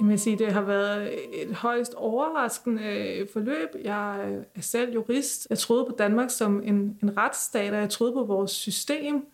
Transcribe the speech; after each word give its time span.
Jeg 0.00 0.08
vil 0.08 0.18
sige, 0.18 0.38
det 0.38 0.52
har 0.52 0.60
været 0.60 1.14
et 1.42 1.54
højst 1.54 1.94
overraskende 1.94 2.82
øh, 2.82 3.26
forløb. 3.32 3.68
Jeg 3.84 4.24
øh, 4.28 4.44
er 4.54 4.60
selv 4.60 4.94
jurist. 4.94 5.46
Jeg 5.50 5.58
troede 5.58 5.84
på 5.84 5.94
Danmark 5.98 6.30
som 6.30 6.62
en, 6.64 6.98
en 7.02 7.16
retsstat, 7.16 7.72
og 7.72 7.80
jeg 7.80 7.90
troede 7.90 8.12
på 8.12 8.24
vores 8.24 8.50
system. 8.50 9.26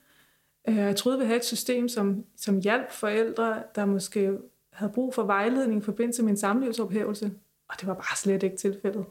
Øh, 0.68 0.76
jeg 0.76 0.96
troede, 0.96 1.18
vi 1.18 1.24
havde 1.24 1.36
et 1.36 1.44
system, 1.44 1.88
som, 1.88 2.24
som 2.36 2.60
hjalp 2.60 2.92
forældre, 2.92 3.54
der 3.74 3.84
måske 3.84 4.32
havde 4.72 4.92
brug 4.92 5.14
for 5.14 5.22
vejledning 5.22 5.82
i 5.82 5.84
forbindelse 5.84 6.22
med 6.22 6.30
en 6.30 6.36
samlivsophævelse. 6.36 7.32
Og 7.68 7.74
det 7.80 7.88
var 7.88 7.94
bare 7.94 8.16
slet 8.16 8.42
ikke 8.42 8.56
tilfældet. 8.56 9.04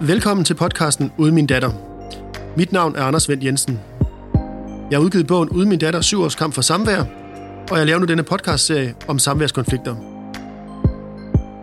Velkommen 0.00 0.44
til 0.44 0.54
podcasten 0.54 1.12
Uden 1.18 1.34
min 1.34 1.46
datter. 1.46 1.70
Mit 2.56 2.72
navn 2.72 2.96
er 2.96 3.02
Anders 3.02 3.28
Vendt 3.28 3.44
Jensen. 3.44 3.80
Jeg 4.90 4.98
har 4.98 5.04
udgivet 5.04 5.26
bogen 5.26 5.48
Uden 5.48 5.68
min 5.68 5.78
datter, 5.78 6.00
syv 6.00 6.20
års 6.20 6.34
kamp 6.34 6.54
for 6.54 6.62
samvær, 6.62 7.21
og 7.70 7.78
jeg 7.78 7.86
laver 7.86 7.98
nu 7.98 8.06
denne 8.06 8.22
podcastserie 8.22 8.94
om 9.08 9.18
samværskonflikter. 9.18 9.96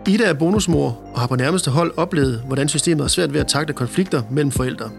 Ida 0.06 0.24
er 0.24 0.32
bonusmor 0.32 0.98
og 1.14 1.20
har 1.20 1.26
på 1.26 1.36
nærmeste 1.36 1.70
hold 1.70 1.92
oplevet, 1.96 2.42
hvordan 2.46 2.68
systemet 2.68 3.04
er 3.04 3.08
svært 3.08 3.32
ved 3.32 3.40
at 3.40 3.46
takle 3.46 3.74
konflikter 3.74 4.22
mellem 4.30 4.50
forældre. 4.50 4.90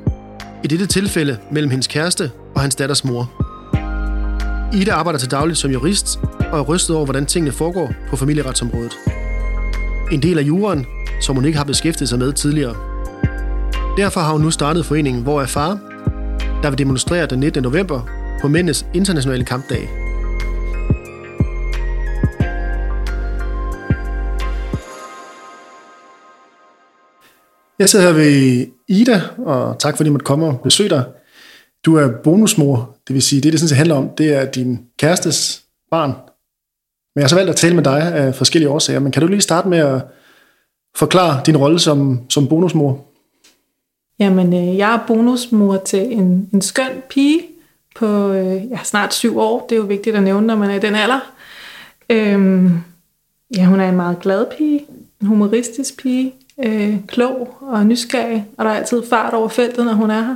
I 0.63 0.67
dette 0.67 0.85
tilfælde 0.85 1.37
mellem 1.51 1.71
hendes 1.71 1.87
kæreste 1.87 2.31
og 2.55 2.61
hans 2.61 2.75
datters 2.75 3.03
mor. 3.03 3.31
Ida 4.73 4.91
arbejder 4.91 5.19
til 5.19 5.31
dagligt 5.31 5.59
som 5.59 5.71
jurist 5.71 6.19
og 6.51 6.59
er 6.59 6.63
rystet 6.63 6.95
over, 6.95 7.05
hvordan 7.05 7.25
tingene 7.25 7.51
foregår 7.51 7.93
på 8.09 8.15
familieretsområdet. 8.15 8.93
En 10.11 10.21
del 10.21 10.37
af 10.37 10.43
juren, 10.43 10.85
som 11.21 11.35
hun 11.35 11.45
ikke 11.45 11.57
har 11.57 11.65
beskæftiget 11.65 12.09
sig 12.09 12.19
med 12.19 12.33
tidligere. 12.33 12.75
Derfor 13.97 14.21
har 14.21 14.31
hun 14.31 14.41
nu 14.41 14.51
startet 14.51 14.85
foreningen 14.85 15.23
Hvor 15.23 15.41
er 15.41 15.45
far, 15.45 15.79
der 16.63 16.69
vil 16.69 16.77
demonstrere 16.77 17.25
den 17.25 17.39
19. 17.39 17.63
november 17.63 18.01
på 18.41 18.47
mændenes 18.47 18.85
internationale 18.93 19.45
kampdag. 19.45 20.00
Jeg 27.81 27.89
sidder 27.89 28.05
her 28.05 28.13
ved 28.13 28.65
Ida, 28.87 29.21
og 29.37 29.79
tak 29.79 29.97
fordi 29.97 30.07
du 30.07 30.11
måtte 30.11 30.25
komme 30.25 30.45
og 30.45 30.59
besøge 30.63 30.89
dig. 30.89 31.03
Du 31.85 31.95
er 31.95 32.11
bonusmor, 32.23 32.95
det 33.07 33.13
vil 33.13 33.21
sige, 33.21 33.41
det 33.41 33.51
det 33.51 33.59
sådan 33.59 33.69
set 33.69 33.77
handler 33.77 33.95
om, 33.95 34.09
det 34.17 34.35
er 34.35 34.45
din 34.45 34.79
kærestes 34.99 35.63
barn. 35.91 36.09
Men 36.09 37.15
jeg 37.15 37.23
har 37.23 37.27
så 37.27 37.35
valgt 37.35 37.49
at 37.49 37.55
tale 37.55 37.75
med 37.75 37.83
dig 37.83 38.01
af 38.01 38.35
forskellige 38.35 38.69
årsager, 38.69 38.99
men 38.99 39.11
kan 39.11 39.21
du 39.21 39.27
lige 39.27 39.41
starte 39.41 39.67
med 39.67 39.77
at 39.77 40.01
forklare 40.95 41.41
din 41.45 41.57
rolle 41.57 41.79
som, 41.79 42.21
som 42.29 42.47
bonusmor? 42.47 43.05
Jamen, 44.19 44.53
øh, 44.53 44.77
jeg 44.77 44.93
er 44.93 44.99
bonusmor 45.07 45.77
til 45.77 46.13
en, 46.13 46.49
en 46.53 46.61
skøn 46.61 46.91
pige 47.09 47.41
på 47.95 48.31
øh, 48.31 48.71
ja, 48.71 48.79
snart 48.83 49.13
syv 49.13 49.39
år. 49.39 49.65
Det 49.69 49.75
er 49.75 49.79
jo 49.79 49.85
vigtigt 49.85 50.15
at 50.15 50.23
nævne, 50.23 50.47
når 50.47 50.55
man 50.55 50.69
er 50.69 50.75
i 50.75 50.79
den 50.79 50.95
alder. 50.95 51.33
Øhm, 52.09 52.79
ja, 53.57 53.65
hun 53.65 53.79
er 53.79 53.89
en 53.89 53.95
meget 53.95 54.19
glad 54.19 54.45
pige, 54.57 54.85
en 55.21 55.27
humoristisk 55.27 56.01
pige, 56.01 56.33
øh, 56.65 56.95
klog 57.07 57.57
og 57.61 57.85
nysgerrig, 57.85 58.45
og 58.57 58.65
der 58.65 58.71
er 58.71 58.75
altid 58.75 59.03
fart 59.09 59.33
over 59.33 59.47
feltet, 59.47 59.85
når 59.85 59.93
hun 59.93 60.11
er 60.11 60.21
her. 60.21 60.35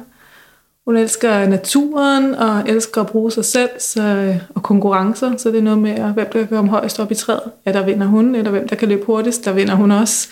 Hun 0.85 0.97
elsker 0.97 1.47
naturen 1.47 2.35
og 2.35 2.63
elsker 2.69 3.01
at 3.01 3.07
bruge 3.07 3.31
sig 3.31 3.45
selv 3.45 3.69
så, 3.79 4.35
og 4.55 4.63
konkurrencer, 4.63 5.37
så 5.37 5.49
det 5.49 5.57
er 5.57 5.61
noget 5.61 5.79
med, 5.79 5.91
at 5.91 6.13
hvem 6.13 6.27
der 6.33 6.39
kan 6.39 6.47
komme 6.47 6.71
højst 6.71 6.99
op 6.99 7.11
i 7.11 7.15
træet, 7.15 7.51
ja, 7.65 7.71
der 7.71 7.85
vinder 7.85 8.07
hun, 8.07 8.35
eller 8.35 8.51
hvem 8.51 8.67
der 8.67 8.75
kan 8.75 8.89
løbe 8.89 9.05
hurtigst, 9.05 9.45
der 9.45 9.51
vinder 9.51 9.75
hun 9.75 9.91
også. 9.91 10.27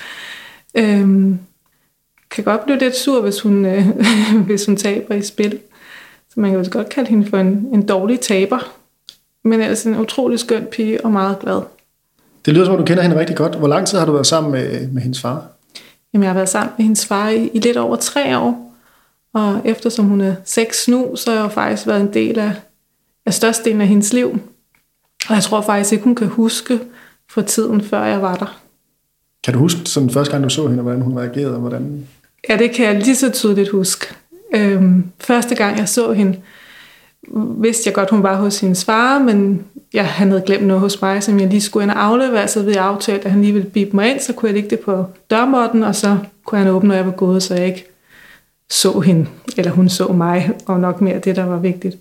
Øhm, 0.75 1.39
kan 2.31 2.43
godt 2.43 2.65
blive 2.65 2.79
lidt 2.79 2.95
sur, 2.95 3.21
hvis 3.21 3.41
hun, 3.41 3.65
øh, 3.65 3.87
hvis 4.47 4.65
hun 4.65 4.75
taber 4.75 5.15
i 5.15 5.21
spil. 5.21 5.59
Så 6.29 6.39
man 6.39 6.51
kan 6.51 6.63
jo 6.63 6.69
godt 6.71 6.89
kalde 6.89 7.09
hende 7.09 7.29
for 7.29 7.37
en, 7.37 7.67
en 7.73 7.85
dårlig 7.85 8.19
taber. 8.19 8.73
Men 9.43 9.61
ellers 9.61 9.83
en 9.83 9.99
utrolig 9.99 10.39
skøn 10.39 10.67
pige 10.71 11.05
og 11.05 11.11
meget 11.11 11.39
glad. 11.39 11.61
Det 12.45 12.53
lyder 12.53 12.65
som 12.65 12.73
om, 12.73 12.79
du 12.79 12.85
kender 12.85 13.03
hende 13.03 13.19
rigtig 13.19 13.35
godt. 13.35 13.55
Hvor 13.55 13.67
lang 13.67 13.87
tid 13.87 13.97
har 13.97 14.05
du 14.05 14.11
været 14.11 14.27
sammen 14.27 14.51
med, 14.51 14.87
med 14.87 15.01
hendes 15.01 15.21
far? 15.21 15.52
Jamen, 16.13 16.23
jeg 16.23 16.29
har 16.29 16.35
været 16.35 16.49
sammen 16.49 16.73
med 16.77 16.85
hendes 16.85 17.05
far 17.05 17.29
i, 17.29 17.47
i 17.47 17.59
lidt 17.59 17.77
over 17.77 17.95
tre 17.95 18.37
år. 18.37 18.73
Og 19.33 19.61
eftersom 19.65 20.05
hun 20.05 20.21
er 20.21 20.35
seks 20.45 20.87
nu, 20.87 21.15
så 21.15 21.31
har 21.31 21.41
jeg 21.41 21.51
faktisk 21.51 21.87
været 21.87 22.01
en 22.01 22.13
del 22.13 22.39
af, 22.39 22.51
af 23.25 23.33
størstedelen 23.33 23.81
af 23.81 23.87
hendes 23.87 24.13
liv. 24.13 24.39
Og 25.29 25.35
jeg 25.35 25.43
tror 25.43 25.61
faktisk 25.61 25.93
ikke, 25.93 26.03
hun 26.03 26.15
kan 26.15 26.27
huske 26.27 26.79
fra 27.31 27.41
tiden, 27.41 27.81
før 27.81 28.03
jeg 28.03 28.21
var 28.21 28.35
der. 28.35 28.59
Kan 29.43 29.53
du 29.53 29.59
huske 29.59 29.79
sådan 29.85 30.09
første 30.09 30.31
gang, 30.31 30.43
du 30.43 30.49
så 30.49 30.67
hende, 30.67 30.83
hvordan 30.83 31.01
hun 31.01 31.17
reagerede? 31.17 31.53
Og 31.53 31.59
hvordan... 31.59 32.07
Ja, 32.49 32.57
det 32.57 32.71
kan 32.71 32.85
jeg 32.85 32.95
lige 32.95 33.15
så 33.15 33.31
tydeligt 33.31 33.69
huske. 33.69 34.15
Øhm, 34.55 35.11
første 35.19 35.55
gang, 35.55 35.77
jeg 35.77 35.89
så 35.89 36.13
hende, 36.13 36.39
vidste 37.31 37.87
jeg 37.87 37.93
godt, 37.93 38.09
hun 38.09 38.23
var 38.23 38.35
hos 38.35 38.59
hendes 38.59 38.85
far, 38.85 39.19
men 39.19 39.65
jeg, 39.93 40.05
han 40.05 40.29
havde 40.29 40.43
glemt 40.45 40.65
noget 40.65 40.81
hos 40.81 41.01
mig, 41.01 41.23
som 41.23 41.39
jeg 41.39 41.47
lige 41.47 41.61
skulle 41.61 41.83
ind 41.83 41.91
og 41.91 42.03
aflevere, 42.03 42.47
så 42.47 42.63
ved 42.63 42.73
jeg 42.73 42.83
aftalt, 42.83 43.25
at 43.25 43.31
han 43.31 43.41
lige 43.41 43.53
ville 43.53 43.69
bippe 43.69 43.95
mig 43.95 44.11
ind, 44.11 44.19
så 44.19 44.33
kunne 44.33 44.47
jeg 44.47 44.53
lægge 44.53 44.69
det 44.69 44.79
på 44.79 45.05
dørmåtten, 45.29 45.83
og 45.83 45.95
så 45.95 46.17
kunne 46.45 46.59
han 46.59 46.67
åbne, 46.67 46.87
når 46.87 46.95
jeg 46.95 47.05
var 47.05 47.11
gået, 47.11 47.43
så 47.43 47.55
jeg 47.55 47.65
ikke 47.65 47.85
så 48.69 48.99
hende, 48.99 49.25
eller 49.57 49.71
hun 49.71 49.89
så 49.89 50.07
mig, 50.07 50.51
og 50.65 50.79
nok 50.79 51.01
mere 51.01 51.19
det, 51.19 51.35
der 51.35 51.45
var 51.45 51.57
vigtigt. 51.57 51.97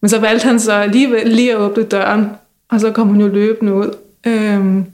Men 0.00 0.08
så 0.08 0.20
valgte 0.20 0.46
han 0.46 0.60
så 0.60 0.72
alligevel 0.72 1.28
lige 1.28 1.52
at 1.52 1.58
åbne 1.58 1.82
døren, 1.82 2.26
og 2.68 2.80
så 2.80 2.92
kom 2.92 3.08
hun 3.08 3.20
jo 3.20 3.28
løbende 3.28 3.74
ud, 3.74 3.96
øhm, 4.26 4.84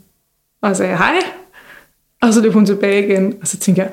og 0.61 0.75
sagde 0.75 0.97
hej, 0.97 1.15
og 2.21 2.33
så 2.33 2.41
løb 2.41 2.53
hun 2.53 2.65
tilbage 2.65 3.07
igen, 3.07 3.33
og 3.41 3.47
så 3.47 3.57
tænkte 3.57 3.81
jeg, 3.81 3.91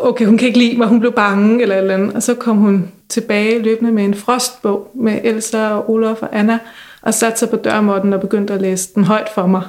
okay, 0.00 0.26
hun 0.26 0.38
kan 0.38 0.46
ikke 0.48 0.58
lide 0.58 0.76
mig, 0.78 0.86
hun 0.86 1.00
blev 1.00 1.12
bange, 1.12 1.62
eller 1.62 1.76
eller 1.76 1.94
andet. 1.94 2.14
Og 2.14 2.22
så 2.22 2.34
kom 2.34 2.56
hun 2.56 2.88
tilbage 3.12 3.62
løbende 3.62 3.92
med 3.92 4.04
en 4.04 4.14
frostbog 4.14 4.90
med 4.94 5.20
Elsa 5.24 5.68
og 5.68 5.90
Olof 5.90 6.22
og 6.22 6.28
Anna, 6.32 6.58
og 7.02 7.14
satte 7.14 7.38
sig 7.38 7.50
på 7.50 7.56
dørmåtten 7.56 8.12
og 8.12 8.20
begyndte 8.20 8.54
at 8.54 8.62
læse 8.62 8.94
den 8.94 9.04
højt 9.04 9.28
for 9.34 9.46
mig. 9.46 9.62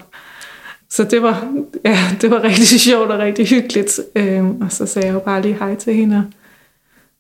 Så 0.90 1.04
det 1.04 1.22
var, 1.22 1.53
ja, 1.86 1.98
det 2.22 2.32
var 2.32 2.44
rigtig 2.44 2.80
sjovt 2.90 3.12
og 3.12 3.20
rigtig 3.20 3.48
hyggeligt. 3.48 4.00
Øhm, 4.16 4.62
og 4.62 4.72
så 4.72 4.86
sagde 4.86 5.08
jeg 5.08 5.14
jo 5.14 5.20
bare 5.20 5.42
lige 5.42 5.53
hej 5.59 5.76
til 5.76 5.94
hende, 5.94 6.26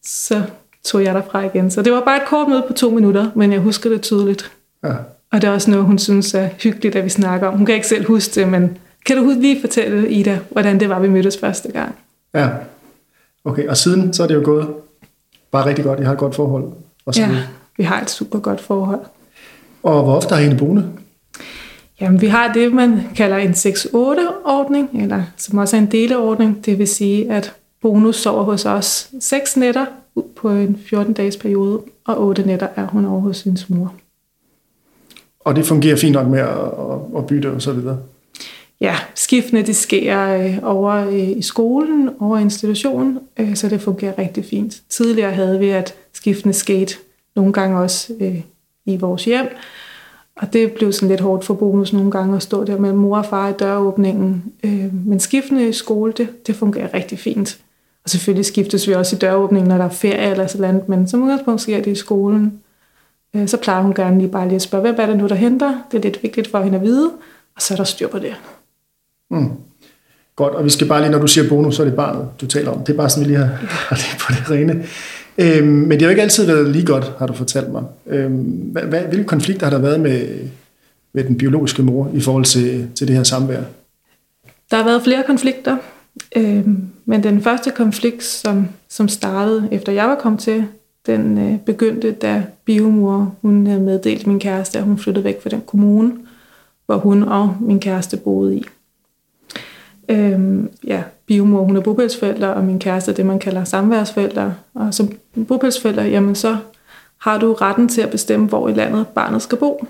så 0.03 0.41
tog 0.83 1.03
jeg 1.03 1.15
derfra 1.15 1.45
igen. 1.45 1.71
Så 1.71 1.81
det 1.81 1.93
var 1.93 2.01
bare 2.01 2.17
et 2.17 2.27
kort 2.27 2.47
møde 2.47 2.63
på 2.67 2.73
to 2.73 2.89
minutter, 2.89 3.31
men 3.35 3.51
jeg 3.51 3.59
husker 3.59 3.89
det 3.89 4.01
tydeligt. 4.01 4.51
Ja. 4.83 4.93
Og 5.31 5.41
det 5.41 5.43
er 5.43 5.51
også 5.51 5.71
noget, 5.71 5.85
hun 5.85 5.99
synes 5.99 6.33
er 6.33 6.49
hyggeligt, 6.63 6.95
at 6.95 7.03
vi 7.03 7.09
snakker 7.09 7.47
om. 7.47 7.57
Hun 7.57 7.65
kan 7.65 7.75
ikke 7.75 7.87
selv 7.87 8.05
huske 8.05 8.41
det, 8.41 8.47
men 8.47 8.77
kan 9.05 9.17
du 9.17 9.35
lige 9.39 9.61
fortælle, 9.61 10.09
Ida, 10.09 10.39
hvordan 10.49 10.79
det 10.79 10.89
var, 10.89 10.99
vi 10.99 11.09
mødtes 11.09 11.37
første 11.37 11.71
gang? 11.71 11.95
Ja, 12.33 12.49
okay. 13.45 13.67
Og 13.67 13.77
siden 13.77 14.13
så 14.13 14.23
er 14.23 14.27
det 14.27 14.35
jo 14.35 14.41
gået 14.43 14.67
bare 15.53 15.65
rigtig 15.65 15.85
godt. 15.85 15.99
I 15.99 16.03
har 16.03 16.11
et 16.11 16.17
godt 16.17 16.35
forhold. 16.35 16.63
Og 17.05 17.17
ja, 17.17 17.29
vi 17.77 17.83
har 17.83 18.01
et 18.01 18.09
super 18.09 18.39
godt 18.39 18.61
forhold. 18.61 18.99
Og 19.83 20.03
hvor 20.03 20.15
ofte 20.15 20.35
har 20.35 20.41
I 20.41 20.45
en 20.45 20.57
boende? 20.57 20.89
Jamen, 22.01 22.21
vi 22.21 22.27
har 22.27 22.53
det, 22.53 22.73
man 22.73 23.01
kalder 23.15 23.37
en 23.37 23.51
6-8-ordning, 23.51 24.89
eller 25.01 25.23
som 25.37 25.57
også 25.57 25.77
er 25.77 25.81
en 25.81 25.91
deleordning. 25.91 26.65
Det 26.65 26.79
vil 26.79 26.87
sige, 26.87 27.31
at 27.31 27.53
bonus 27.81 28.15
sover 28.15 28.43
hos 28.43 28.65
os 28.65 29.09
6 29.19 29.57
nætter 29.57 29.85
på 30.35 30.49
en 30.49 30.79
14-dages 30.93 31.37
periode, 31.37 31.81
og 32.05 32.21
8 32.21 32.43
nætter 32.43 32.67
er 32.75 32.87
hun 32.87 33.05
over 33.05 33.19
hos 33.19 33.37
sin 33.37 33.57
mor. 33.69 33.93
Og 35.39 35.55
det 35.55 35.65
fungerer 35.65 35.95
fint 35.95 36.13
nok 36.13 36.27
med 36.27 36.39
at, 36.39 37.17
at 37.17 37.27
bytte 37.27 37.51
og 37.51 37.61
så 37.61 37.73
videre? 37.73 37.97
Ja, 38.81 38.95
skiftene 39.15 39.61
det 39.61 39.75
sker 39.75 40.27
øh, 40.27 40.57
over 40.63 40.91
øh, 40.93 41.29
i 41.29 41.41
skolen, 41.41 42.09
over 42.19 42.37
institutionen, 42.37 43.19
øh, 43.39 43.55
så 43.55 43.69
det 43.69 43.81
fungerer 43.81 44.17
rigtig 44.17 44.45
fint. 44.45 44.81
Tidligere 44.89 45.31
havde 45.31 45.59
vi, 45.59 45.69
at 45.69 45.95
skiftene 46.13 46.53
skete 46.53 46.95
nogle 47.35 47.53
gange 47.53 47.79
også 47.79 48.13
øh, 48.19 48.41
i 48.85 48.97
vores 48.97 49.25
hjem, 49.25 49.47
og 50.35 50.53
det 50.53 50.71
blev 50.71 50.91
sådan 50.91 51.09
lidt 51.09 51.21
hårdt 51.21 51.45
for 51.45 51.53
bonus 51.53 51.93
nogle 51.93 52.11
gange 52.11 52.35
at 52.35 52.43
stå 52.43 52.63
der 52.63 52.77
med 52.77 52.93
mor 52.93 53.17
og 53.17 53.25
far 53.25 53.49
i 53.49 53.53
døråbningen. 53.53 54.43
Øh, 54.63 54.93
men 55.05 55.19
skiftene 55.19 55.69
i 55.69 55.73
skole, 55.73 56.13
det, 56.17 56.47
det 56.47 56.55
fungerer 56.55 56.93
rigtig 56.93 57.19
fint. 57.19 57.59
Og 58.03 58.09
selvfølgelig 58.09 58.45
skiftes 58.45 58.87
vi 58.87 58.93
også 58.93 59.15
i 59.15 59.19
døråbningen, 59.19 59.69
når 59.69 59.77
der 59.77 59.85
er 59.85 59.89
ferie 59.89 60.31
eller 60.31 60.47
sådan 60.47 60.73
noget, 60.73 60.89
men 60.89 61.07
som 61.07 61.23
udgangspunkt 61.23 61.61
sker 61.61 61.81
det 61.81 61.91
i 61.91 61.95
skolen. 61.95 62.61
Øh, 63.35 63.47
så 63.47 63.57
plejer 63.57 63.81
hun 63.81 63.93
gerne 63.93 64.17
lige 64.17 64.31
bare 64.31 64.47
lige 64.47 64.55
at 64.55 64.61
spørge, 64.61 64.81
hvem 64.81 64.95
er 64.97 65.05
det 65.05 65.17
nu, 65.17 65.27
der 65.27 65.35
henter? 65.35 65.81
Det 65.91 65.97
er 65.97 66.01
lidt 66.01 66.23
vigtigt 66.23 66.47
for 66.47 66.61
hende 66.61 66.77
at 66.77 66.83
vide, 66.83 67.11
og 67.55 67.61
så 67.61 67.73
er 67.73 67.75
der 67.75 67.83
styr 67.83 68.07
på 68.07 68.19
det. 68.19 68.35
Mm. 69.33 69.49
Godt, 70.35 70.53
og 70.53 70.65
vi 70.65 70.69
skal 70.69 70.87
bare 70.87 71.01
lige, 71.01 71.11
når 71.11 71.19
du 71.19 71.27
siger 71.27 71.49
bonus, 71.49 71.75
så 71.75 71.81
er 71.81 71.85
det 71.85 71.95
barnet, 71.95 72.27
du 72.41 72.47
taler 72.47 72.71
om. 72.71 72.79
Det 72.79 72.93
er 72.93 72.97
bare 72.97 73.09
sådan, 73.09 73.23
vi 73.23 73.29
lige 73.29 73.45
har, 73.45 73.45
har 73.89 73.95
det 73.95 74.05
på 74.19 74.31
det 74.31 74.51
rene. 74.51 74.85
Øhm, 75.37 75.67
men 75.67 75.91
det 75.91 76.01
har 76.01 76.07
jo 76.07 76.09
ikke 76.09 76.21
altid 76.21 76.45
været 76.45 76.69
lige 76.69 76.85
godt, 76.85 77.11
har 77.19 77.27
du 77.27 77.33
fortalt 77.33 77.71
mig. 77.71 77.83
Øhm, 78.07 78.41
hvad, 78.43 78.81
hvad, 78.81 79.01
hvilke 79.01 79.25
konflikter 79.25 79.65
har 79.65 79.71
der 79.71 79.81
været 79.81 79.99
med, 79.99 80.27
med 81.13 81.23
den 81.23 81.37
biologiske 81.37 81.83
mor 81.83 82.11
i 82.13 82.21
forhold 82.21 82.45
til, 82.45 82.87
til 82.95 83.07
det 83.07 83.15
her 83.15 83.23
samvær? 83.23 83.61
Der 84.71 84.77
har 84.77 84.83
været 84.83 85.03
flere 85.03 85.23
konflikter, 85.27 85.77
øhm, 86.35 86.87
men 87.05 87.23
den 87.23 87.41
første 87.41 87.71
konflikt, 87.71 88.23
som, 88.23 88.67
som 88.89 89.07
startede 89.07 89.67
efter 89.71 89.91
jeg 89.91 90.07
var 90.07 90.15
kommet 90.15 90.41
til, 90.41 90.65
den 91.05 91.37
øh, 91.37 91.59
begyndte, 91.59 92.11
da 92.11 92.43
biomor 92.65 93.35
hun 93.41 93.67
havde 93.67 93.81
meddelt 93.81 94.27
min 94.27 94.39
kæreste, 94.39 94.79
at 94.79 94.85
hun 94.85 94.97
flyttede 94.97 95.23
væk 95.23 95.41
fra 95.41 95.49
den 95.49 95.61
kommune, 95.67 96.13
hvor 96.85 96.97
hun 96.97 97.23
og 97.23 97.57
min 97.61 97.79
kæreste 97.79 98.17
boede 98.17 98.57
i. 98.57 98.63
Øhm, 100.09 100.69
ja, 100.87 101.03
biomor, 101.25 101.63
hun 101.63 101.75
er 101.75 101.81
bopælsforælder, 101.81 102.47
og 102.47 102.63
min 102.63 102.79
kæreste 102.79 103.11
er 103.11 103.15
det, 103.15 103.25
man 103.25 103.39
kalder 103.39 103.63
samværsforælder. 103.63 104.51
Og 104.73 104.93
som 104.93 105.11
bopælsforælder, 105.47 106.03
jamen 106.03 106.35
så 106.35 106.57
har 107.17 107.39
du 107.39 107.53
retten 107.53 107.87
til 107.87 108.01
at 108.01 108.09
bestemme, 108.09 108.47
hvor 108.47 108.69
i 108.69 108.73
landet 108.73 109.07
barnet 109.07 109.41
skal 109.41 109.57
bo. 109.57 109.85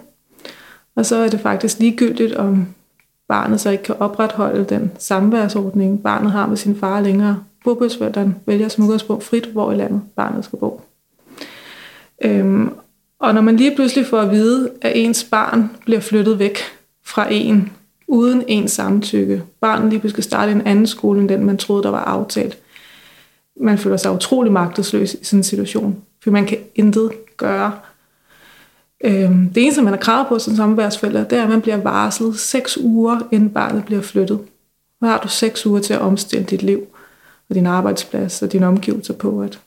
Og 0.96 1.06
så 1.06 1.16
er 1.16 1.30
det 1.30 1.40
faktisk 1.40 1.80
ligegyldigt, 1.80 2.36
om 2.36 2.68
barnet 3.28 3.62
så 3.62 3.70
ikke 3.70 3.84
kan 3.84 3.96
opretholde 4.00 4.66
den 4.66 4.92
samværsordning, 4.98 6.04
barnet 6.04 6.32
har 6.32 6.46
med 6.46 6.58
sin 6.58 6.76
far 6.76 7.02
længere. 7.02 7.44
Bopælsforældren 7.64 8.36
vælger 8.46 8.68
som 8.68 8.84
udgangspunkt 8.84 9.24
frit, 9.24 9.46
hvor 9.46 9.72
i 9.72 9.76
landet 9.76 10.02
barnet 10.16 10.46
skal 10.46 10.60
bo. 10.60 10.82
Øhm, 12.22 12.70
og 13.20 13.34
når 13.34 13.42
man 13.42 13.56
lige 13.56 13.76
pludselig 13.76 14.08
får 14.08 14.20
at 14.20 14.32
vide, 14.32 14.72
at 14.82 14.92
ens 14.96 15.24
barn 15.24 15.72
bliver 15.86 16.02
flyttet 16.02 16.40
væk 16.40 16.58
fra 17.06 17.28
en, 17.32 17.72
uden 18.14 18.44
ens 18.48 18.72
samtykke, 18.72 19.44
barnet 19.62 19.90
lige 19.90 20.00
pludselig 20.00 20.24
skal 20.24 20.24
starte 20.24 20.52
en 20.52 20.68
anden 20.68 20.88
skole, 20.88 21.20
end 21.22 21.30
den 21.30 21.46
man 21.46 21.58
troede, 21.58 21.84
der 21.84 21.90
var 21.90 22.04
aftalt, 22.04 22.58
man 23.60 23.78
føler 23.78 23.98
sig 23.98 24.12
utrolig 24.12 24.52
magtesløs 24.52 25.14
i 25.14 25.24
sådan 25.24 25.40
en 25.40 25.44
situation, 25.44 26.02
for 26.24 26.32
man 26.32 26.46
kan 26.46 26.58
intet 26.76 27.12
gøre. 27.38 27.72
Øhm, 29.04 29.50
det 29.50 29.64
eneste, 29.64 29.82
man 29.82 29.94
har 29.94 30.00
krav 30.00 30.28
på 30.28 30.40
som 30.40 30.56
samværsforælder, 30.56 31.24
det 31.24 31.38
er, 31.38 31.44
at 31.44 31.50
man 31.50 31.62
bliver 31.62 31.78
varslet 31.78 32.40
seks 32.40 32.78
uger, 32.78 33.20
inden 33.32 33.50
barnet 33.50 33.86
bliver 33.86 34.02
flyttet. 34.02 34.40
Så 35.00 35.06
har 35.06 35.20
du 35.20 35.28
seks 35.28 35.66
uger 35.66 35.80
til 35.80 35.94
at 35.94 36.02
omstille 36.02 36.46
dit 36.46 36.64
liv 36.64 36.88
og 37.50 37.56
din 37.56 37.66
arbejdsplads 37.66 38.42
og 38.42 38.52
dine 38.52 38.68
omgivelser 38.68 39.14
på, 39.14 39.42
at, 39.42 39.60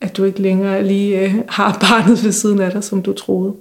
at 0.00 0.16
du 0.16 0.24
ikke 0.24 0.42
længere 0.42 0.86
lige 0.86 1.20
øh, 1.20 1.34
har 1.48 1.78
barnet 1.90 2.24
ved 2.24 2.32
siden 2.32 2.60
af 2.60 2.70
dig, 2.70 2.84
som 2.84 3.02
du 3.02 3.12
troede. 3.12 3.54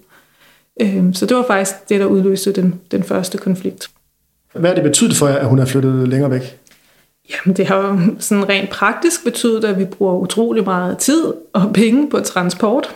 Øhm, 0.82 1.14
så 1.14 1.26
det 1.26 1.38
var 1.38 1.46
faktisk 1.48 1.90
det, 1.90 2.00
der 2.00 2.06
udløste 2.06 2.52
den, 2.52 2.80
den 2.92 3.04
første 3.04 3.38
konflikt. 3.38 3.90
Hvad 4.54 4.70
har 4.70 4.76
det 4.76 4.84
betydet 4.84 5.16
for 5.16 5.28
jer, 5.28 5.36
at 5.36 5.48
hun 5.48 5.60
er 5.60 5.66
flyttet 5.66 6.08
længere 6.08 6.32
væk? 6.32 6.60
Jamen, 7.30 7.58
det 7.58 7.66
har 7.66 7.78
jo 7.78 8.00
sådan 8.20 8.50
rent 8.50 8.70
praktisk 8.70 9.24
betydet, 9.24 9.64
at 9.66 9.80
vi 9.80 9.86
bruger 9.86 10.14
utrolig 10.14 10.64
meget 10.64 10.98
tid 10.98 11.24
og 11.54 11.74
penge 11.74 12.10
på 12.10 12.20
transport. 12.20 12.96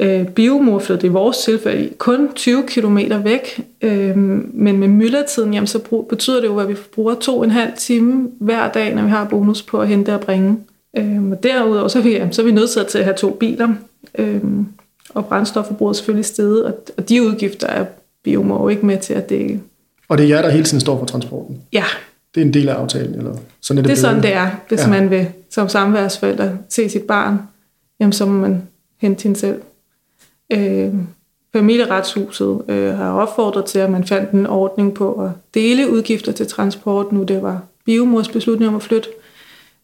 Øh, 0.00 0.28
biomor 0.28 0.78
flyttede 0.78 1.06
i 1.06 1.10
vores 1.10 1.38
tilfælde 1.38 1.90
kun 1.98 2.28
20 2.34 2.62
km 2.66 2.98
væk, 3.24 3.60
øh, 3.82 4.16
men 4.16 4.78
med 4.78 4.88
myldretiden, 4.88 5.54
jamen, 5.54 5.66
så 5.66 5.78
brug, 5.78 6.08
betyder 6.08 6.40
det 6.40 6.48
jo, 6.48 6.58
at 6.58 6.68
vi 6.68 6.76
bruger 6.94 7.14
to 7.14 7.38
og 7.38 7.44
en 7.44 7.50
halv 7.50 7.72
time 7.76 8.30
hver 8.40 8.72
dag, 8.72 8.94
når 8.94 9.02
vi 9.02 9.08
har 9.08 9.24
bonus 9.24 9.62
på 9.62 9.80
at 9.80 9.88
hente 9.88 10.14
og 10.14 10.20
bringe. 10.20 10.58
Øh, 10.96 11.30
og 11.30 11.42
derudover 11.42 11.88
så 11.88 11.98
er, 11.98 12.02
vi, 12.02 12.12
jamen, 12.12 12.32
så 12.32 12.42
er 12.42 12.46
vi 12.46 12.52
nødt 12.52 12.70
til 12.88 12.98
at 12.98 13.04
have 13.04 13.16
to 13.16 13.30
biler, 13.30 13.68
øh, 14.18 14.42
og 15.08 15.26
brændstofforbruget 15.26 15.96
selvfølgelig 15.96 16.24
stedet, 16.24 16.64
og, 16.64 16.74
og 16.96 17.08
de 17.08 17.22
udgifter 17.22 17.66
er 17.66 17.84
biomor 18.24 18.62
jo 18.62 18.68
ikke 18.68 18.86
med 18.86 18.98
til 18.98 19.14
at 19.14 19.28
dække. 19.28 19.60
Og 20.08 20.18
det 20.18 20.24
er 20.24 20.28
jer, 20.28 20.42
der 20.42 20.50
hele 20.50 20.64
tiden 20.64 20.80
står 20.80 20.98
for 20.98 21.06
transporten? 21.06 21.62
Ja, 21.72 21.84
det 22.34 22.40
er 22.40 22.44
en 22.44 22.54
del 22.54 22.68
af 22.68 22.74
aftalen, 22.74 23.14
eller 23.14 23.36
sådan 23.60 23.78
er 23.78 23.82
det 23.82 23.90
Det 23.90 23.96
er 23.96 24.00
sådan, 24.00 24.22
det 24.22 24.32
er. 24.32 24.50
Hvis 24.68 24.80
ja. 24.80 24.88
man 24.88 25.10
vil 25.10 25.28
som 25.50 25.68
samværsforælder 25.68 26.56
se 26.68 26.88
sit 26.88 27.02
barn, 27.02 27.38
jamen, 28.00 28.12
så 28.12 28.26
må 28.26 28.32
man 28.32 28.62
hente 29.00 29.22
hende 29.22 29.38
selv. 29.38 29.62
Øh, 30.52 30.94
familieretshuset 31.52 32.62
øh, 32.68 32.96
har 32.96 33.12
opfordret 33.12 33.64
til, 33.64 33.78
at 33.78 33.90
man 33.90 34.06
fandt 34.06 34.30
en 34.30 34.46
ordning 34.46 34.94
på 34.94 35.12
at 35.12 35.30
dele 35.54 35.90
udgifter 35.90 36.32
til 36.32 36.46
transport, 36.46 37.12
nu 37.12 37.22
det 37.22 37.42
var 37.42 37.62
biomors 37.84 38.28
beslutning 38.28 38.68
om 38.68 38.76
at 38.76 38.82
flytte, 38.82 39.08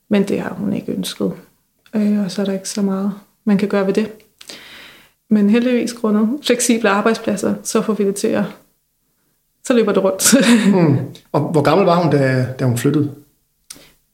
men 0.09 0.23
det 0.23 0.41
har 0.41 0.55
hun 0.55 0.73
ikke 0.73 0.93
ønsket. 0.93 1.33
Øh, 1.95 2.25
og 2.25 2.31
så 2.31 2.43
er 2.43 2.47
der 2.47 2.53
ikke 2.53 2.69
så 2.69 2.83
meget, 2.83 3.13
man 3.45 3.59
kan 3.59 3.69
gøre 3.69 3.87
ved 3.87 3.95
det. 3.95 4.13
Men 5.31 5.51
heldigvis 5.51 5.93
grundet 5.93 6.29
fleksible 6.43 6.91
arbejdspladser, 6.91 7.55
så 7.63 7.83
får 7.83 7.93
vi 7.93 8.05
det 8.05 8.15
til 8.15 8.29
at 8.29 8.45
så 9.65 9.73
løber 9.73 9.93
det 9.93 10.05
rundt. 10.05 10.35
mm. 10.75 10.99
Og 11.33 11.41
hvor 11.41 11.63
gammel 11.63 11.87
var 11.87 12.03
hun, 12.03 12.13
da, 12.13 12.47
da 12.59 12.65
hun 12.65 12.79
flyttede? 12.79 13.11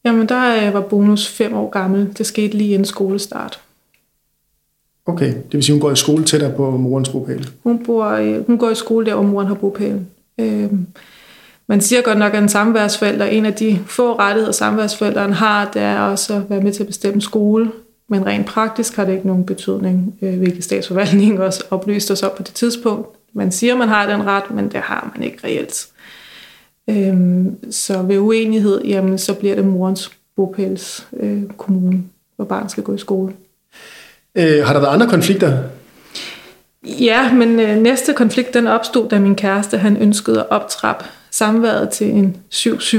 Jamen, 0.04 0.28
der 0.28 0.66
øh, 0.66 0.74
var 0.74 0.80
bonus 0.80 1.28
fem 1.28 1.54
år 1.54 1.70
gammel. 1.70 2.08
Det 2.18 2.26
skete 2.26 2.56
lige 2.56 2.70
inden 2.70 2.84
skolestart. 2.84 3.60
Okay, 5.06 5.28
det 5.28 5.52
vil 5.52 5.62
sige, 5.62 5.74
hun 5.74 5.80
går 5.80 5.90
i 5.90 5.96
skole 5.96 6.24
tættere 6.24 6.52
på 6.52 6.70
morens 6.70 7.08
bopæl? 7.08 7.48
Hun, 7.62 7.84
bor, 7.84 8.42
hun 8.46 8.58
går 8.58 8.70
i 8.70 8.74
skole 8.74 9.06
der, 9.06 9.14
hvor 9.14 9.22
moren 9.22 9.46
har 9.46 9.54
bopæl. 9.54 10.00
Øhm, 10.40 10.86
man 11.66 11.80
siger 11.80 12.02
godt 12.02 12.18
nok, 12.18 12.34
at 12.34 12.42
en 12.42 12.48
samværsforælder, 12.48 13.26
en 13.26 13.46
af 13.46 13.54
de 13.54 13.78
få 13.86 14.18
rettigheder, 14.18 14.52
samværsforældrene 14.52 15.34
har, 15.34 15.70
det 15.74 15.82
er 15.82 16.00
også 16.00 16.34
at 16.34 16.50
være 16.50 16.60
med 16.60 16.72
til 16.72 16.82
at 16.82 16.86
bestemme 16.86 17.22
skole. 17.22 17.70
Men 18.08 18.26
rent 18.26 18.46
praktisk 18.46 18.96
har 18.96 19.04
det 19.04 19.12
ikke 19.12 19.26
nogen 19.26 19.46
betydning, 19.46 20.18
øh, 20.22 20.38
hvilket 20.38 20.64
statsforvaltningen 20.64 21.38
også 21.38 21.64
oplyste 21.70 22.12
os 22.12 22.22
op 22.22 22.36
på 22.36 22.42
det 22.42 22.54
tidspunkt. 22.54 23.08
Man 23.32 23.52
siger, 23.52 23.76
man 23.76 23.88
har 23.88 24.06
den 24.06 24.26
ret, 24.26 24.50
men 24.50 24.68
det 24.68 24.80
har 24.80 25.10
man 25.14 25.24
ikke 25.24 25.38
reelt. 25.44 25.88
Øhm, 26.90 27.72
så 27.72 28.02
ved 28.02 28.18
uenighed, 28.18 28.82
jamen, 28.84 29.18
så 29.18 29.34
bliver 29.34 29.54
det 29.54 29.64
morens 29.64 30.10
bopæls 30.36 31.06
øh, 31.20 31.42
kommune, 31.58 32.02
hvor 32.36 32.44
barnet 32.44 32.70
skal 32.70 32.82
gå 32.82 32.94
i 32.94 32.98
skole. 32.98 33.32
Øh, 34.34 34.64
har 34.66 34.72
der 34.72 34.80
været 34.80 34.92
andre 34.92 35.06
konflikter? 35.06 35.62
Ja, 36.86 37.32
men 37.32 37.60
øh, 37.60 37.76
næste 37.76 38.12
konflikt 38.12 38.54
den 38.54 38.66
opstod, 38.66 39.08
da 39.08 39.18
min 39.18 39.34
kæreste 39.34 39.78
han 39.78 39.96
ønskede 39.96 40.40
at 40.40 40.50
optrappe 40.50 41.04
samværet 41.30 41.90
til 41.90 42.10
en 42.10 42.36
7-7. 42.54 42.96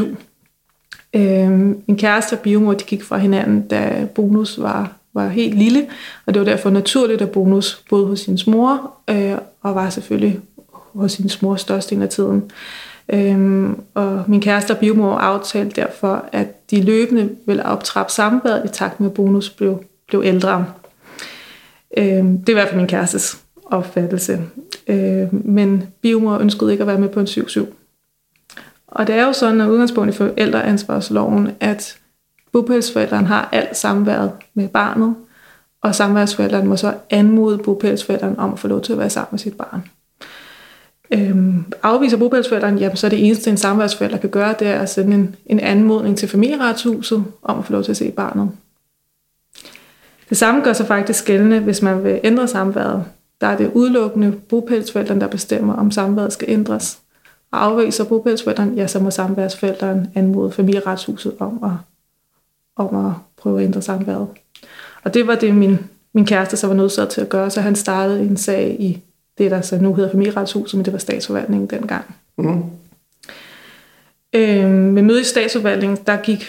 Øh, 1.14 1.50
min 1.88 1.98
kæreste 1.98 2.34
og 2.34 2.40
biomor 2.40 2.74
de 2.74 2.84
gik 2.84 3.04
fra 3.04 3.18
hinanden, 3.18 3.68
da 3.68 4.08
bonus 4.16 4.62
var, 4.62 4.92
var 5.14 5.28
helt 5.28 5.56
lille, 5.58 5.88
og 6.26 6.34
det 6.34 6.40
var 6.40 6.46
derfor 6.46 6.70
naturligt, 6.70 7.22
at 7.22 7.32
bonus 7.32 7.84
boede 7.90 8.06
hos 8.06 8.20
sin 8.20 8.40
mor, 8.48 8.92
øh, 9.10 9.38
og 9.68 9.76
var 9.76 9.90
selvfølgelig 9.90 10.40
hos 10.94 11.12
sin 11.12 11.30
mor 11.42 11.56
størstedelen 11.56 12.04
af 12.04 12.10
tiden. 12.10 12.52
Øhm, 13.14 13.82
og 13.94 14.24
min 14.28 14.42
kæreste 14.42 14.72
og 14.72 14.78
biomor 14.78 15.16
aftalte 15.16 15.82
derfor, 15.82 16.26
at 16.32 16.72
de 16.72 16.82
løbende 16.82 17.30
ville 17.46 17.66
optrappe 17.66 18.12
samværet 18.12 18.66
i 18.66 18.68
takt 18.68 19.00
med, 19.00 19.10
at 19.10 19.14
bonus 19.14 19.50
blev, 19.50 19.84
blev 20.08 20.22
ældre. 20.26 20.66
Øhm, 21.98 22.38
det 22.38 22.50
er 22.50 22.54
i 22.54 22.54
hvert 22.54 22.68
fald 22.68 22.80
min 22.80 22.88
kærestes 22.88 23.38
opfattelse. 23.66 24.42
Øhm, 24.88 25.42
men 25.46 25.84
biomor 26.02 26.38
ønskede 26.38 26.72
ikke 26.72 26.82
at 26.82 26.88
være 26.88 27.00
med 27.00 27.10
på 27.10 27.20
en 27.20 27.26
7-7. 27.26 27.66
Og 28.88 29.08
det 29.08 29.16
er 29.16 29.26
jo 29.26 29.34
sådan, 29.34 29.62
at 29.62 29.68
udgangspunkt 29.68 30.14
i 30.14 30.18
forældreansvarsloven, 30.18 31.52
at 31.60 31.98
bopælsforældrene 32.52 33.28
har 33.28 33.50
alt 33.52 33.78
samværet 33.78 34.32
med 34.54 34.68
barnet, 34.68 35.16
og 35.82 35.96
samværsforældren 35.96 36.68
må 36.68 36.76
så 36.76 36.94
anmode 37.10 37.58
bopælsforældren 37.58 38.40
om 38.40 38.54
at 38.54 38.60
få 38.60 38.68
lov 38.68 38.82
til 38.82 38.94
at 38.94 39.00
være 39.00 39.10
sammen 39.10 39.30
med 39.32 39.40
sit 39.40 39.58
barn. 39.58 39.84
Øhm, 41.12 41.66
afviser 41.84 42.18
bopælsforældren, 42.18 42.78
jamen, 42.78 42.98
så 42.98 43.08
er 43.08 43.10
det 43.10 43.26
eneste, 43.26 43.50
en 43.50 43.58
samværsforælder 43.58 44.18
kan 44.18 44.30
gøre, 44.30 44.56
det 44.60 44.68
er 44.68 44.80
at 44.80 44.90
sende 44.90 45.16
en, 45.16 45.36
en 45.46 45.60
anmodning 45.60 46.18
til 46.18 46.30
familieretshuset 46.30 47.24
om 47.42 47.60
at 47.60 47.66
få 47.66 47.72
lov 47.72 47.84
til 47.84 47.92
at 47.92 47.98
se 47.98 48.12
barnet. 48.12 48.52
Det 50.30 50.38
samme 50.38 50.62
gør 50.62 50.74
sig 50.74 50.88
faktisk 50.88 51.26
gældende, 51.26 51.60
hvis 51.60 51.82
man 51.82 52.04
vil 52.04 52.20
ændre 52.24 52.48
samværet. 52.48 53.06
Der 53.42 53.48
er 53.48 53.58
det 53.58 53.72
udelukkende 53.74 54.32
bopælsforældren, 54.32 55.22
der 55.22 55.28
bestemmer, 55.28 55.74
om 55.74 55.92
samværet 55.92 56.34
skal 56.34 56.50
ændres. 56.50 57.00
Og 57.52 57.66
afviser 57.66 58.04
bopælsforældren, 58.04 58.76
ja, 58.76 58.88
så 58.88 59.00
må 59.00 59.12
samværsforældren 59.12 60.08
anmode 60.16 60.52
familieretshuset 60.52 61.34
om 61.40 61.64
at, 61.64 61.72
om 62.86 63.06
at 63.06 63.14
prøve 63.38 63.60
at 63.60 63.66
ændre 63.66 63.82
samværet. 63.82 64.28
Og 65.08 65.14
det 65.14 65.28
var 65.28 65.36
det, 65.36 65.56
min, 65.56 65.78
min 66.14 66.26
kæreste 66.26 66.58
så 66.58 66.68
var 66.68 66.74
nødt 66.74 67.10
til 67.10 67.22
at 67.22 67.30
gøre, 67.30 67.50
så 67.50 67.62
han 67.62 67.76
startede 67.76 68.22
en 68.22 68.38
sag 68.38 68.76
i 68.80 69.02
det, 69.38 69.52
der 69.52 69.62
så 69.62 69.78
nu 69.78 69.94
hedder 69.94 70.12
familieretshuset, 70.12 70.78
men 70.78 70.86
det 70.86 70.94
var 70.94 71.00
statsforvaltningen 71.00 71.70
dengang. 71.70 72.16
Mm. 72.38 72.64
Øhm, 74.34 74.70
med 74.70 75.02
møde 75.02 75.22
i 75.22 75.24
statsforvaltningen, 75.24 75.98
der 76.08 76.18
gik 76.18 76.46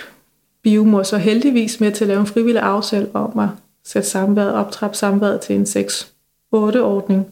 biomor 0.63 1.03
så 1.03 1.17
heldigvis 1.17 1.81
med 1.81 1.93
til 1.93 2.05
at 2.05 2.09
lave 2.09 2.21
en 2.21 2.27
frivillig 2.27 2.63
aftale 2.63 3.09
om 3.15 3.39
at 3.39 3.49
sætte 3.85 4.09
samværet, 4.09 4.55
optrappe 4.55 4.97
samværet 4.97 5.41
til 5.41 5.57
en 5.57 5.63
6-8-ordning. 5.63 7.27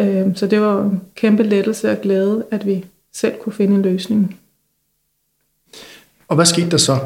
Øhm, 0.00 0.34
så 0.34 0.46
det 0.46 0.60
var 0.60 0.82
en 0.82 1.00
kæmpe 1.14 1.42
lettelse 1.42 1.90
og 1.90 2.00
glæde, 2.00 2.44
at 2.50 2.66
vi 2.66 2.84
selv 3.12 3.34
kunne 3.38 3.52
finde 3.52 3.74
en 3.74 3.82
løsning. 3.82 4.40
Og 6.28 6.36
hvad 6.36 6.46
skete 6.46 6.70
der 6.70 6.76
så? 6.76 6.98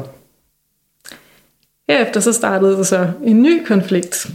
Herefter 1.91 2.19
så 2.19 2.33
startede 2.33 2.71
der 2.71 2.83
så 2.83 3.11
en 3.23 3.41
ny 3.41 3.65
konflikt. 3.65 4.31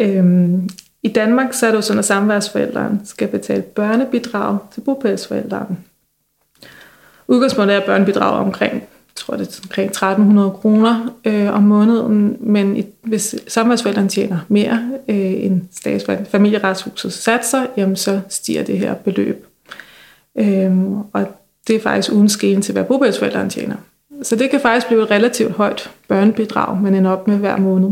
Øhm, 0.00 0.68
I 1.02 1.08
Danmark 1.08 1.52
så 1.52 1.66
er 1.66 1.70
det 1.70 1.76
jo 1.76 1.82
sådan, 1.82 1.98
at 1.98 2.04
samværsforældrene 2.04 3.00
skal 3.04 3.28
betale 3.28 3.62
børnebidrag 3.62 4.58
til 4.74 4.80
bopælsforældrene. 4.80 5.76
Udgangspunktet 7.28 7.76
er 7.76 7.86
børnebidrag 7.86 8.40
omkring, 8.40 8.72
jeg 8.72 8.82
tror 9.14 9.36
det 9.36 9.48
er 9.48 9.60
omkring 9.64 9.90
1300 9.90 10.50
kroner 10.50 11.14
øh, 11.24 11.54
om 11.54 11.62
måneden, 11.62 12.36
men 12.40 12.76
i, 12.76 12.86
hvis 13.02 13.34
samværsforældrene 13.48 14.08
tjener 14.08 14.38
mere 14.48 14.90
øh, 15.08 15.44
end 15.44 15.62
statsforældrene, 15.72 16.30
familieretshuset 16.30 17.12
satser, 17.12 17.66
jamen 17.76 17.96
så 17.96 18.20
stiger 18.28 18.64
det 18.64 18.78
her 18.78 18.94
beløb. 18.94 19.46
Øhm, 20.38 20.96
og 20.96 21.26
det 21.66 21.76
er 21.76 21.80
faktisk 21.80 22.12
uden 22.12 22.28
skeen 22.28 22.62
til, 22.62 22.72
hvad 22.72 22.84
bopælsforældrene 22.84 23.50
tjener. 23.50 23.76
Så 24.22 24.36
det 24.36 24.50
kan 24.50 24.60
faktisk 24.60 24.86
blive 24.86 25.02
et 25.02 25.10
relativt 25.10 25.52
højt 25.52 25.90
børnebidrag, 26.08 26.82
man 26.82 26.94
ender 26.94 27.10
op 27.10 27.28
med 27.28 27.36
hver 27.36 27.56
måned. 27.56 27.90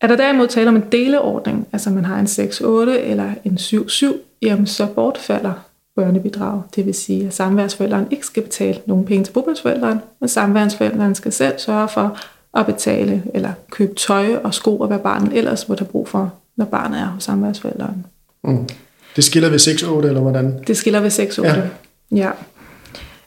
Er 0.00 0.06
der 0.06 0.16
derimod 0.16 0.48
tale 0.48 0.68
om 0.68 0.76
en 0.76 0.84
deleordning, 0.92 1.68
altså 1.72 1.90
man 1.90 2.04
har 2.04 2.18
en 2.18 2.26
6-8 2.26 2.64
eller 3.10 3.30
en 3.44 3.58
7-7, 3.58 4.16
jamen 4.42 4.66
så 4.66 4.86
bortfalder 4.86 5.52
børnebidrag. 5.96 6.62
Det 6.76 6.86
vil 6.86 6.94
sige, 6.94 7.26
at 7.26 7.34
samværsforældrene 7.34 8.06
ikke 8.10 8.26
skal 8.26 8.42
betale 8.42 8.80
nogen 8.86 9.04
penge 9.04 9.24
til 9.24 9.32
bopælsforældrene, 9.32 10.00
men 10.20 10.28
samværsforældrene 10.28 11.14
skal 11.14 11.32
selv 11.32 11.58
sørge 11.58 11.88
for 11.88 12.18
at 12.54 12.66
betale 12.66 13.22
eller 13.34 13.52
købe 13.70 13.94
tøj 13.94 14.36
og 14.44 14.54
sko 14.54 14.78
og 14.78 14.86
hvad 14.86 14.98
barnet 14.98 15.36
ellers 15.38 15.68
måtte 15.68 15.82
have 15.82 15.90
brug 15.90 16.08
for, 16.08 16.32
når 16.56 16.64
barnet 16.64 17.00
er 17.00 17.06
hos 17.06 17.24
samværsforældrene. 17.24 18.04
Mm. 18.44 18.68
Det 19.16 19.24
skiller 19.24 19.48
ved 19.48 19.58
6-8, 19.58 20.06
eller 20.06 20.20
hvordan? 20.20 20.64
Det 20.66 20.76
skiller 20.76 21.00
ved 21.00 21.10
6-8, 21.10 21.42
ja. 21.42 21.62
ja. 22.10 22.30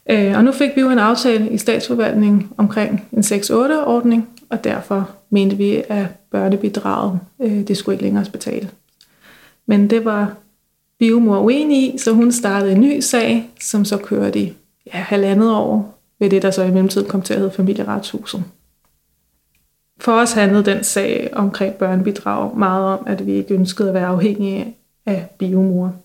Øh, 0.09 0.37
og 0.37 0.43
nu 0.43 0.51
fik 0.51 0.69
vi 0.75 0.81
jo 0.81 0.89
en 0.89 0.99
aftale 0.99 1.49
i 1.49 1.57
statsforvaltningen 1.57 2.49
omkring 2.57 3.07
en 3.11 3.19
6-8-ordning, 3.19 4.29
og 4.49 4.63
derfor 4.63 5.09
mente 5.29 5.57
vi, 5.57 5.83
at 5.89 6.05
børnebidraget, 6.31 7.19
øh, 7.41 7.67
det 7.67 7.77
skulle 7.77 7.93
ikke 7.93 8.03
længere 8.03 8.25
betale. 8.31 8.69
Men 9.65 9.89
det 9.89 10.05
var 10.05 10.35
biomor 10.99 11.39
uenig 11.39 11.93
i, 11.93 11.97
så 11.97 12.11
hun 12.11 12.31
startede 12.31 12.71
en 12.71 12.81
ny 12.81 12.99
sag, 12.99 13.49
som 13.61 13.85
så 13.85 13.97
kørte 13.97 14.39
i 14.39 14.53
ja, 14.85 14.97
halvandet 14.97 15.51
år, 15.51 15.99
ved 16.19 16.29
det, 16.29 16.41
der 16.41 16.51
så 16.51 16.63
i 16.63 16.71
mellemtiden 16.71 17.07
kom 17.07 17.21
til 17.21 17.33
at 17.33 17.39
hedde 17.39 17.53
familieretshuset. 17.53 18.43
For 19.99 20.11
os 20.11 20.33
handlede 20.33 20.65
den 20.65 20.83
sag 20.83 21.29
omkring 21.33 21.73
børnebidrag 21.73 22.57
meget 22.57 22.85
om, 22.85 23.03
at 23.07 23.25
vi 23.25 23.31
ikke 23.31 23.53
ønskede 23.53 23.87
at 23.87 23.93
være 23.93 24.07
afhængige 24.07 24.75
af 25.05 25.27
biomor. 25.37 25.95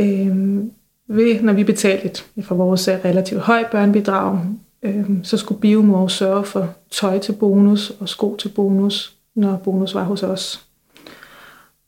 Øhm, 0.00 0.72
ved, 1.08 1.40
når 1.40 1.52
vi 1.52 1.64
betalte 1.64 2.06
et 2.06 2.24
for 2.42 2.54
vores 2.54 2.88
øh, 2.88 2.94
relativt 3.04 3.40
højt 3.40 3.66
børnebidrag, 3.66 4.38
øh, 4.82 5.04
så 5.22 5.36
skulle 5.36 5.60
biomor 5.60 6.08
sørge 6.08 6.44
for 6.44 6.74
tøj 6.90 7.18
til 7.18 7.32
bonus 7.32 7.92
og 8.00 8.08
sko 8.08 8.36
til 8.36 8.48
bonus, 8.48 9.14
når 9.34 9.56
bonus 9.56 9.94
var 9.94 10.04
hos 10.04 10.22
os. 10.22 10.64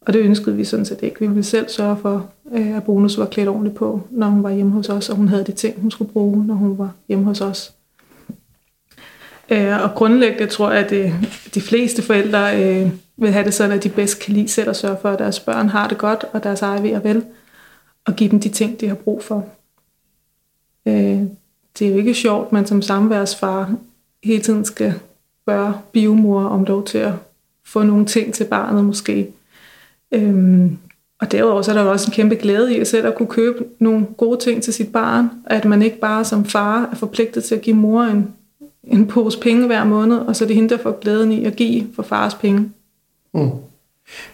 Og 0.01 0.13
det 0.13 0.21
ønskede 0.21 0.57
vi 0.57 0.65
sådan 0.65 0.85
set 0.85 1.03
ikke. 1.03 1.21
Vi 1.21 1.27
ville 1.27 1.43
selv 1.43 1.69
sørge 1.69 1.97
for, 1.97 2.31
øh, 2.53 2.77
at 2.77 2.85
bonus 2.85 3.19
var 3.19 3.27
klædt 3.27 3.49
ordentligt 3.49 3.77
på, 3.77 4.01
når 4.11 4.27
hun 4.27 4.43
var 4.43 4.51
hjemme 4.51 4.73
hos 4.73 4.89
os, 4.89 5.09
og 5.09 5.17
hun 5.17 5.29
havde 5.29 5.45
de 5.45 5.53
ting, 5.53 5.81
hun 5.81 5.91
skulle 5.91 6.13
bruge, 6.13 6.47
når 6.47 6.55
hun 6.55 6.79
var 6.79 6.91
hjemme 7.09 7.25
hos 7.25 7.41
os. 7.41 7.73
Øh, 9.51 9.83
og 9.83 9.91
grundlæggende 9.95 10.47
tror 10.47 10.71
jeg, 10.71 10.93
at 10.93 11.13
de 11.55 11.61
fleste 11.61 12.03
forældre 12.03 12.51
vil 13.17 13.33
have 13.33 13.45
det 13.45 13.55
sådan, 13.55 13.77
at 13.77 13.85
de 13.85 13.89
bedst 13.89 14.21
kan 14.21 14.35
lide 14.35 14.49
selv 14.49 14.71
at 14.71 14.77
sørge 14.77 14.97
for, 15.03 15.09
at 15.09 15.19
deres 15.19 15.41
børn 15.41 15.69
har 15.69 15.89
det 15.89 15.99
godt, 15.99 16.25
og 16.33 16.45
deres 16.45 16.63
eget 16.63 16.83
ved 16.83 16.95
og 16.95 17.05
vel, 17.05 17.25
og 18.07 18.17
give 18.17 18.31
dem 18.31 18.41
de 18.41 18.49
ting, 18.49 18.81
de 18.81 18.89
har 18.89 18.95
brug 18.95 19.23
for. 19.25 19.47
Øh, 20.87 21.23
det 21.79 21.87
er 21.87 21.91
jo 21.91 21.97
ikke 21.97 22.15
sjovt, 22.15 22.53
man 22.53 22.67
som 22.67 22.83
samværsfar 22.83 23.75
hele 24.25 24.43
tiden 24.43 24.65
skal 24.65 24.95
spørge 25.43 25.73
biomor 25.93 26.45
om 26.45 26.65
lov 26.65 26.85
til 26.85 26.99
at 26.99 27.13
få 27.65 27.83
nogle 27.83 28.07
ting 28.07 28.35
til 28.35 28.45
barnet 28.45 28.85
måske. 28.85 29.29
Øhm, 30.13 30.79
og 31.21 31.33
derudover 31.33 31.63
så 31.63 31.71
er 31.71 31.75
der 31.75 31.83
jo 31.83 31.91
også 31.91 32.11
en 32.11 32.13
kæmpe 32.13 32.35
glæde 32.35 32.77
i 32.77 32.79
at 32.79 32.87
selv 32.87 33.07
at 33.07 33.15
kunne 33.15 33.29
købe 33.29 33.65
nogle 33.79 34.07
gode 34.17 34.41
ting 34.41 34.63
til 34.63 34.75
sit 34.75 34.93
barn, 34.93 35.31
at 35.47 35.65
man 35.65 35.83
ikke 35.83 36.01
bare 36.01 36.25
som 36.25 36.45
far 36.45 36.89
er 36.93 36.97
forpligtet 36.97 37.45
til 37.45 37.55
at 37.55 37.61
give 37.61 37.77
mor 37.77 38.03
en, 38.03 38.29
en 38.85 39.07
pose 39.07 39.39
penge 39.39 39.67
hver 39.67 39.85
måned, 39.85 40.17
og 40.17 40.37
så 40.37 40.45
er 40.45 40.47
det 40.47 40.57
hende, 40.57 40.69
der 40.69 40.83
får 40.83 40.99
glæden 41.01 41.33
i 41.33 41.45
at 41.45 41.57
give 41.57 41.87
for 41.95 42.03
fars 42.03 42.35
penge. 42.35 42.71
Mm. 43.35 43.51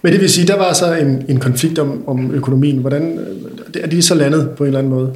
Men 0.03 0.13
det 0.13 0.21
vil 0.21 0.31
sige, 0.31 0.47
der 0.47 0.57
var 0.57 0.73
så 0.73 0.95
en, 0.95 1.25
en 1.29 1.41
konflikt 1.41 1.79
om, 1.79 2.09
om 2.09 2.31
økonomien. 2.31 2.79
Hvordan 2.79 3.19
er 3.77 3.87
de 3.87 4.03
så 4.03 4.15
landet 4.15 4.51
på 4.57 4.65
en 4.65 4.67
eller 4.67 4.79
anden 4.79 4.93
måde? 4.93 5.15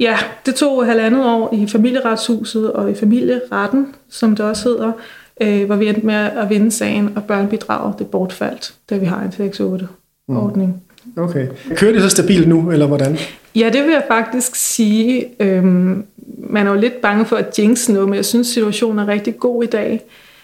Ja, 0.00 0.16
det 0.46 0.54
tog 0.54 0.86
halvandet 0.86 1.24
år 1.24 1.54
i 1.54 1.66
familieretshuset 1.66 2.72
og 2.72 2.90
i 2.90 2.94
familieretten, 2.94 3.86
som 4.10 4.36
det 4.36 4.46
også 4.46 4.68
hedder, 4.68 4.92
øh, 5.40 5.66
hvor 5.66 5.76
vi 5.76 5.88
endte 5.88 6.06
med 6.06 6.14
at 6.14 6.50
vinde 6.50 6.70
sagen, 6.70 7.12
og 7.16 7.24
børnebidrag, 7.24 7.94
det 7.98 8.06
bortfaldt, 8.06 8.74
da 8.90 8.96
vi 8.96 9.06
har 9.06 9.22
en 9.22 9.50
6-8-ordning. 9.50 10.68
Mm. 10.68 11.22
Okay. 11.22 11.46
Kører 11.74 11.92
det 11.92 12.02
så 12.02 12.08
stabilt 12.08 12.48
nu, 12.48 12.70
eller 12.70 12.86
hvordan? 12.86 13.18
Ja, 13.54 13.70
det 13.72 13.84
vil 13.84 13.92
jeg 13.92 14.04
faktisk 14.08 14.54
sige. 14.54 15.26
Øhm, 15.40 16.04
man 16.38 16.66
er 16.66 16.70
jo 16.70 16.76
lidt 16.80 17.00
bange 17.00 17.24
for 17.24 17.36
at 17.36 17.58
jinx 17.58 17.88
noget, 17.88 18.08
men 18.08 18.16
jeg 18.16 18.24
synes, 18.24 18.46
situationen 18.46 18.98
er 18.98 19.08
rigtig 19.08 19.38
god 19.38 19.64
i 19.64 19.66
dag. 19.66 20.00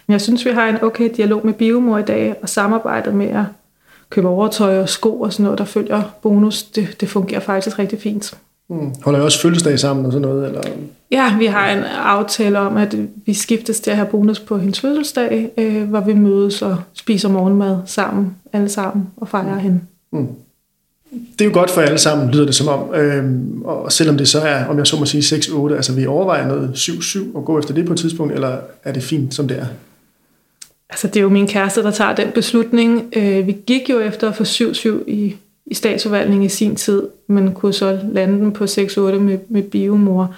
Jeg 0.08 0.20
synes, 0.20 0.44
vi 0.44 0.50
har 0.50 0.68
en 0.68 0.76
okay 0.82 1.10
dialog 1.16 1.46
med 1.46 1.54
biomor 1.54 1.98
i 1.98 2.02
dag, 2.02 2.34
og 2.42 2.48
samarbejdet 2.48 3.14
med 3.14 3.28
at 3.28 3.44
købe 4.14 4.28
overtøj 4.28 4.78
og 4.78 4.88
sko 4.88 5.20
og 5.20 5.32
sådan 5.32 5.44
noget, 5.44 5.58
der 5.58 5.64
følger 5.64 6.02
bonus, 6.22 6.62
det, 6.62 6.96
det 7.00 7.08
fungerer 7.08 7.40
faktisk 7.40 7.78
rigtig 7.78 8.00
fint. 8.00 8.34
Mm. 8.70 8.94
Holder 9.04 9.20
I 9.20 9.22
også 9.22 9.40
fødselsdag 9.40 9.78
sammen 9.78 10.06
og 10.06 10.12
sådan 10.12 10.28
noget? 10.28 10.46
Eller? 10.46 10.60
Ja, 11.10 11.36
vi 11.38 11.46
har 11.46 11.70
en 11.70 11.84
aftale 11.84 12.58
om, 12.58 12.76
at 12.76 12.96
vi 13.26 13.34
skiftes 13.34 13.80
til 13.80 13.90
at 13.90 13.96
have 13.96 14.08
bonus 14.08 14.40
på 14.40 14.58
hendes 14.58 14.80
fødselsdag, 14.80 15.50
øh, 15.56 15.82
hvor 15.88 16.00
vi 16.00 16.14
mødes 16.14 16.62
og 16.62 16.76
spiser 16.92 17.28
morgenmad 17.28 17.78
sammen, 17.86 18.36
alle 18.52 18.68
sammen, 18.68 19.06
og 19.16 19.28
fejrer 19.28 19.54
mm. 19.54 19.60
hende. 19.60 19.80
Mm. 20.12 20.28
Det 21.38 21.44
er 21.44 21.48
jo 21.48 21.54
godt 21.54 21.70
for 21.70 21.80
alle 21.80 21.98
sammen, 21.98 22.30
lyder 22.30 22.46
det 22.46 22.54
som 22.54 22.68
om. 22.68 22.94
Øhm, 22.94 23.62
og 23.62 23.92
selvom 23.92 24.16
det 24.16 24.28
så 24.28 24.40
er, 24.40 24.64
om 24.64 24.78
jeg 24.78 24.86
så 24.86 24.96
må 24.98 25.04
sige, 25.04 25.36
6-8, 25.36 25.74
altså 25.74 25.92
vi 25.92 26.06
overvejer 26.06 26.48
noget 26.48 26.70
7-7 26.74 27.36
og 27.36 27.44
gå 27.44 27.58
efter 27.58 27.74
det 27.74 27.86
på 27.86 27.92
et 27.92 27.98
tidspunkt, 27.98 28.32
eller 28.32 28.56
er 28.84 28.92
det 28.92 29.02
fint, 29.02 29.34
som 29.34 29.48
det 29.48 29.58
er? 29.58 29.66
Altså 30.94 31.08
det 31.08 31.16
er 31.16 31.20
jo 31.20 31.28
min 31.28 31.46
kæreste, 31.46 31.82
der 31.82 31.90
tager 31.90 32.14
den 32.14 32.32
beslutning. 32.32 33.12
Øh, 33.16 33.46
vi 33.46 33.56
gik 33.66 33.90
jo 33.90 34.00
efter 34.00 34.28
at 34.28 34.36
få 34.36 34.42
7-7 34.44 34.88
i 35.06 35.36
i 35.66 35.74
statsforvaltningen 35.74 36.46
i 36.46 36.48
sin 36.48 36.76
tid, 36.76 37.08
men 37.26 37.54
kunne 37.54 37.72
så 37.72 38.00
lande 38.12 38.38
den 38.38 38.52
på 38.52 38.64
6-8 38.64 39.00
med, 39.00 39.38
med 39.48 39.62
biomor. 39.62 40.34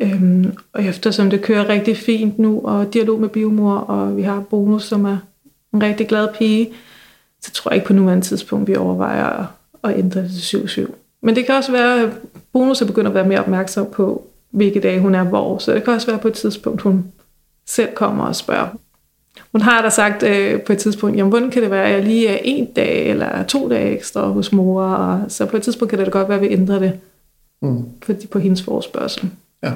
Øhm, 0.00 0.52
og 0.72 0.84
eftersom 0.84 1.30
det 1.30 1.42
kører 1.42 1.68
rigtig 1.68 1.96
fint 1.96 2.38
nu, 2.38 2.60
og 2.64 2.94
dialog 2.94 3.20
med 3.20 3.28
biomor, 3.28 3.74
og 3.74 4.16
vi 4.16 4.22
har 4.22 4.40
bonus, 4.40 4.84
som 4.84 5.04
er 5.04 5.16
en 5.74 5.82
rigtig 5.82 6.08
glad 6.08 6.28
pige, 6.38 6.72
så 7.40 7.52
tror 7.52 7.70
jeg 7.70 7.76
ikke 7.76 7.86
på 7.86 7.92
nuværende 7.92 8.24
tidspunkt, 8.24 8.68
vi 8.68 8.76
overvejer 8.76 9.24
at, 9.24 9.46
at 9.84 9.98
ændre 9.98 10.22
det 10.22 10.30
til 10.30 10.56
7-7. 10.56 10.92
Men 11.22 11.36
det 11.36 11.46
kan 11.46 11.54
også 11.54 11.72
være, 11.72 12.02
at 12.02 12.10
bonus 12.52 12.82
er 12.82 12.86
begyndt 12.86 13.08
at 13.08 13.14
være 13.14 13.28
mere 13.28 13.40
opmærksom 13.40 13.86
på, 13.92 14.26
hvilke 14.50 14.80
dage 14.80 15.00
hun 15.00 15.14
er 15.14 15.24
hvor. 15.24 15.58
Så 15.58 15.74
det 15.74 15.84
kan 15.84 15.92
også 15.92 16.06
være 16.06 16.18
på 16.18 16.28
et 16.28 16.34
tidspunkt, 16.34 16.82
hun 16.82 17.04
selv 17.66 17.94
kommer 17.94 18.24
og 18.24 18.36
spørger, 18.36 18.68
hun 19.52 19.60
har 19.60 19.82
da 19.82 19.88
sagt 19.88 20.22
øh, 20.22 20.62
på 20.62 20.72
et 20.72 20.78
tidspunkt, 20.78 21.16
jamen 21.16 21.30
hvordan 21.30 21.50
kan 21.50 21.62
det 21.62 21.70
være, 21.70 21.84
at 21.84 21.92
jeg 21.92 22.04
lige 22.04 22.28
er 22.28 22.38
en 22.44 22.72
dag 22.72 23.10
eller 23.10 23.42
to 23.42 23.68
dage 23.68 23.96
ekstra 23.96 24.26
hos 24.26 24.52
mor, 24.52 24.82
og 24.82 25.20
så 25.28 25.46
på 25.46 25.56
et 25.56 25.62
tidspunkt 25.62 25.90
kan 25.90 25.98
det 25.98 26.06
da 26.06 26.10
godt 26.10 26.28
være, 26.28 26.38
at 26.38 26.42
vi 26.42 26.52
ændrer 26.52 26.78
det 26.78 27.00
mm. 27.62 27.84
på, 28.06 28.12
på 28.30 28.38
hendes 28.38 28.62
forespørgsel. 28.62 29.30
Ja. 29.62 29.72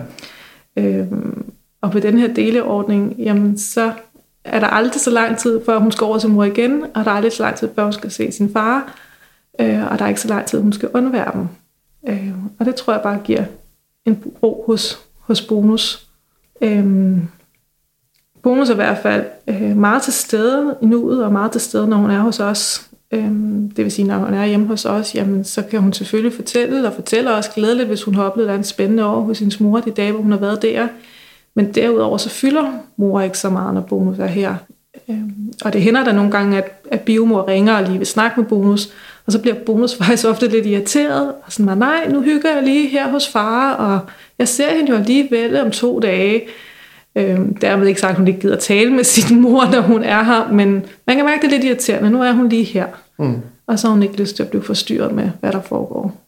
Øhm, 0.76 1.52
og 1.80 1.90
på 1.90 1.98
den 2.00 2.18
her 2.18 2.34
deleordning, 2.34 3.14
jamen 3.18 3.58
så 3.58 3.92
er 4.44 4.60
der 4.60 4.66
aldrig 4.66 5.00
så 5.00 5.10
lang 5.10 5.38
tid, 5.38 5.64
før 5.64 5.78
hun 5.78 5.92
skal 5.92 6.04
over 6.04 6.18
til 6.18 6.30
mor 6.30 6.44
igen, 6.44 6.82
og 6.94 7.04
der 7.04 7.10
er 7.10 7.14
aldrig 7.14 7.32
så 7.32 7.42
lang 7.42 7.56
tid, 7.56 7.68
før 7.74 7.84
hun 7.84 7.92
skal 7.92 8.10
se 8.10 8.32
sin 8.32 8.52
far, 8.52 8.96
øh, 9.60 9.92
og 9.92 9.98
der 9.98 10.04
er 10.04 10.08
ikke 10.08 10.20
så 10.20 10.28
lang 10.28 10.46
tid, 10.46 10.60
hun 10.60 10.72
skal 10.72 10.88
undvære 10.94 11.32
dem. 11.34 11.48
Øh, 12.08 12.32
og 12.58 12.66
det 12.66 12.74
tror 12.74 12.92
jeg 12.92 13.02
bare 13.02 13.20
giver 13.24 13.44
en 14.04 14.22
ro 14.42 14.64
hos, 14.66 14.98
hos 15.18 15.42
bonus. 15.42 16.06
Øh, 16.60 17.18
bonus 18.46 18.68
er 18.68 18.72
i 18.72 18.76
hvert 18.76 18.98
fald 18.98 19.24
øh, 19.48 19.76
meget 19.76 20.02
til 20.02 20.12
stede 20.12 20.76
i 20.82 20.86
nuet, 20.86 21.24
og 21.24 21.32
meget 21.32 21.52
til 21.52 21.60
stede, 21.60 21.88
når 21.88 21.96
hun 21.96 22.10
er 22.10 22.20
hos 22.20 22.40
os. 22.40 22.86
Øhm, 23.12 23.70
det 23.76 23.84
vil 23.84 23.92
sige, 23.92 24.08
når 24.08 24.18
hun 24.18 24.34
er 24.34 24.46
hjemme 24.46 24.66
hos 24.66 24.84
os, 24.84 25.14
jamen, 25.14 25.44
så 25.44 25.62
kan 25.62 25.80
hun 25.80 25.92
selvfølgelig 25.92 26.32
fortælle, 26.32 26.86
og 26.86 26.92
fortæller 26.92 27.32
os 27.32 27.48
glædeligt, 27.48 27.88
hvis 27.88 28.02
hun 28.02 28.14
har 28.14 28.22
oplevet 28.22 28.54
en 28.54 28.64
spændende 28.64 29.04
år 29.04 29.20
hos 29.20 29.38
sin 29.38 29.52
mor 29.60 29.80
de 29.80 29.90
dage, 29.90 30.12
hvor 30.12 30.22
hun 30.22 30.32
har 30.32 30.38
været 30.38 30.62
der. 30.62 30.88
Men 31.54 31.74
derudover 31.74 32.16
så 32.18 32.28
fylder 32.28 32.72
mor 32.96 33.20
ikke 33.20 33.38
så 33.38 33.50
meget, 33.50 33.74
når 33.74 33.80
bonus 33.80 34.18
er 34.18 34.26
her. 34.26 34.54
Øhm, 35.10 35.52
og 35.64 35.72
det 35.72 35.82
hænder 35.82 36.04
der 36.04 36.12
nogle 36.12 36.30
gange, 36.30 36.58
at, 36.58 36.82
at 36.90 37.00
biomor 37.00 37.48
ringer 37.48 37.76
og 37.76 37.82
lige 37.82 37.98
vil 37.98 38.06
snakke 38.06 38.40
med 38.40 38.48
bonus, 38.48 38.88
og 39.26 39.32
så 39.32 39.40
bliver 39.40 39.56
bonus 39.66 39.96
faktisk 40.00 40.28
ofte 40.28 40.48
lidt 40.48 40.66
irriteret, 40.66 41.28
og 41.28 41.52
sådan, 41.52 41.78
nej, 41.78 42.08
nu 42.08 42.20
hygger 42.20 42.54
jeg 42.54 42.62
lige 42.62 42.88
her 42.88 43.10
hos 43.10 43.28
far, 43.28 43.74
og 43.74 44.00
jeg 44.38 44.48
ser 44.48 44.76
hende 44.76 44.90
jo 44.90 44.96
alligevel 44.96 45.60
om 45.60 45.70
to 45.70 46.00
dage. 46.00 46.42
Øhm, 47.16 47.54
dermed 47.54 47.86
ikke 47.86 48.00
sagt, 48.00 48.10
at 48.10 48.16
hun 48.16 48.28
ikke 48.28 48.40
gider 48.40 48.56
tale 48.56 48.92
med 48.92 49.04
sin 49.04 49.40
mor, 49.40 49.72
når 49.72 49.80
hun 49.80 50.02
er 50.02 50.22
her, 50.22 50.52
men 50.52 50.84
man 51.06 51.16
kan 51.16 51.24
mærke, 51.24 51.40
det 51.42 51.46
er 51.46 51.50
lidt 51.50 51.64
irriterende. 51.64 52.10
Nu 52.10 52.22
er 52.22 52.32
hun 52.32 52.48
lige 52.48 52.64
her. 52.64 52.86
Mm. 53.18 53.36
Og 53.66 53.78
så 53.78 53.86
har 53.86 53.94
hun 53.94 54.02
ikke 54.02 54.16
lyst 54.16 54.36
til 54.36 54.42
at 54.42 54.48
blive 54.48 54.62
forstyrret 54.62 55.12
med, 55.12 55.30
hvad 55.40 55.52
der 55.52 55.60
foregår. 55.60 56.22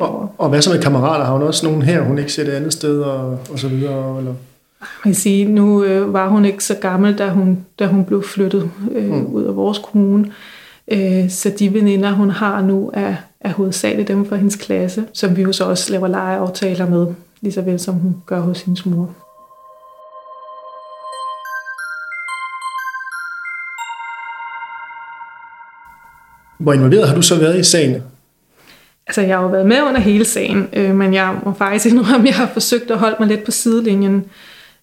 Og, 0.00 0.32
og 0.38 0.48
hvad 0.48 0.62
så 0.62 0.70
med 0.70 0.82
kammerater? 0.82 1.24
Har 1.24 1.32
hun 1.32 1.42
også 1.42 1.66
nogen 1.66 1.82
her, 1.82 2.02
hun 2.02 2.18
ikke 2.18 2.32
ser 2.32 2.44
det 2.44 2.52
andet 2.52 2.72
sted, 2.72 3.00
og, 3.00 3.38
og 3.50 3.58
så 3.58 3.68
videre? 3.68 4.18
Eller? 4.18 4.34
Man 4.80 5.02
kan 5.02 5.14
sige, 5.14 5.44
nu 5.44 5.84
øh, 5.84 6.12
var 6.12 6.28
hun 6.28 6.44
ikke 6.44 6.64
så 6.64 6.74
gammel, 6.74 7.18
da 7.18 7.28
hun, 7.28 7.64
da 7.78 7.86
hun 7.86 8.04
blev 8.04 8.22
flyttet 8.22 8.70
øh, 8.92 9.12
mm. 9.12 9.26
ud 9.26 9.44
af 9.44 9.56
vores 9.56 9.78
kommune. 9.78 10.32
Øh, 10.88 11.30
så 11.30 11.52
de 11.58 11.74
veninder, 11.74 12.12
hun 12.12 12.30
har 12.30 12.62
nu, 12.62 12.90
er, 12.94 13.14
er 13.40 13.52
hovedsageligt 13.52 14.08
dem 14.08 14.26
fra 14.26 14.36
hendes 14.36 14.56
klasse, 14.56 15.04
som 15.12 15.36
vi 15.36 15.42
jo 15.42 15.52
så 15.52 15.64
også 15.64 15.92
laver 15.92 16.08
legeaftaler 16.08 16.90
med, 16.90 17.06
lige 17.40 17.52
så 17.52 17.60
vel 17.60 17.78
som 17.78 17.94
hun 17.94 18.16
gør 18.26 18.40
hos 18.40 18.62
hendes 18.62 18.86
mor. 18.86 19.10
Hvor 26.58 26.72
involveret 26.72 27.08
har 27.08 27.14
du 27.14 27.22
så 27.22 27.38
været 27.38 27.58
i 27.58 27.64
sagen? 27.64 28.02
Altså, 29.06 29.20
jeg 29.20 29.36
har 29.36 29.42
jo 29.42 29.48
været 29.48 29.66
med 29.66 29.82
under 29.82 30.00
hele 30.00 30.24
sagen, 30.24 30.68
øh, 30.72 30.94
men 30.94 31.14
jeg 31.14 31.38
må 31.44 31.52
faktisk 31.52 31.86
indrømme, 31.86 32.18
at 32.18 32.26
jeg 32.26 32.34
har 32.34 32.46
forsøgt 32.52 32.90
at 32.90 32.98
holde 32.98 33.16
mig 33.18 33.28
lidt 33.28 33.44
på 33.44 33.50
sidelinjen, 33.50 34.24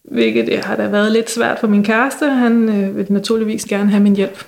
hvilket 0.04 0.48
det 0.48 0.66
har 0.66 0.76
da 0.76 0.88
været 0.88 1.12
lidt 1.12 1.32
svært 1.32 1.60
for 1.60 1.68
min 1.68 1.84
kæreste. 1.84 2.30
Han 2.30 2.70
øh, 2.70 2.98
vil 2.98 3.06
naturligvis 3.10 3.66
gerne 3.66 3.90
have 3.90 4.04
min 4.04 4.16
hjælp. 4.16 4.46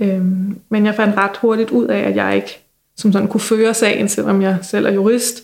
Øh, 0.00 0.22
men 0.68 0.86
jeg 0.86 0.94
fandt 0.94 1.16
ret 1.16 1.36
hurtigt 1.36 1.70
ud 1.70 1.86
af, 1.86 1.98
at 1.98 2.16
jeg 2.16 2.36
ikke 2.36 2.58
som 2.96 3.12
sådan 3.12 3.28
kunne 3.28 3.40
føre 3.40 3.74
sagen, 3.74 4.08
selvom 4.08 4.42
jeg 4.42 4.56
selv 4.62 4.86
er 4.86 4.92
jurist. 4.92 5.42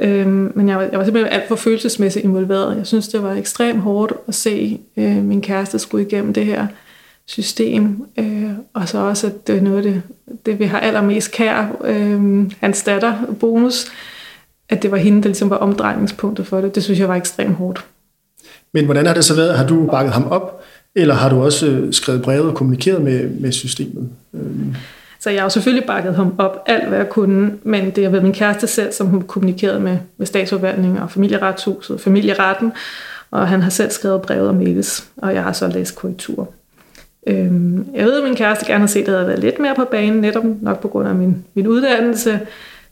Øh, 0.00 0.26
men 0.26 0.68
jeg 0.68 0.76
var, 0.76 0.82
jeg 0.82 0.98
var 0.98 1.04
simpelthen 1.04 1.32
alt 1.32 1.48
for 1.48 1.56
følelsesmæssigt 1.56 2.24
involveret. 2.24 2.76
Jeg 2.76 2.86
synes, 2.86 3.08
det 3.08 3.22
var 3.22 3.32
ekstremt 3.32 3.80
hårdt 3.80 4.12
at 4.28 4.34
se 4.34 4.80
øh, 4.96 5.16
min 5.24 5.42
kæreste 5.42 5.78
skulle 5.78 6.06
igennem 6.06 6.32
det 6.32 6.46
her 6.46 6.66
system, 7.26 8.06
øh, 8.18 8.50
og 8.74 8.88
så 8.88 8.98
også, 8.98 9.26
at 9.26 9.46
det 9.46 9.56
er 9.56 9.60
noget 9.60 9.76
af 9.76 9.82
det, 9.82 10.02
det 10.46 10.58
vi 10.58 10.64
har 10.64 10.80
allermest 10.80 11.32
kær, 11.32 11.76
øh, 11.84 12.50
hans 12.60 12.82
datter, 12.82 13.14
bonus, 13.40 13.86
at 14.68 14.82
det 14.82 14.90
var 14.90 14.96
hende, 14.96 15.22
der 15.22 15.28
ligesom 15.28 15.50
var 15.50 15.56
omdrejningspunktet 15.56 16.46
for 16.46 16.60
det. 16.60 16.74
Det 16.74 16.84
synes 16.84 17.00
jeg 17.00 17.08
var 17.08 17.14
ekstremt 17.14 17.54
hårdt. 17.54 17.84
Men 18.74 18.84
hvordan 18.84 19.06
har 19.06 19.14
det 19.14 19.24
så 19.24 19.36
været? 19.36 19.56
Har 19.58 19.66
du 19.66 19.86
bakket 19.86 20.12
ham 20.12 20.26
op, 20.26 20.62
eller 20.94 21.14
har 21.14 21.28
du 21.28 21.42
også 21.42 21.66
øh, 21.66 21.92
skrevet 21.92 22.22
breve 22.22 22.48
og 22.48 22.54
kommunikeret 22.54 23.02
med, 23.02 23.30
med 23.30 23.52
systemet? 23.52 24.08
Øhm. 24.34 24.74
Så 25.20 25.30
jeg 25.30 25.40
har 25.40 25.44
jo 25.44 25.50
selvfølgelig 25.50 25.86
bakket 25.86 26.14
ham 26.14 26.34
op 26.38 26.62
alt, 26.66 26.88
hvad 26.88 26.98
jeg 26.98 27.08
kunne, 27.08 27.58
men 27.62 27.90
det 27.90 28.04
har 28.04 28.10
været 28.10 28.24
min 28.24 28.32
kæreste 28.32 28.66
selv, 28.66 28.92
som 28.92 29.06
hun 29.06 29.22
kommunikerede 29.22 29.80
med, 29.80 29.98
med 30.16 30.26
statsforvaltningen 30.26 30.98
og 30.98 31.10
familieretshuset, 31.10 32.00
familieretten, 32.00 32.72
og 33.30 33.48
han 33.48 33.62
har 33.62 33.70
selv 33.70 33.90
skrevet 33.90 34.22
brevet 34.22 34.48
og 34.48 34.54
mails, 34.54 35.08
og 35.16 35.34
jeg 35.34 35.42
har 35.42 35.52
så 35.52 35.68
læst 35.68 35.96
korrektur. 35.96 36.48
Øhm, 37.26 37.86
jeg 37.94 38.04
ved, 38.04 38.18
at 38.18 38.24
min 38.24 38.36
kæreste 38.36 38.66
gerne 38.66 38.80
har 38.80 38.86
set, 38.86 39.00
at 39.00 39.08
jeg 39.08 39.14
havde 39.14 39.28
været 39.28 39.40
lidt 39.40 39.58
mere 39.58 39.74
på 39.74 39.84
banen, 39.84 40.20
netop 40.20 40.44
nok 40.60 40.80
på 40.80 40.88
grund 40.88 41.08
af 41.08 41.14
min, 41.14 41.44
min 41.54 41.66
uddannelse, 41.66 42.40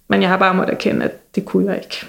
men 0.09 0.23
jeg 0.23 0.31
har 0.31 0.37
bare 0.37 0.55
måttet 0.55 0.75
erkende, 0.75 1.05
at 1.05 1.35
det 1.35 1.45
kunne 1.45 1.73
jeg 1.73 1.81
ikke. 1.83 2.07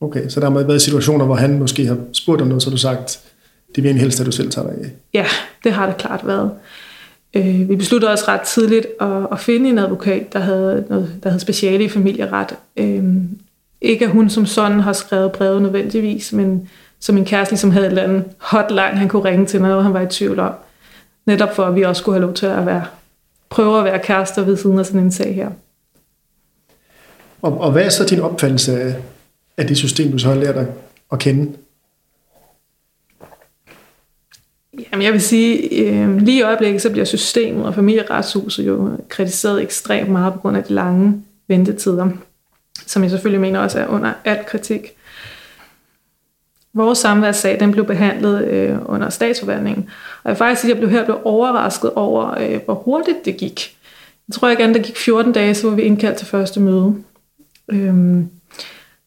Okay, 0.00 0.28
så 0.28 0.40
der 0.40 0.50
har 0.50 0.62
været 0.62 0.82
situationer, 0.82 1.24
hvor 1.24 1.34
han 1.34 1.58
måske 1.58 1.86
har 1.86 1.96
spurgt 2.12 2.42
om 2.42 2.48
noget, 2.48 2.62
så 2.62 2.70
du 2.70 2.76
sagt, 2.76 3.20
det 3.74 3.82
vil 3.82 3.84
egentlig 3.84 4.02
helst, 4.02 4.20
at 4.20 4.26
du 4.26 4.32
selv 4.32 4.50
tager 4.50 4.68
dig 4.68 4.76
af? 4.84 4.90
Ja, 5.14 5.24
det 5.64 5.72
har 5.72 5.86
det 5.86 5.96
klart 5.96 6.26
været. 6.26 6.50
Øh, 7.34 7.68
vi 7.68 7.76
besluttede 7.76 8.12
os 8.12 8.28
ret 8.28 8.40
tidligt 8.40 8.86
at, 9.00 9.26
at 9.32 9.40
finde 9.40 9.68
en 9.68 9.78
advokat, 9.78 10.32
der 10.32 10.38
havde, 10.38 10.84
noget, 10.88 11.10
der 11.22 11.28
havde 11.28 11.40
speciale 11.40 11.84
i 11.84 11.88
familieret. 11.88 12.56
Øh, 12.76 13.04
ikke 13.80 14.04
at 14.04 14.10
hun 14.10 14.30
som 14.30 14.46
sådan 14.46 14.80
har 14.80 14.92
skrevet 14.92 15.32
brevet 15.32 15.62
nødvendigvis, 15.62 16.32
men 16.32 16.68
som 17.00 17.14
min 17.14 17.24
kæreste 17.24 17.52
ligesom 17.52 17.70
havde 17.70 17.86
et 17.86 17.90
eller 17.90 18.02
andet 18.02 18.24
hotline, 18.38 18.80
han 18.80 19.08
kunne 19.08 19.24
ringe 19.24 19.46
til, 19.46 19.62
når 19.62 19.80
han 19.80 19.94
var 19.94 20.00
i 20.00 20.06
tvivl 20.06 20.38
om. 20.38 20.52
Netop 21.30 21.54
for, 21.56 21.64
at 21.64 21.74
vi 21.74 21.82
også 21.82 22.00
skulle 22.00 22.14
have 22.14 22.26
lov 22.26 22.34
til 22.34 22.46
at 22.46 22.66
være, 22.66 22.84
prøve 23.48 23.78
at 23.78 23.84
være 23.84 23.98
kærester 23.98 24.44
ved 24.44 24.56
siden 24.56 24.78
af 24.78 24.86
sådan 24.86 25.00
en 25.00 25.12
sag 25.12 25.34
her. 25.34 25.50
Og, 27.42 27.60
og 27.60 27.72
hvad 27.72 27.84
er 27.84 27.88
så 27.88 28.04
din 28.04 28.20
opfattelse 28.20 28.80
af, 28.80 28.94
af 29.56 29.66
det 29.66 29.76
system, 29.76 30.12
du 30.12 30.18
så 30.18 30.28
har 30.28 30.34
lært 30.34 30.56
at, 30.56 30.66
at 31.12 31.18
kende? 31.18 31.56
Jamen 34.92 35.04
jeg 35.04 35.12
vil 35.12 35.20
sige, 35.20 35.80
øh, 35.84 36.16
lige 36.16 36.38
i 36.38 36.42
øjeblikket, 36.42 36.82
så 36.82 36.90
bliver 36.90 37.04
systemet 37.04 37.66
og 37.66 37.74
familieretshuset 37.74 38.66
jo 38.66 38.98
kritiseret 39.08 39.62
ekstremt 39.62 40.10
meget 40.10 40.32
på 40.32 40.38
grund 40.38 40.56
af 40.56 40.64
de 40.64 40.72
lange 40.72 41.22
ventetider, 41.48 42.08
som 42.86 43.02
jeg 43.02 43.10
selvfølgelig 43.10 43.40
mener 43.40 43.60
også 43.60 43.80
er 43.80 43.86
under 43.86 44.12
al 44.24 44.44
kritik. 44.46 44.96
Vores 46.74 46.98
samværssag, 46.98 47.60
den 47.60 47.72
blev 47.72 47.84
behandlet 47.84 48.44
øh, 48.44 48.78
under 48.86 49.10
statsforvaltningen, 49.10 49.88
og 50.22 50.28
jeg 50.28 50.30
vil 50.30 50.36
faktisk 50.36 50.60
sige, 50.60 50.70
at 50.70 50.74
jeg 50.74 50.80
blev 50.80 50.90
her 50.90 51.04
blev 51.04 51.18
overrasket 51.24 51.90
over, 51.94 52.38
øh, 52.40 52.60
hvor 52.64 52.74
hurtigt 52.74 53.24
det 53.24 53.36
gik. 53.36 53.76
Jeg 54.28 54.34
tror 54.34 54.48
igen, 54.48 54.74
der 54.74 54.80
gik 54.80 54.96
14 54.96 55.32
dage, 55.32 55.54
så 55.54 55.68
var 55.68 55.76
vi 55.76 55.82
indkaldt 55.82 56.18
til 56.18 56.26
første 56.26 56.60
møde. 56.60 56.94
Øhm, 57.68 58.28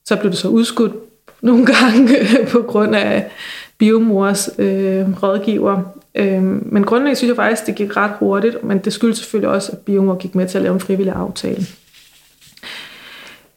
så 0.05 0.15
blev 0.15 0.31
det 0.31 0.39
så 0.39 0.47
udskudt 0.47 0.93
nogle 1.41 1.65
gange 1.75 2.19
øh, 2.19 2.47
på 2.47 2.61
grund 2.61 2.95
af 2.95 3.31
biomors 3.77 4.49
øh, 4.57 5.23
rådgiver. 5.23 5.81
Øhm, 6.15 6.67
men 6.71 6.83
grundlæggende 6.83 7.17
synes 7.17 7.29
jeg 7.29 7.35
faktisk, 7.35 7.65
det 7.65 7.75
gik 7.75 7.97
ret 7.97 8.11
hurtigt, 8.19 8.63
men 8.63 8.77
det 8.77 8.93
skyldes 8.93 9.17
selvfølgelig 9.17 9.49
også, 9.49 9.71
at 9.71 9.77
biomor 9.77 10.15
gik 10.15 10.35
med 10.35 10.47
til 10.47 10.57
at 10.57 10.61
lave 10.61 10.73
en 10.73 10.79
frivillig 10.79 11.13
aftale. 11.13 11.65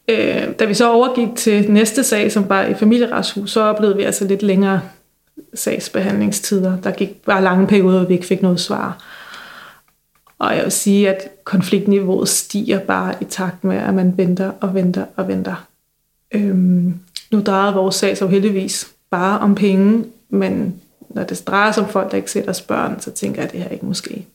Øh, 0.09 0.49
da 0.59 0.65
vi 0.65 0.75
så 0.75 0.93
overgik 0.93 1.29
til 1.37 1.71
næste 1.71 2.05
sag, 2.05 2.33
som 2.33 2.49
var 2.49 2.65
i 2.65 2.75
familieretshus, 2.75 3.51
så 3.51 3.61
oplevede 3.61 3.97
vi 3.97 4.03
altså 4.03 4.25
lidt 4.25 4.43
længere 4.43 4.81
sagsbehandlingstider. 5.55 6.81
Der 6.81 6.91
gik 6.91 7.23
bare 7.23 7.43
lange 7.43 7.67
perioder, 7.67 7.99
hvor 7.99 8.09
vi 8.09 8.15
ikke 8.15 8.27
fik 8.27 8.43
noget 8.43 8.61
svar. 8.61 9.03
Og 10.39 10.57
jeg 10.57 10.65
vil 10.65 10.73
sige, 10.73 11.09
at 11.09 11.29
konfliktniveauet 11.45 12.29
stiger 12.29 12.79
bare 12.79 13.15
i 13.21 13.25
takt 13.25 13.65
med, 13.65 13.77
at 13.77 13.95
man 13.95 14.17
venter 14.17 14.53
og 14.61 14.75
venter 14.75 15.05
og 15.17 15.29
venter. 15.29 15.67
Øhm, 16.33 16.95
nu 17.30 17.41
drejede 17.41 17.75
vores 17.75 17.95
sag 17.95 18.17
så 18.17 18.26
heldigvis 18.26 18.89
bare 19.11 19.39
om 19.39 19.54
penge, 19.54 20.04
men 20.28 20.80
når 21.09 21.25
det 21.25 21.43
drejer 21.47 21.73
sig 21.73 21.83
om 21.83 21.89
folk, 21.89 22.11
der 22.11 22.17
ikke 22.17 22.30
sætter 22.30 22.63
børn, 22.69 23.00
så 23.00 23.11
tænker 23.11 23.41
jeg, 23.41 23.47
at 23.47 23.52
det 23.52 23.63
her 23.63 23.71
ikke 23.71 23.87
måske. 23.87 24.26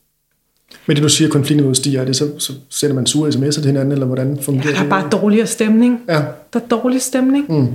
Men 0.87 0.95
det 0.95 1.03
du 1.03 1.09
siger, 1.09 1.29
konfliktniveauet 1.29 1.77
stiger, 1.77 2.01
er 2.01 2.05
det 2.05 2.15
så, 2.15 2.39
så 2.39 2.53
sender 2.69 2.95
man 2.95 3.05
sure 3.05 3.29
sms'er 3.29 3.51
til 3.51 3.65
hinanden, 3.65 3.91
eller 3.91 4.05
hvordan 4.05 4.39
fungerer 4.41 4.67
det? 4.67 4.75
Der 4.75 4.85
er 4.85 4.89
bare 4.89 5.09
dårligere 5.09 5.47
stemning. 5.47 6.01
Ja. 6.07 6.23
Der 6.53 6.59
er 6.59 6.67
dårlig 6.67 7.01
stemning. 7.01 7.51
Mm. 7.51 7.67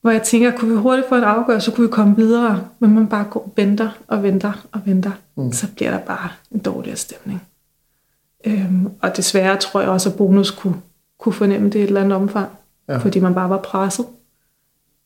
Hvor 0.00 0.10
jeg 0.10 0.22
tænker, 0.22 0.50
kunne 0.50 0.70
vi 0.70 0.76
hurtigt 0.76 1.08
få 1.08 1.14
en 1.14 1.24
afgørelse, 1.24 1.64
så 1.64 1.70
kunne 1.72 1.86
vi 1.86 1.90
komme 1.90 2.16
videre. 2.16 2.60
Men 2.78 2.94
man 2.94 3.06
bare 3.06 3.24
går 3.30 3.40
og 3.40 3.52
venter 3.56 3.88
og 4.08 4.22
venter 4.22 4.66
og 4.72 4.80
venter. 4.84 5.10
Mm. 5.36 5.52
Så 5.52 5.66
bliver 5.76 5.90
der 5.90 5.98
bare 5.98 6.28
en 6.50 6.58
dårligere 6.60 6.96
stemning. 6.96 7.42
Øhm, 8.46 8.88
og 9.00 9.16
desværre 9.16 9.56
tror 9.56 9.80
jeg 9.80 9.88
også, 9.88 10.08
at 10.08 10.16
bonus 10.16 10.50
kunne, 10.50 10.74
kunne 11.18 11.32
fornemme 11.32 11.70
det 11.70 11.74
i 11.78 11.82
et 11.82 11.86
eller 11.86 12.00
andet 12.00 12.16
omfang. 12.16 12.48
Ja. 12.88 12.96
Fordi 12.96 13.20
man 13.20 13.34
bare 13.34 13.50
var 13.50 13.58
presset. 13.58 14.06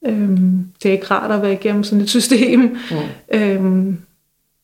Øhm, 0.07 0.67
det 0.83 0.89
er 0.89 0.93
ikke 0.93 1.07
rart 1.07 1.31
at 1.31 1.43
være 1.43 1.53
igennem 1.53 1.85
sådan 1.85 2.03
et 2.03 2.11
system. 2.11 2.61
Mm. 2.61 3.39
Øhm, 3.39 3.99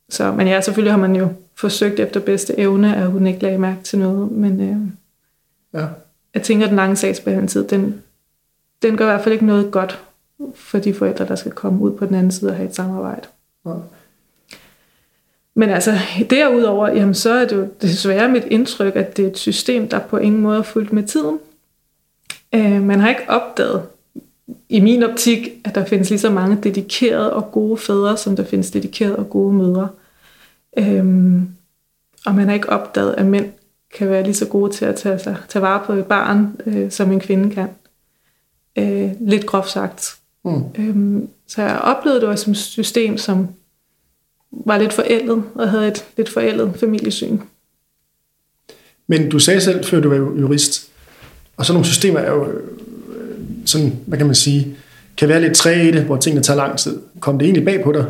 så, 0.08 0.32
men 0.32 0.48
ja, 0.48 0.60
selvfølgelig 0.60 0.92
har 0.92 1.00
man 1.00 1.16
jo 1.16 1.28
forsøgt 1.56 2.00
efter 2.00 2.20
bedste 2.20 2.58
evne, 2.58 2.96
at 2.96 3.06
hun 3.10 3.26
ikke 3.26 3.42
lagde 3.42 3.58
mærke 3.58 3.82
til 3.82 3.98
noget. 3.98 4.30
Men 4.30 4.60
øh, 4.60 4.76
ja. 5.80 5.86
jeg 6.34 6.42
tænker, 6.42 6.66
at 6.66 6.70
den 6.70 6.76
lange 6.76 6.96
sagsbehandlingstid, 6.96 7.68
den, 7.68 8.02
den 8.82 8.96
gør 8.96 9.04
i 9.04 9.08
hvert 9.08 9.24
fald 9.24 9.32
ikke 9.32 9.46
noget 9.46 9.70
godt 9.70 10.02
for 10.54 10.78
de 10.78 10.94
forældre, 10.94 11.26
der 11.26 11.34
skal 11.34 11.52
komme 11.52 11.82
ud 11.82 11.92
på 11.92 12.06
den 12.06 12.14
anden 12.14 12.32
side 12.32 12.50
og 12.50 12.56
have 12.56 12.68
et 12.68 12.74
samarbejde. 12.74 13.28
Ja. 13.66 13.72
Men 15.54 15.70
altså, 15.70 15.98
derudover, 16.30 16.88
jamen, 16.88 17.14
så 17.14 17.30
er 17.30 17.46
det 17.46 17.56
jo 17.56 17.68
desværre 17.82 18.28
mit 18.28 18.44
indtryk, 18.44 18.96
at 18.96 19.16
det 19.16 19.24
er 19.24 19.28
et 19.28 19.38
system, 19.38 19.88
der 19.88 19.98
på 19.98 20.16
ingen 20.16 20.40
måde 20.40 20.58
er 20.58 20.62
fuldt 20.62 20.92
med 20.92 21.02
tiden. 21.02 21.38
Øh, 22.54 22.82
man 22.82 23.00
har 23.00 23.08
ikke 23.08 23.24
opdaget, 23.28 23.82
i 24.68 24.80
min 24.80 25.02
optik, 25.02 25.48
at 25.64 25.74
der 25.74 25.84
findes 25.84 26.10
lige 26.10 26.18
så 26.18 26.30
mange 26.30 26.58
dedikerede 26.62 27.32
og 27.32 27.52
gode 27.52 27.76
fædre, 27.76 28.16
som 28.16 28.36
der 28.36 28.44
findes 28.44 28.70
dedikerede 28.70 29.16
og 29.16 29.30
gode 29.30 29.54
mødre. 29.54 29.88
Øhm, 30.78 31.48
og 32.26 32.34
man 32.34 32.46
har 32.46 32.54
ikke 32.54 32.70
opdaget, 32.70 33.14
at 33.18 33.26
mænd 33.26 33.52
kan 33.98 34.10
være 34.10 34.22
lige 34.22 34.34
så 34.34 34.46
gode 34.46 34.72
til 34.72 34.84
at 34.84 34.96
tage, 34.96 35.18
sig, 35.18 35.36
tage 35.48 35.62
vare 35.62 35.82
på 35.86 35.92
et 35.92 36.06
barn, 36.06 36.56
øh, 36.66 36.90
som 36.90 37.12
en 37.12 37.20
kvinde 37.20 37.54
kan. 37.54 37.68
Øh, 38.78 39.10
lidt 39.20 39.46
groft 39.46 39.70
sagt. 39.70 40.16
Mm. 40.44 40.62
Øhm, 40.78 41.28
så 41.46 41.62
jeg 41.62 41.78
oplevede 41.78 42.26
det 42.26 42.38
som 42.38 42.50
et 42.50 42.56
system, 42.56 43.18
som 43.18 43.48
var 44.50 44.78
lidt 44.78 44.92
forældet, 44.92 45.44
og 45.54 45.70
havde 45.70 45.88
et 45.88 46.04
lidt 46.16 46.28
forældet 46.28 46.74
familiesyn. 46.80 47.38
Men 49.06 49.28
du 49.28 49.38
sagde 49.38 49.60
selv, 49.60 49.84
før 49.84 50.00
du 50.00 50.08
var 50.08 50.16
jurist, 50.16 50.90
og 51.56 51.66
sådan 51.66 51.74
nogle 51.74 51.86
systemer 51.86 52.20
er 52.20 52.32
jo 52.32 52.48
sådan, 53.66 53.98
hvad 54.06 54.18
kan 54.18 54.26
man 54.26 54.34
sige, 54.34 54.76
kan 55.16 55.28
være 55.28 55.40
lidt 55.40 55.54
træge 55.54 56.04
hvor 56.04 56.16
tingene 56.16 56.42
tager 56.42 56.56
lang 56.56 56.78
tid. 56.78 57.00
Kom 57.20 57.38
det 57.38 57.46
egentlig 57.46 57.64
bag 57.64 57.84
på 57.84 57.92
dig? 57.92 58.06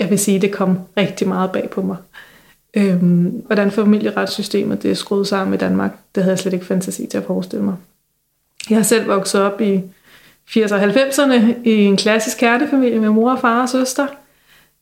Jeg 0.00 0.10
vil 0.10 0.18
sige, 0.18 0.38
det 0.38 0.52
kom 0.52 0.78
rigtig 0.96 1.28
meget 1.28 1.52
bag 1.52 1.70
på 1.70 1.82
mig. 1.82 1.96
Øhm, 2.74 3.42
hvordan 3.46 3.70
familieretssystemet 3.70 4.82
det 4.82 4.90
er 4.90 4.94
skruet 4.94 5.26
sammen 5.26 5.54
i 5.54 5.56
Danmark, 5.56 5.90
det 6.14 6.22
havde 6.22 6.32
jeg 6.32 6.38
slet 6.38 6.52
ikke 6.52 6.66
fantasi 6.66 7.06
til 7.06 7.18
at 7.18 7.24
forestille 7.24 7.64
mig. 7.64 7.74
Jeg 8.70 8.78
har 8.78 8.82
selv 8.82 9.08
vokset 9.08 9.40
op 9.40 9.60
i 9.60 9.80
80'erne 10.48 10.74
og 10.74 10.82
90'erne 10.84 11.44
i 11.64 11.84
en 11.84 11.96
klassisk 11.96 12.38
kærtefamilie 12.38 13.00
med 13.00 13.10
mor, 13.10 13.36
far 13.36 13.62
og 13.62 13.68
søster. 13.68 14.06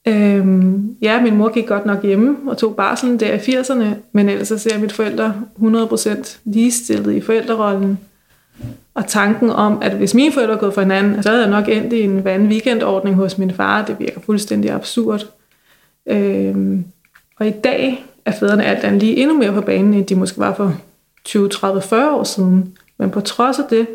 Øhm, 0.07 0.97
ja, 1.03 1.21
min 1.21 1.37
mor 1.37 1.49
gik 1.49 1.67
godt 1.67 1.87
nok 1.87 2.03
hjemme 2.03 2.37
og 2.51 2.59
tog 2.59 2.77
barselen 2.77 3.21
der 3.21 3.35
i 3.35 3.39
80'erne, 3.39 3.85
men 4.13 4.29
ellers 4.29 4.49
så 4.49 4.59
ser 4.59 4.71
jeg 4.73 4.81
mit 4.81 4.93
forældre 4.93 5.35
100% 5.59 6.39
ligestillet 6.45 7.15
i 7.15 7.21
forældrerollen. 7.21 7.99
Og 8.99 9.07
tanken 9.07 9.51
om, 9.51 9.83
at 9.83 9.93
hvis 9.93 10.15
mine 10.15 10.33
forældre 10.33 10.55
er 10.55 10.59
gået 10.59 10.75
for 10.75 10.81
hinanden, 10.81 11.23
så 11.23 11.29
havde 11.29 11.43
jeg 11.43 11.51
nok 11.51 11.69
endt 11.69 11.93
i 11.93 12.01
en 12.01 12.25
vand 12.25 12.49
weekendordning 12.49 13.17
hos 13.17 13.39
min 13.39 13.51
far. 13.51 13.85
Det 13.85 13.99
virker 13.99 14.21
fuldstændig 14.21 14.71
absurd. 14.71 15.27
Øhm, 16.07 16.85
og 17.37 17.47
i 17.47 17.51
dag 17.51 18.05
er 18.25 18.33
fædrene 18.33 18.65
alt 18.65 18.85
andet 18.85 19.03
lige 19.03 19.17
endnu 19.17 19.39
mere 19.39 19.53
på 19.53 19.61
banen, 19.61 19.95
end 19.95 20.07
de 20.07 20.15
måske 20.15 20.39
var 20.39 20.55
for 20.55 20.75
20, 21.25 21.49
30, 21.49 21.83
40 21.83 22.15
år 22.15 22.25
siden. 22.25 22.77
Men 22.99 23.11
på 23.11 23.21
trods 23.21 23.59
af 23.59 23.65
det, 23.71 23.87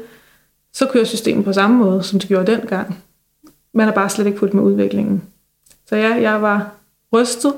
så 0.74 0.88
kører 0.88 1.06
systemet 1.06 1.46
på 1.46 1.54
samme 1.54 1.78
måde, 1.78 2.04
som 2.04 2.20
det 2.20 2.28
gjorde 2.28 2.52
dengang. 2.52 3.04
Man 3.74 3.88
er 3.88 3.92
bare 3.94 4.10
slet 4.10 4.26
ikke 4.26 4.39
fuldt 4.39 4.54
med 4.54 4.63
udviklingen. 4.63 5.24
Så 5.89 5.96
ja, 5.96 6.22
jeg 6.22 6.42
var 6.42 6.72
rystet, 7.13 7.54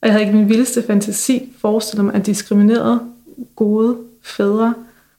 og 0.00 0.02
jeg 0.02 0.12
havde 0.12 0.24
ikke 0.24 0.36
min 0.36 0.48
vildeste 0.48 0.82
fantasi 0.82 1.52
forestillet 1.60 2.04
mig, 2.04 2.14
at 2.14 2.26
diskriminerede 2.26 3.00
gode 3.56 3.96
fædre 4.22 4.74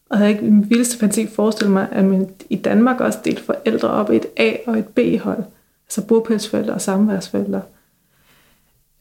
og 0.09 0.17
havde 0.17 0.31
ikke 0.31 0.43
min 0.43 0.69
vildeste 0.69 0.97
fantasi 0.97 1.27
forestillet 1.27 1.73
mig, 1.73 1.87
at 1.91 2.05
man 2.05 2.29
i 2.49 2.55
Danmark 2.55 3.01
også 3.01 3.19
delte 3.25 3.43
forældre 3.43 3.89
op 3.89 4.11
i 4.11 4.15
et 4.15 4.25
A- 4.37 4.57
og 4.65 4.79
et 4.79 4.87
B-hold. 4.87 5.43
Altså 5.85 6.05
bopælsforældre 6.07 6.73
og 6.73 6.81
samværsforældre. 6.81 7.61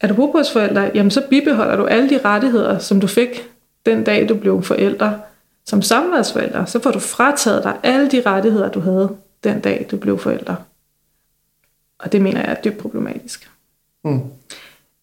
Er 0.01 0.09
du 0.09 0.15
bopælsforældre, 0.15 0.91
jamen 0.95 1.11
så 1.11 1.23
bibeholder 1.31 1.77
du 1.77 1.85
alle 1.85 2.11
de 2.11 2.21
rettigheder, 2.25 2.79
som 2.79 3.01
du 3.01 3.07
fik 3.07 3.49
den 3.87 4.05
dag, 4.05 4.29
du 4.29 4.35
blev 4.35 4.63
forældre. 4.63 5.21
Som 5.67 5.83
samværsforældre, 5.83 6.67
så 6.67 6.81
får 6.83 6.91
du 6.91 6.99
frataget 6.99 7.65
dig 7.65 7.77
alle 7.83 8.11
de 8.11 8.23
rettigheder, 8.27 8.69
du 8.71 8.81
havde 8.81 9.11
den 9.45 9.61
dag, 9.61 9.87
du 9.91 9.97
blev 9.97 10.19
forældre. 10.19 10.57
Og 11.99 12.13
det 12.13 12.23
mener 12.23 12.41
jeg 12.41 12.51
er 12.51 12.63
dybt 12.63 12.79
problematisk. 12.79 13.51
Mm. 14.05 14.21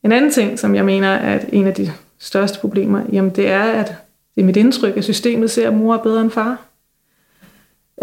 En 0.04 0.12
anden 0.12 0.32
ting, 0.32 0.60
som 0.60 0.76
jeg 0.76 0.86
mener 0.86 1.08
er 1.08 1.39
en 1.52 1.68
af 1.68 1.74
de 1.74 1.91
største 2.20 2.60
problemer, 2.60 3.02
jamen 3.12 3.32
det 3.32 3.50
er, 3.50 3.63
at 3.63 3.96
det 4.36 4.41
er 4.41 4.45
mit 4.45 4.58
indtryk, 4.58 4.98
at 4.98 5.04
systemet 5.04 5.52
ser, 5.52 5.67
at 5.67 5.74
mor 5.74 5.93
er 5.93 6.04
bedre 6.04 6.21
end 6.21 6.32
far. 6.32 6.65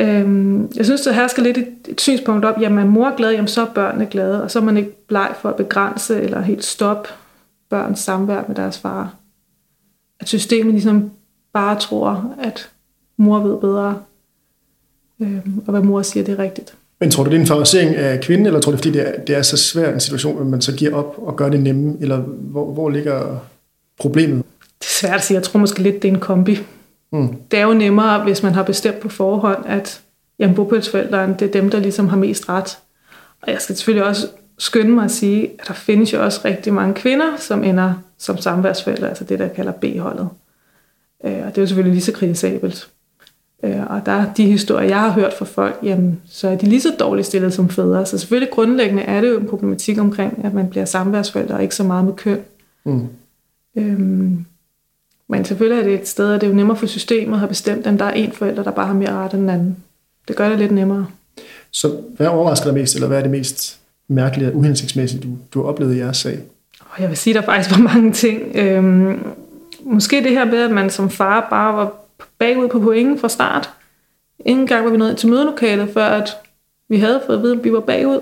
Øhm, 0.00 0.70
jeg 0.76 0.84
synes, 0.84 1.00
der 1.00 1.12
hersker 1.12 1.28
skal 1.28 1.42
lidt 1.42 1.58
et, 1.58 1.74
et 1.88 2.00
synspunkt 2.00 2.44
op, 2.44 2.60
jamen 2.60 2.78
er 2.78 2.90
mor 2.90 3.16
glad, 3.16 3.30
jamen 3.30 3.48
så 3.48 3.60
er 3.60 3.74
børnene 3.74 4.06
glade, 4.06 4.42
og 4.42 4.50
så 4.50 4.58
er 4.58 4.62
man 4.62 4.76
ikke 4.76 5.06
bleg 5.06 5.34
for 5.40 5.48
at 5.48 5.56
begrænse 5.56 6.22
eller 6.22 6.40
helt 6.40 6.64
stoppe 6.64 7.08
børns 7.70 8.00
samvær 8.00 8.44
med 8.48 8.56
deres 8.56 8.78
far. 8.78 9.14
At 10.20 10.28
systemet 10.28 10.72
ligesom 10.72 11.10
bare 11.52 11.78
tror, 11.78 12.34
at 12.42 12.70
mor 13.16 13.38
ved 13.38 13.60
bedre, 13.60 13.98
øhm, 15.20 15.62
og 15.66 15.70
hvad 15.70 15.82
mor 15.82 16.02
siger, 16.02 16.24
det 16.24 16.32
er 16.32 16.42
rigtigt. 16.42 16.74
Men 17.00 17.10
tror 17.10 17.24
du, 17.24 17.30
det 17.30 17.36
er 17.36 17.40
en 17.40 17.46
favorisering 17.46 17.96
af 17.96 18.20
kvinden, 18.20 18.46
eller 18.46 18.60
tror 18.60 18.72
du, 18.72 18.76
det 18.76 18.86
er, 18.86 18.88
fordi 18.88 18.98
det 18.98 19.08
er, 19.08 19.20
det 19.20 19.36
er 19.36 19.42
så 19.42 19.56
svær 19.56 19.94
en 19.94 20.00
situation, 20.00 20.40
at 20.40 20.46
man 20.46 20.60
så 20.60 20.76
giver 20.76 20.94
op 20.94 21.14
og 21.18 21.36
gør 21.36 21.48
det 21.48 21.60
nemme, 21.60 21.96
eller 22.00 22.16
hvor, 22.18 22.72
hvor 22.72 22.90
ligger 22.90 23.36
problemet? 23.98 24.41
Svært 25.02 25.14
at 25.14 25.22
sige. 25.22 25.34
Jeg 25.34 25.42
tror 25.42 25.60
måske 25.60 25.82
lidt, 25.82 26.02
det 26.02 26.08
er 26.08 26.12
en 26.12 26.20
kombi. 26.20 26.58
Mm. 27.12 27.28
Det 27.50 27.58
er 27.58 27.64
jo 27.64 27.74
nemmere, 27.74 28.22
hvis 28.22 28.42
man 28.42 28.54
har 28.54 28.62
bestemt 28.62 29.00
på 29.00 29.08
forhånd, 29.08 29.66
at 29.66 30.00
jamen, 30.38 30.56
bopælsforældrene, 30.56 31.36
det 31.38 31.48
er 31.48 31.60
dem, 31.60 31.70
der 31.70 31.80
ligesom 31.80 32.08
har 32.08 32.16
mest 32.16 32.48
ret. 32.48 32.78
Og 33.42 33.52
jeg 33.52 33.60
skal 33.60 33.76
selvfølgelig 33.76 34.08
også 34.08 34.28
skynde 34.58 34.90
mig 34.90 35.04
at 35.04 35.10
sige, 35.10 35.50
at 35.58 35.68
der 35.68 35.74
findes 35.74 36.12
jo 36.12 36.24
også 36.24 36.40
rigtig 36.44 36.72
mange 36.72 36.94
kvinder, 36.94 37.36
som 37.38 37.64
ender 37.64 37.94
som 38.18 38.38
samværsforældre, 38.38 39.08
altså 39.08 39.24
det, 39.24 39.38
der 39.38 39.48
kalder 39.48 39.72
B-holdet. 39.72 40.28
Øh, 41.24 41.32
og 41.32 41.46
det 41.46 41.58
er 41.58 41.62
jo 41.62 41.66
selvfølgelig 41.66 41.92
lige 41.92 42.04
så 42.04 42.12
kritisabelt. 42.12 42.88
Øh, 43.64 43.90
og 43.90 44.06
der 44.06 44.32
de 44.32 44.46
historier, 44.46 44.88
jeg 44.88 45.00
har 45.00 45.10
hørt 45.10 45.32
fra 45.32 45.44
folk, 45.44 45.78
jamen, 45.82 46.20
så 46.26 46.48
er 46.48 46.56
de 46.56 46.66
lige 46.66 46.80
så 46.80 46.94
dårligt 47.00 47.26
stillet 47.26 47.54
som 47.54 47.68
fædre. 47.68 48.06
Så 48.06 48.18
selvfølgelig 48.18 48.50
grundlæggende 48.50 49.02
er 49.02 49.20
det 49.20 49.28
jo 49.28 49.38
en 49.38 49.48
problematik 49.48 49.98
omkring, 49.98 50.44
at 50.44 50.54
man 50.54 50.68
bliver 50.68 50.84
samværsforældre, 50.84 51.54
og 51.54 51.62
ikke 51.62 51.74
så 51.74 51.84
meget 51.84 52.04
med 52.04 52.14
køn. 52.14 52.40
Mm. 52.84 53.06
Øhm, 53.76 54.46
men 55.32 55.44
selvfølgelig 55.44 55.82
er 55.82 55.88
det 55.88 56.00
et 56.00 56.08
sted, 56.08 56.32
at 56.34 56.40
det 56.40 56.46
er 56.46 56.50
jo 56.50 56.56
nemmere 56.56 56.76
for 56.76 56.86
systemet 56.86 57.32
at 57.32 57.38
have 57.38 57.48
bestemt, 57.48 57.86
at 57.86 57.98
der 57.98 58.04
er 58.04 58.10
en 58.10 58.32
forælder, 58.32 58.62
der 58.62 58.70
bare 58.70 58.86
har 58.86 58.94
mere 58.94 59.12
ret 59.12 59.32
end 59.32 59.40
den 59.40 59.50
anden. 59.50 59.76
Det 60.28 60.36
gør 60.36 60.48
det 60.48 60.58
lidt 60.58 60.72
nemmere. 60.72 61.06
Så 61.70 62.00
hvad 62.16 62.26
overrasker 62.26 62.66
dig 62.66 62.74
mest, 62.74 62.94
eller 62.94 63.08
hvad 63.08 63.18
er 63.18 63.22
det 63.22 63.30
mest 63.30 63.78
mærkelige 64.08 64.48
og 64.48 64.56
uhensigtsmæssige, 64.56 65.22
du, 65.22 65.28
du 65.54 65.62
har 65.62 65.68
oplevet 65.68 65.94
i 65.94 65.98
jeres 65.98 66.16
sag? 66.16 66.38
Jeg 66.98 67.08
vil 67.08 67.16
sige, 67.16 67.34
der 67.34 67.42
faktisk 67.42 67.70
var 67.76 67.82
mange 67.82 68.12
ting. 68.12 68.56
Øhm, 68.56 69.26
måske 69.80 70.22
det 70.24 70.30
her 70.30 70.44
med, 70.44 70.58
at 70.58 70.70
man 70.70 70.90
som 70.90 71.10
far 71.10 71.46
bare 71.50 71.76
var 71.76 71.92
bagud 72.38 72.68
på 72.68 72.80
pointen 72.80 73.18
fra 73.18 73.28
start. 73.28 73.70
Ingen 74.46 74.66
gang 74.66 74.84
var 74.84 74.90
vi 74.90 74.96
nået 74.96 75.16
til 75.16 75.28
mødelokalet, 75.28 75.88
før 75.94 76.06
at 76.06 76.30
vi 76.88 76.96
havde 76.96 77.22
fået 77.26 77.36
at 77.36 77.42
vide, 77.42 77.56
at 77.56 77.64
vi 77.64 77.72
var 77.72 77.80
bagud. 77.80 78.20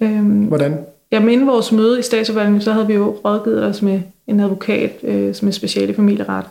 Øhm, 0.00 0.44
Hvordan? 0.44 0.78
Jamen 1.12 1.30
inden 1.30 1.46
vores 1.46 1.72
møde 1.72 1.98
i 1.98 2.02
statsforvaltningen, 2.02 2.62
så 2.62 2.72
havde 2.72 2.86
vi 2.86 2.94
jo 2.94 3.16
rådgivet 3.24 3.64
os 3.64 3.82
med 3.82 4.00
en 4.26 4.40
advokat, 4.40 4.98
øh, 5.02 5.34
som 5.34 5.48
er 5.48 5.52
speciale 5.52 5.92
i 5.92 5.96
familieret. 5.96 6.44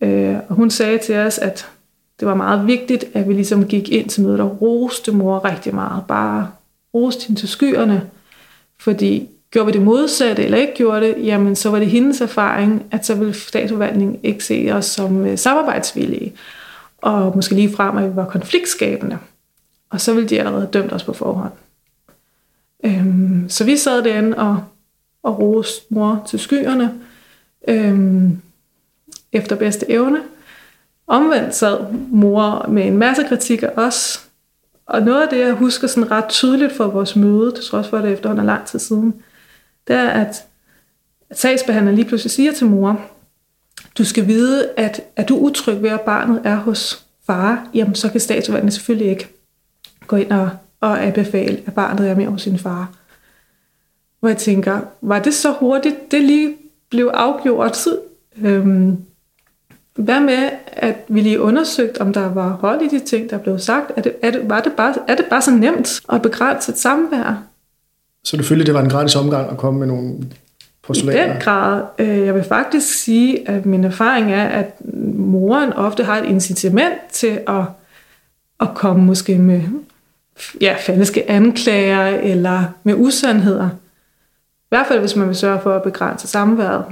Øh, 0.00 0.36
og 0.48 0.54
hun 0.54 0.70
sagde 0.70 0.98
til 0.98 1.16
os, 1.16 1.38
at 1.38 1.68
det 2.20 2.28
var 2.28 2.34
meget 2.34 2.66
vigtigt, 2.66 3.04
at 3.14 3.28
vi 3.28 3.32
ligesom 3.32 3.66
gik 3.66 3.88
ind 3.88 4.08
til 4.08 4.22
mødet 4.22 4.40
og 4.40 4.62
roste 4.62 5.12
mor 5.12 5.44
rigtig 5.44 5.74
meget. 5.74 6.02
Bare 6.08 6.50
roste 6.94 7.26
hende 7.26 7.40
til 7.40 7.48
skyerne. 7.48 8.10
Fordi 8.78 9.28
gjorde 9.50 9.66
vi 9.66 9.72
det 9.72 9.82
modsatte, 9.82 10.44
eller 10.44 10.58
ikke 10.58 10.74
gjorde 10.74 11.00
det, 11.00 11.26
jamen 11.26 11.56
så 11.56 11.70
var 11.70 11.78
det 11.78 11.88
hendes 11.88 12.20
erfaring, 12.20 12.86
at 12.90 13.06
så 13.06 13.14
ville 13.14 13.34
statsforvaltningen 13.34 14.18
ikke 14.22 14.44
se 14.44 14.68
os 14.72 14.84
som 14.84 15.26
øh, 15.26 15.38
samarbejdsvillige. 15.38 16.32
Og 16.98 17.32
måske 17.36 17.54
lige 17.54 17.72
frem, 17.72 17.96
at 17.96 18.10
vi 18.10 18.16
var 18.16 18.26
konfliktskabende. 18.26 19.18
Og 19.90 20.00
så 20.00 20.14
ville 20.14 20.28
de 20.28 20.38
allerede 20.38 20.68
dømt 20.72 20.92
os 20.92 21.04
på 21.04 21.12
forhånd. 21.12 21.52
Øhm, 22.84 23.46
så 23.48 23.64
vi 23.64 23.76
sad 23.76 24.02
derinde 24.02 24.36
og, 24.36 24.64
og 25.24 25.38
roste 25.38 25.84
mor 25.90 26.24
til 26.28 26.38
skyerne 26.38 27.00
øhm, 27.68 28.40
efter 29.32 29.56
bedste 29.56 29.90
evne. 29.90 30.20
Omvendt 31.06 31.54
sad 31.54 31.92
mor 32.10 32.66
med 32.68 32.86
en 32.86 32.98
masse 32.98 33.22
kritik 33.28 33.62
af 33.62 33.70
os. 33.76 34.28
Og 34.86 35.02
noget 35.02 35.22
af 35.22 35.28
det, 35.28 35.38
jeg 35.38 35.52
husker 35.52 35.86
sådan 35.86 36.10
ret 36.10 36.28
tydeligt 36.28 36.72
fra 36.72 36.86
vores 36.86 37.16
møde, 37.16 37.52
det 37.52 37.64
trods 37.64 37.88
for, 37.88 37.96
at 37.96 38.04
det 38.04 38.12
efterhånden 38.12 38.48
er 38.48 38.52
lang 38.52 38.66
tid 38.66 38.78
siden, 38.78 39.14
det 39.88 39.96
er, 39.96 40.08
at, 40.08 40.44
at 41.30 41.38
sagsbehandleren 41.38 41.96
lige 41.96 42.08
pludselig 42.08 42.30
siger 42.30 42.52
til 42.52 42.66
mor, 42.66 43.00
du 43.98 44.04
skal 44.04 44.26
vide, 44.26 44.70
at 44.76 45.00
er 45.16 45.24
du 45.24 45.36
utryg 45.36 45.82
ved, 45.82 45.90
at 45.90 46.00
barnet 46.00 46.40
er 46.44 46.56
hos 46.56 47.06
far, 47.26 47.68
jamen 47.74 47.94
så 47.94 48.10
kan 48.10 48.20
statsforvaltningen 48.20 48.72
selvfølgelig 48.72 49.10
ikke 49.10 49.28
gå 50.06 50.16
ind 50.16 50.32
og 50.32 50.50
og 50.84 51.04
anbefale, 51.04 51.62
at 51.66 51.74
barnet 51.74 52.10
er 52.10 52.14
med 52.14 52.26
hos 52.26 52.42
sin 52.42 52.58
far. 52.58 52.92
Hvor 54.24 54.28
jeg 54.28 54.38
tænker, 54.38 54.80
var 55.00 55.18
det 55.18 55.34
så 55.34 55.52
hurtigt, 55.52 56.10
det 56.10 56.22
lige 56.22 56.54
blev 56.90 57.10
afgjort? 57.14 57.86
Øhm, 58.42 58.96
hvad 59.94 60.20
med, 60.20 60.50
at 60.66 60.94
vi 61.08 61.20
lige 61.20 61.40
undersøgte, 61.40 62.00
om 62.00 62.12
der 62.12 62.28
var 62.28 62.48
hold 62.48 62.82
i 62.82 62.88
de 62.88 62.98
ting, 62.98 63.30
der 63.30 63.38
blev 63.38 63.58
sagt? 63.58 63.92
Er 63.96 64.02
det, 64.02 64.12
er 64.22 64.30
det, 64.30 64.48
var 64.48 64.60
det 64.60 64.72
bare, 64.72 64.94
er 65.08 65.14
det 65.14 65.24
bare 65.30 65.42
så 65.42 65.50
nemt 65.50 66.00
at 66.12 66.22
begrænse 66.22 66.72
et 66.72 66.78
samvær? 66.78 67.42
Så 68.24 68.36
du 68.36 68.42
følte, 68.42 68.64
det 68.64 68.74
var 68.74 68.80
en 68.80 68.90
gratis 68.90 69.16
omgang 69.16 69.50
at 69.50 69.56
komme 69.56 69.80
med 69.80 69.86
nogle 69.86 70.14
postulater? 70.82 71.24
I 71.24 71.28
den 71.28 71.40
grad. 71.40 71.82
Øh, 71.98 72.18
jeg 72.18 72.34
vil 72.34 72.44
faktisk 72.44 73.04
sige, 73.04 73.48
at 73.48 73.66
min 73.66 73.84
erfaring 73.84 74.32
er, 74.32 74.44
at 74.44 74.80
moren 75.16 75.72
ofte 75.72 76.04
har 76.04 76.18
et 76.18 76.28
incitament 76.28 76.98
til 77.12 77.40
at, 77.48 77.62
at 78.60 78.68
komme 78.74 79.04
måske 79.04 79.38
med 79.38 79.62
ja, 80.60 80.76
falske 80.80 81.30
anklager 81.30 82.06
eller 82.06 82.64
med 82.84 82.94
usandheder. 82.94 83.68
I 84.64 84.76
hvert 84.76 84.86
fald, 84.86 85.00
hvis 85.00 85.16
man 85.16 85.28
vil 85.28 85.36
sørge 85.36 85.60
for 85.60 85.74
at 85.74 85.82
begrænse 85.82 86.28
samværet. 86.28 86.84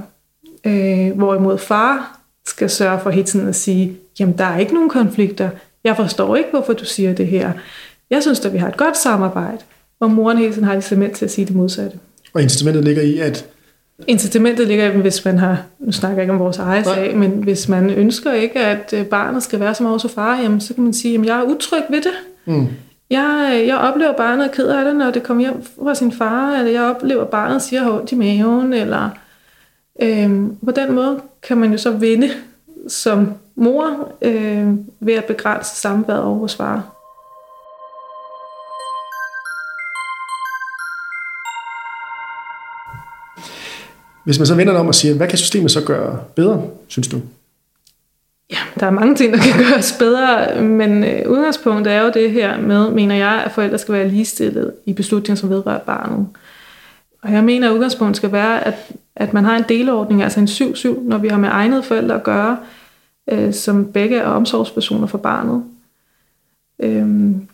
Øh, 0.65 1.11
hvorimod 1.11 1.57
far 1.57 2.19
skal 2.45 2.69
sørge 2.69 2.99
for 2.99 3.09
hele 3.09 3.25
tiden 3.25 3.47
at 3.47 3.55
sige, 3.55 3.97
jamen 4.19 4.37
der 4.37 4.45
er 4.45 4.59
ikke 4.59 4.73
nogen 4.73 4.89
konflikter. 4.89 5.49
Jeg 5.83 5.95
forstår 5.95 6.35
ikke, 6.35 6.49
hvorfor 6.49 6.73
du 6.73 6.85
siger 6.85 7.13
det 7.13 7.27
her. 7.27 7.51
Jeg 8.09 8.21
synes 8.21 8.45
at 8.45 8.53
vi 8.53 8.57
har 8.57 8.67
et 8.67 8.77
godt 8.77 8.97
samarbejde. 8.97 9.57
Og 9.99 10.11
moren 10.11 10.37
hele 10.37 10.53
tiden 10.53 10.63
har 10.63 10.73
incitament 10.73 11.15
til 11.15 11.25
at 11.25 11.31
sige 11.31 11.45
det 11.45 11.55
modsatte. 11.55 11.97
Og 12.33 12.41
incitamentet 12.41 12.83
ligger 12.83 13.01
i, 13.01 13.19
at 13.19 13.45
Incitamentet 14.07 14.67
ligger 14.67 14.91
i, 14.91 14.97
hvis 14.97 15.25
man 15.25 15.37
har, 15.37 15.63
nu 15.79 15.91
snakker 15.91 16.17
jeg 16.17 16.23
ikke 16.23 16.33
om 16.33 16.39
vores 16.39 16.57
egen 16.57 16.83
sag, 16.83 17.17
men 17.17 17.31
hvis 17.31 17.69
man 17.69 17.89
ønsker 17.89 18.33
ikke, 18.33 18.59
at 18.59 18.93
øh, 18.93 19.05
barnet 19.05 19.43
skal 19.43 19.59
være 19.59 19.75
som 19.75 19.85
hos 19.85 20.05
far, 20.15 20.41
jamen, 20.41 20.61
så 20.61 20.73
kan 20.73 20.83
man 20.83 20.93
sige, 20.93 21.19
at 21.19 21.25
jeg 21.25 21.39
er 21.39 21.43
utryg 21.43 21.83
ved 21.89 22.01
det. 22.01 22.11
Mm. 22.45 22.67
Jeg, 23.13 23.51
øh, 23.53 23.67
jeg 23.67 23.77
oplever, 23.77 24.09
at 24.09 24.15
barnet 24.15 24.45
er 24.45 24.51
ked 24.51 24.67
af 24.67 24.85
det, 24.85 24.95
når 24.95 25.11
det 25.11 25.23
kommer 25.23 25.43
hjem 25.43 25.63
fra 25.83 25.95
sin 25.95 26.11
far, 26.11 26.51
eller 26.51 26.71
jeg 26.71 26.81
oplever, 26.95 27.25
barnet 27.25 27.61
siger 27.61 27.83
hårdt 27.83 28.11
i 28.11 28.15
maven, 28.15 28.73
eller 28.73 29.09
øhm, 30.01 30.57
på 30.65 30.71
den 30.71 30.93
måde 30.95 31.21
kan 31.43 31.57
man 31.57 31.71
jo 31.71 31.77
så 31.77 31.91
vinde 31.91 32.29
som 32.87 33.33
mor 33.55 34.11
øh, 34.21 34.73
ved 34.99 35.13
at 35.13 35.25
begrænse 35.25 35.75
samværet 35.75 36.23
over 36.23 36.39
hos 36.39 36.55
far. 36.55 36.83
Hvis 44.23 44.39
man 44.39 44.45
så 44.45 44.55
vender 44.55 44.79
om 44.79 44.87
og 44.87 44.95
siger, 44.95 45.15
hvad 45.15 45.27
kan 45.27 45.37
systemet 45.37 45.71
så 45.71 45.85
gøre 45.85 46.19
bedre, 46.35 46.61
synes 46.87 47.07
du? 47.07 47.21
Ja, 48.53 48.79
der 48.79 48.85
er 48.85 48.91
mange 48.91 49.15
ting, 49.15 49.33
der 49.33 49.39
kan 49.39 49.59
gøres 49.65 49.95
bedre, 49.99 50.61
men 50.61 51.03
øh, 51.03 51.29
udgangspunktet 51.29 51.93
er 51.93 52.01
jo 52.01 52.11
det 52.13 52.31
her 52.31 52.61
med, 52.61 52.89
mener 52.89 53.15
jeg, 53.15 53.43
at 53.45 53.51
forældre 53.51 53.77
skal 53.77 53.93
være 53.93 54.07
ligestillet 54.07 54.73
i 54.85 54.93
beslutninger, 54.93 55.35
som 55.35 55.49
vedrører 55.49 55.79
barnet. 55.79 56.27
Og 57.21 57.31
jeg 57.31 57.43
mener, 57.43 57.69
at 57.69 57.73
udgangspunktet 57.73 58.17
skal 58.17 58.31
være, 58.31 58.67
at, 58.67 58.91
at 59.15 59.33
man 59.33 59.45
har 59.45 59.57
en 59.57 59.63
delordning, 59.69 60.23
altså 60.23 60.39
en 60.39 60.47
7-7, 60.47 60.99
når 61.01 61.17
vi 61.17 61.27
har 61.27 61.37
med 61.37 61.49
egnede 61.51 61.83
forældre 61.83 62.15
at 62.15 62.23
gøre, 62.23 62.57
øh, 63.31 63.53
som 63.53 63.91
begge 63.91 64.17
er 64.17 64.27
omsorgspersoner 64.27 65.07
for 65.07 65.17
barnet. 65.17 65.63
Øhm, 66.79 67.47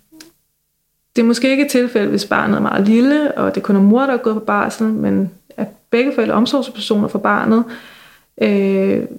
det 1.15 1.21
er 1.21 1.25
måske 1.25 1.51
ikke 1.51 1.65
et 1.65 1.71
tilfælde, 1.71 2.09
hvis 2.09 2.25
barnet 2.25 2.55
er 2.57 2.61
meget 2.61 2.87
lille, 2.87 3.37
og 3.37 3.55
det 3.55 3.63
kun 3.63 3.75
er 3.75 3.81
mor, 3.81 4.01
der 4.01 4.13
er 4.13 4.17
gået 4.17 4.35
på 4.35 4.39
barsel, 4.39 4.87
men 4.87 5.31
at 5.57 5.67
begge 5.89 6.11
forældre 6.15 6.33
er 6.33 6.37
omsorgspersoner 6.37 7.07
for 7.07 7.19
barnet, 7.19 7.63
øh, 7.67 7.98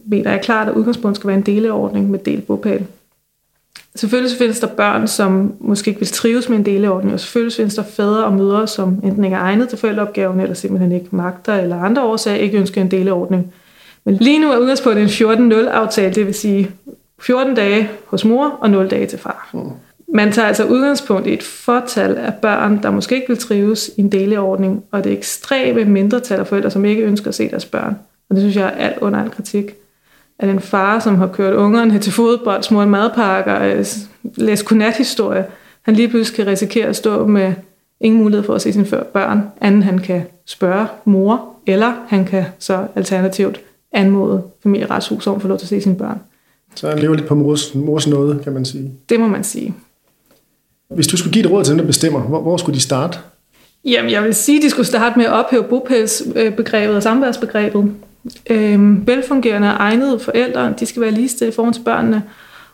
mener 0.05 0.31
jeg 0.31 0.41
klart, 0.43 0.69
at 0.69 0.75
udgangspunktet 0.75 1.17
skal 1.17 1.29
være 1.29 1.37
en 1.37 1.47
deleordning 1.47 2.11
med 2.11 2.19
delt 2.19 2.47
bopæl. 2.47 2.87
Selvfølgelig 3.97 4.39
findes 4.39 4.61
der 4.61 4.67
børn, 4.67 5.09
som 5.09 5.55
måske 5.61 5.89
ikke 5.89 6.01
vil 6.01 6.09
trives 6.09 6.49
med 6.49 6.59
en 6.59 6.65
deleordning, 6.65 7.15
og 7.15 7.21
selvfølgelig 7.21 7.57
findes 7.57 7.75
der 7.75 7.83
fædre 7.83 8.25
og 8.25 8.33
mødre, 8.33 8.67
som 8.67 8.89
enten 9.05 9.25
ikke 9.25 9.37
er 9.37 9.41
egnet 9.41 9.69
til 9.69 9.79
forældreopgaven, 9.79 10.41
eller 10.41 10.55
simpelthen 10.55 10.93
ikke 10.93 11.07
magter, 11.11 11.55
eller 11.55 11.77
andre 11.77 12.03
årsager 12.05 12.37
ikke 12.37 12.59
ønsker 12.59 12.81
en 12.81 12.91
deleordning. 12.91 13.53
Men 14.05 14.15
lige 14.15 14.39
nu 14.39 14.53
er 14.53 14.59
udgangspunktet 14.59 15.21
en 15.21 15.53
14-0-aftale, 15.53 16.15
det 16.15 16.27
vil 16.27 16.35
sige 16.35 16.71
14 17.21 17.55
dage 17.55 17.91
hos 18.07 18.25
mor 18.25 18.59
og 18.61 18.71
0 18.71 18.89
dage 18.89 19.07
til 19.07 19.19
far. 19.19 19.51
Mm. 19.53 19.61
Man 20.15 20.33
tager 20.33 20.49
altså 20.49 20.65
udgangspunkt 20.65 21.27
i 21.27 21.33
et 21.33 21.43
fortal 21.43 22.17
af 22.17 22.35
børn, 22.35 22.83
der 22.83 22.91
måske 22.91 23.15
ikke 23.15 23.29
vil 23.29 23.39
trives 23.39 23.91
i 23.97 24.01
en 24.01 24.13
deleordning, 24.13 24.85
og 24.91 25.05
det 25.05 25.13
ekstreme 25.13 25.85
mindretal 25.85 26.41
af 26.41 26.47
forældre, 26.47 26.71
som 26.71 26.85
ikke 26.85 27.03
ønsker 27.03 27.29
at 27.29 27.35
se 27.35 27.51
deres 27.51 27.65
børn. 27.65 27.97
Og 28.31 28.37
det 28.37 28.43
synes 28.43 28.57
jeg 28.57 28.65
er 28.65 28.71
alt 28.71 28.99
under 29.01 29.23
al 29.23 29.31
kritik. 29.31 29.75
At 30.39 30.49
en 30.49 30.61
far, 30.61 30.99
som 30.99 31.17
har 31.17 31.27
kørt 31.27 31.55
ungerne 31.55 31.99
til 31.99 32.13
fodbold, 32.13 32.63
smurt 32.63 32.89
madpakker, 32.89 33.63
øh, 33.63 33.87
læst 34.35 34.65
godnathistorie, 34.65 35.45
han 35.83 35.95
lige 35.95 36.09
pludselig 36.09 36.37
kan 36.37 36.47
risikere 36.47 36.87
at 36.87 36.97
stå 36.97 37.27
med 37.27 37.53
ingen 38.01 38.23
mulighed 38.23 38.45
for 38.45 38.55
at 38.55 38.63
se 38.63 38.73
sine 38.73 38.87
børn, 39.13 39.43
anden 39.61 39.83
han 39.83 39.99
kan 39.99 40.23
spørge 40.47 40.87
mor 41.05 41.51
eller 41.67 41.93
han 42.09 42.25
kan 42.25 42.45
så 42.59 42.87
alternativt 42.95 43.61
anmode 43.93 44.43
familieretshus 44.63 45.27
om 45.27 45.37
at 45.37 45.43
få 45.43 45.49
lov 45.49 45.59
til 45.59 45.65
at 45.65 45.69
se 45.69 45.81
sine 45.81 45.97
børn. 45.97 46.21
Så 46.75 46.89
han 46.89 46.99
lever 46.99 47.15
lidt 47.15 47.27
på 47.27 47.35
mors, 47.35 47.75
mors 47.75 48.07
noget, 48.07 48.41
kan 48.43 48.53
man 48.53 48.65
sige. 48.65 48.93
Det 49.09 49.21
må 49.21 49.27
man 49.27 49.45
sige. 49.45 49.75
Hvis 50.89 51.07
du 51.07 51.17
skulle 51.17 51.33
give 51.33 51.45
et 51.45 51.51
råd 51.51 51.65
til 51.65 51.71
dem, 51.71 51.79
der 51.79 51.87
bestemmer, 51.87 52.21
hvor, 52.21 52.41
hvor 52.41 52.57
skulle 52.57 52.77
de 52.77 52.81
starte? 52.81 53.19
Jamen, 53.85 54.11
jeg 54.11 54.25
vil 54.25 54.35
sige, 54.35 54.59
at 54.59 54.63
de 54.63 54.71
skulle 54.71 54.87
starte 54.87 55.19
med 55.19 55.27
at 55.27 55.33
ophæve 55.33 55.65
bopælsbegrebet 55.65 56.97
og 56.97 57.03
samværsbegrebet. 57.03 57.95
Øhm, 58.51 59.07
velfungerende 59.07 59.69
og 59.69 59.77
egnede 59.79 60.19
forældre, 60.19 60.75
de 60.81 60.87
skal 60.87 61.03
være 61.03 61.11
ligestillet 61.11 61.55
foran 61.55 61.73
til 61.73 61.83
børnene. 61.83 62.23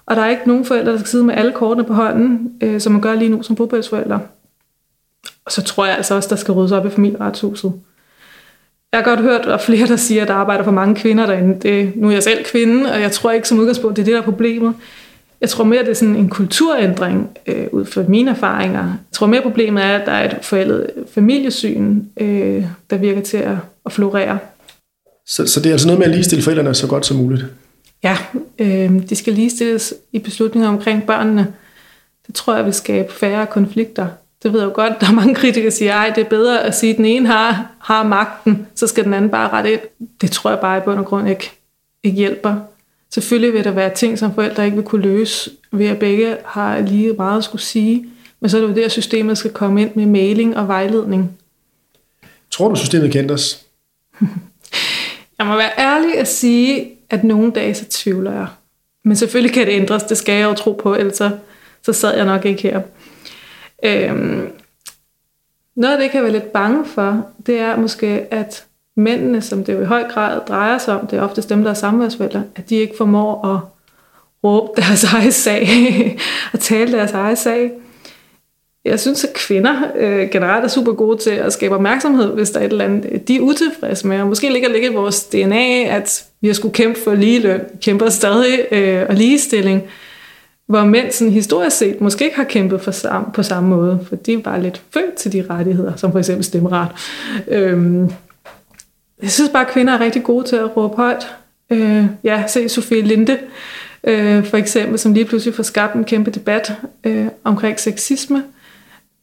Og 0.06 0.16
der 0.16 0.22
er 0.22 0.30
ikke 0.30 0.48
nogen 0.48 0.64
forældre, 0.64 0.92
der 0.92 0.98
skal 0.98 1.08
sidde 1.08 1.24
med 1.24 1.34
alle 1.34 1.52
kortene 1.52 1.86
på 1.86 1.94
hånden, 1.94 2.52
øh, 2.60 2.80
som 2.80 2.92
man 2.92 3.00
gør 3.00 3.14
lige 3.14 3.28
nu 3.28 3.42
som 3.42 3.56
bopælsforældre. 3.56 4.20
Og 5.44 5.52
så 5.52 5.62
tror 5.62 5.86
jeg 5.86 5.96
altså 5.96 6.14
også, 6.14 6.28
der 6.28 6.36
skal 6.36 6.54
ryddes 6.54 6.72
op 6.72 6.86
i 6.86 6.90
familieretshuset. 6.90 7.72
Jeg 8.92 9.00
har 9.00 9.04
godt 9.04 9.20
hørt, 9.20 9.40
at 9.40 9.46
der 9.46 9.54
er 9.54 9.58
flere, 9.58 9.86
der 9.86 9.96
siger, 9.96 10.22
at 10.22 10.28
der 10.28 10.34
arbejder 10.34 10.64
for 10.64 10.70
mange 10.70 10.94
kvinder 10.94 11.26
derinde. 11.26 11.60
Det, 11.60 11.96
nu 11.96 12.08
er 12.08 12.12
jeg 12.12 12.22
selv 12.22 12.44
kvinde, 12.44 12.92
og 12.92 13.00
jeg 13.00 13.12
tror 13.12 13.30
ikke 13.30 13.48
som 13.48 13.58
udgangspunkt, 13.58 13.96
det 13.96 14.02
er 14.02 14.04
det, 14.04 14.14
der 14.14 14.20
er 14.20 14.24
problemet. 14.24 14.74
Jeg 15.40 15.48
tror 15.48 15.64
mere, 15.64 15.80
det 15.80 15.88
er 15.88 15.94
sådan 15.94 16.16
en 16.16 16.28
kulturændring 16.28 17.30
øh, 17.46 17.66
ud 17.72 17.84
fra 17.84 18.02
mine 18.08 18.30
erfaringer. 18.30 18.84
Jeg 18.84 19.12
tror 19.12 19.26
mere, 19.26 19.42
problemet 19.42 19.84
er, 19.84 19.98
at 19.98 20.06
der 20.06 20.12
er 20.12 20.30
et 20.30 20.44
forældet 20.44 20.90
familiesyn, 21.10 22.02
øh, 22.16 22.64
der 22.90 22.96
virker 22.96 23.20
til 23.20 23.36
at, 23.36 23.56
at 23.86 23.92
florere. 23.92 24.38
Så, 25.26 25.46
så 25.46 25.60
det 25.60 25.66
er 25.66 25.72
altså 25.72 25.86
noget 25.86 25.98
med 25.98 26.06
at 26.06 26.12
ligestille 26.12 26.42
forældrene 26.42 26.74
så 26.74 26.86
godt 26.86 27.06
som 27.06 27.16
muligt? 27.16 27.44
Ja, 28.02 28.18
øh, 28.58 29.08
de 29.08 29.16
skal 29.16 29.32
ligestilles 29.32 29.94
i 30.12 30.18
beslutninger 30.18 30.68
omkring 30.68 31.06
børnene. 31.06 31.54
Det 32.26 32.34
tror 32.34 32.56
jeg 32.56 32.64
vil 32.64 32.74
skabe 32.74 33.12
færre 33.12 33.46
konflikter. 33.46 34.08
Det 34.42 34.52
ved 34.52 34.60
jeg 34.60 34.68
jo 34.68 34.74
godt, 34.74 35.00
der 35.00 35.06
er 35.06 35.12
mange 35.12 35.34
kritikere, 35.34 35.64
der 35.64 35.70
siger, 35.70 35.94
at 35.94 36.16
det 36.16 36.24
er 36.24 36.28
bedre 36.28 36.64
at 36.64 36.74
sige, 36.74 36.90
at 36.90 36.96
den 36.96 37.04
ene 37.04 37.26
har, 37.26 37.70
har 37.78 38.02
magten, 38.02 38.66
så 38.74 38.86
skal 38.86 39.04
den 39.04 39.14
anden 39.14 39.30
bare 39.30 39.50
rette 39.50 39.72
ind. 39.72 39.80
Det 40.20 40.30
tror 40.30 40.50
jeg 40.50 40.60
bare 40.60 40.78
i 40.78 40.80
bund 40.80 40.98
og 40.98 41.04
grund 41.04 41.28
ikke, 41.28 41.50
ikke 42.04 42.16
hjælper. 42.16 42.56
Selvfølgelig 43.10 43.52
vil 43.52 43.64
der 43.64 43.70
være 43.70 43.94
ting, 43.94 44.18
som 44.18 44.34
forældre 44.34 44.64
ikke 44.64 44.76
vil 44.76 44.86
kunne 44.86 45.02
løse, 45.02 45.50
ved 45.72 45.86
at 45.86 45.98
begge 45.98 46.36
har 46.44 46.80
lige 46.80 47.12
meget 47.12 47.38
at 47.38 47.44
skulle 47.44 47.62
sige. 47.62 48.06
Men 48.40 48.50
så 48.50 48.56
er 48.56 48.60
det 48.60 48.68
jo 48.68 48.74
det, 48.74 48.82
at 48.82 48.92
systemet 48.92 49.38
skal 49.38 49.50
komme 49.50 49.82
ind 49.82 49.90
med 49.94 50.06
mailing 50.06 50.56
og 50.56 50.68
vejledning. 50.68 51.38
Tror 52.50 52.68
du, 52.68 52.74
systemet 52.74 53.12
kan 53.12 53.20
ændres? 53.20 53.64
jeg 55.38 55.46
må 55.46 55.56
være 55.56 55.78
ærlig 55.78 56.18
at 56.18 56.28
sige, 56.28 56.90
at 57.10 57.24
nogle 57.24 57.52
dage 57.52 57.74
så 57.74 57.84
tvivler 57.90 58.32
jeg. 58.32 58.46
Men 59.04 59.16
selvfølgelig 59.16 59.54
kan 59.54 59.66
det 59.66 59.72
ændres, 59.72 60.02
det 60.02 60.18
skal 60.18 60.34
jeg 60.34 60.48
jo 60.48 60.54
tro 60.54 60.72
på, 60.72 60.94
ellers 60.94 61.16
så, 61.16 61.30
så 61.82 61.92
sad 61.92 62.16
jeg 62.16 62.24
nok 62.24 62.44
ikke 62.44 62.62
her. 62.62 62.80
Øhm, 63.84 64.48
noget 65.76 65.94
af 65.94 66.00
det, 66.00 66.10
kan 66.10 66.18
jeg 66.18 66.24
være 66.24 66.32
lidt 66.32 66.52
bange 66.52 66.84
for, 66.84 67.26
det 67.46 67.58
er 67.58 67.76
måske, 67.76 68.06
at 68.30 68.66
mændene, 68.96 69.42
som 69.42 69.64
det 69.64 69.72
jo 69.72 69.80
i 69.80 69.84
høj 69.84 70.08
grad 70.08 70.40
drejer 70.48 70.78
sig 70.78 71.00
om, 71.00 71.06
det 71.06 71.18
er 71.18 71.22
oftest 71.22 71.48
dem, 71.48 71.62
der 71.62 71.70
er 71.70 71.74
samværsforældre, 71.74 72.44
at 72.56 72.70
de 72.70 72.76
ikke 72.76 72.96
formår 72.96 73.44
at 73.54 73.60
råbe 74.44 74.72
deres 74.80 75.04
egen 75.04 75.32
sag 75.32 75.68
og 76.52 76.60
tale 76.60 76.92
deres 76.92 77.12
egen 77.12 77.36
sag. 77.36 77.72
Jeg 78.86 79.00
synes, 79.00 79.24
at 79.24 79.32
kvinder 79.32 79.82
øh, 79.96 80.28
generelt 80.30 80.64
er 80.64 80.68
super 80.68 80.92
gode 80.92 81.18
til 81.18 81.30
at 81.30 81.52
skabe 81.52 81.74
opmærksomhed, 81.74 82.34
hvis 82.34 82.50
der 82.50 82.60
er 82.60 82.64
et 82.64 82.70
eller 82.70 82.84
andet, 82.84 83.28
de 83.28 83.36
er 83.36 83.40
utilfredse 83.40 84.06
med. 84.06 84.20
Og 84.20 84.26
måske 84.26 84.52
ligger 84.52 84.68
det 84.68 84.84
i 84.84 84.94
vores 84.94 85.24
DNA, 85.24 85.84
at 85.84 86.24
vi 86.40 86.48
har 86.48 86.54
skulle 86.54 86.74
kæmpe 86.74 87.00
for 87.00 87.14
ligeløn, 87.14 87.60
kæmper 87.82 88.08
stadig 88.08 88.58
øh, 88.72 89.06
og 89.08 89.14
ligestilling, 89.14 89.82
hvor 90.66 90.84
mænd 90.84 91.10
sådan 91.10 91.32
historisk 91.32 91.76
set 91.76 92.00
måske 92.00 92.24
ikke 92.24 92.36
har 92.36 92.44
kæmpet 92.44 92.80
for 92.80 92.90
sam, 92.90 93.30
på 93.34 93.42
samme 93.42 93.68
måde, 93.68 94.00
for 94.08 94.16
de 94.16 94.44
var 94.44 94.58
lidt 94.58 94.82
født 94.94 95.14
til 95.14 95.32
de 95.32 95.44
rettigheder, 95.50 95.96
som 95.96 96.12
for 96.12 96.18
eksempel 96.18 96.44
stemmeret. 96.44 96.88
Øhm, 97.48 98.10
jeg 99.22 99.30
synes 99.30 99.50
bare, 99.50 99.66
at 99.66 99.72
kvinder 99.72 99.92
er 99.92 100.00
rigtig 100.00 100.22
gode 100.22 100.46
til 100.46 100.56
at 100.56 100.76
råbe 100.76 100.96
højt. 100.96 101.26
Øh, 101.70 102.04
ja, 102.24 102.44
se 102.46 102.68
Sofie 102.68 103.02
Linde, 103.02 103.38
øh, 104.04 104.44
for 104.44 104.56
eksempel, 104.56 104.98
som 104.98 105.12
lige 105.12 105.24
pludselig 105.24 105.54
får 105.54 105.62
skabt 105.62 105.94
en 105.94 106.04
kæmpe 106.04 106.30
debat 106.30 106.72
øh, 107.04 107.26
omkring 107.44 107.80
sexisme. 107.80 108.42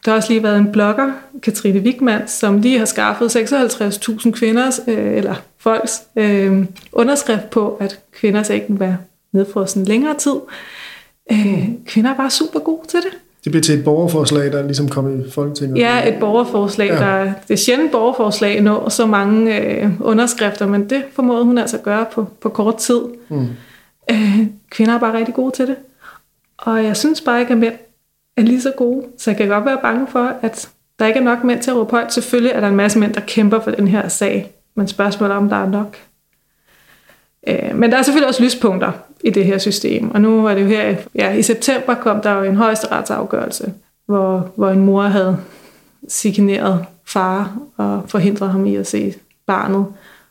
Der 0.06 0.12
har 0.12 0.18
også 0.18 0.30
lige 0.30 0.44
været 0.44 0.58
en 0.58 0.72
blogger, 0.72 1.12
Katrine 1.44 1.80
Wigman, 1.80 2.28
som 2.28 2.62
lige 2.62 2.78
har 2.78 2.86
skaffet 2.86 3.36
56.000 3.36 4.32
kvinders, 4.32 4.80
øh, 4.88 5.18
eller 5.18 5.36
folks, 5.58 6.02
øh, 6.16 6.66
underskrift 6.92 7.50
på, 7.50 7.78
at 7.80 8.00
kvinders 8.12 8.50
æg 8.50 8.66
må 8.68 8.78
være 8.78 8.98
nedfrossen 9.32 9.86
længere 9.86 10.18
tid. 10.18 10.36
Øh, 11.32 11.70
kvinder 11.86 12.12
er 12.12 12.16
bare 12.16 12.30
super 12.30 12.60
gode 12.60 12.88
til 12.88 13.00
det. 13.00 13.20
Det 13.44 13.52
bliver 13.52 13.63
til 13.63 13.80
et 13.80 13.84
borgerforslag, 13.84 14.52
der 14.52 14.63
ligesom 14.63 14.89
kommer 14.89 15.26
i 15.26 15.32
Folketinget. 15.32 15.78
Ja, 15.78 16.10
et 16.10 16.20
borgerforslag. 16.20 16.88
Ja. 16.88 16.96
Der, 16.96 17.24
det 17.24 17.54
er 17.54 17.58
sjældent 17.58 17.92
borgerforslag 17.92 18.62
når 18.62 18.89
så 18.89 19.06
mange 19.06 19.60
øh, 19.60 19.89
underskrifter, 20.02 20.68
men 20.68 20.89
det 20.89 21.04
formåede 21.13 21.46
hun 21.46 21.58
altså 21.58 21.78
at 21.78 21.84
gøre 21.84 22.06
på, 22.13 22.28
på 22.42 22.50
kort 22.50 22.78
tid. 22.78 23.02
Mm. 23.30 23.48
Øh, 24.12 24.39
kvinder 24.70 24.96
er 24.96 25.00
bare 25.00 25.18
rigtig 25.18 25.34
gode 25.34 25.56
til 25.56 25.68
det. 25.68 25.76
Og 26.58 26.84
jeg 26.84 26.98
synes 26.98 27.22
bare 27.22 27.39
ikke, 27.39 27.52
at 27.52 27.58
mænd 27.58 27.74
er 28.38 28.41
lige 28.41 28.62
så 28.62 28.72
gode. 28.78 29.06
Så 29.17 29.32
jeg 29.32 29.38
kan 29.38 29.48
godt 29.48 29.65
være 29.65 29.80
bange 29.82 30.08
for, 30.08 30.34
at 30.41 30.69
der 31.00 31.06
ikke 31.06 31.19
er 31.19 31.24
nok 31.24 31.43
mænd 31.43 31.62
til 31.62 31.72
at 31.72 31.78
råbe 31.78 31.91
højt. 31.91 32.13
Selvfølgelig 32.13 32.52
er 32.52 32.60
der 32.60 32.67
en 32.67 32.76
masse 32.76 33.00
mænd, 33.00 33.13
der 33.13 33.22
kæmper 33.22 33.60
for 33.60 33.72
den 33.72 33.88
her 33.88 34.08
sag. 34.08 34.52
Men 34.76 34.88
spørgsmålet 34.88 35.34
er, 35.34 35.38
om 35.38 35.50
der 35.50 35.56
er 35.56 35.69
nok. 35.69 35.98
Øh, 37.48 37.76
men 37.76 37.91
der 37.91 37.98
er 37.98 38.02
selvfølgelig 38.02 38.28
også 38.28 38.43
lyspunkter 38.43 38.91
i 39.24 39.30
det 39.30 39.46
her 39.46 39.58
system. 39.58 40.12
Og 40.12 40.22
nu 40.22 40.46
er 40.46 40.54
det 40.54 40.62
jo 40.62 40.67
her, 40.67 40.96
ja, 41.15 41.34
i 41.34 41.41
september 41.41 41.93
kom 41.93 42.22
der 42.22 42.32
jo 42.32 42.43
en 42.43 42.56
højesteretsafgørelse, 42.56 43.74
hvor, 44.06 44.52
hvor 44.56 44.69
en 44.69 44.86
mor 44.86 45.04
havde 45.04 45.38
signeret 46.08 46.86
far 47.06 47.58
og 47.78 48.04
forhindret 48.08 48.50
ham 48.50 48.65
i 48.65 48.76
at 48.76 48.88
se 48.88 49.13
barnet. 49.46 49.86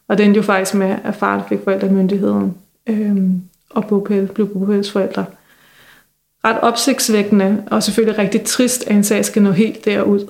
Og 0.08 0.18
den 0.18 0.34
jo 0.34 0.42
faktisk 0.42 0.74
med, 0.74 0.96
at 1.04 1.14
faren 1.14 1.42
fik 1.48 1.58
forældremyndigheden 1.64 2.54
øhm, 2.86 3.42
og 3.70 3.86
bopæl, 3.86 4.26
blev 4.26 4.48
bopælsforældre. 4.48 5.24
Ret 6.44 6.60
opsigtsvækkende, 6.60 7.64
og 7.70 7.82
selvfølgelig 7.82 8.18
rigtig 8.18 8.44
trist, 8.44 8.84
at 8.86 8.96
en 8.96 9.04
sag 9.04 9.24
skal 9.24 9.42
nå 9.42 9.50
helt 9.50 9.84
derud. 9.84 10.28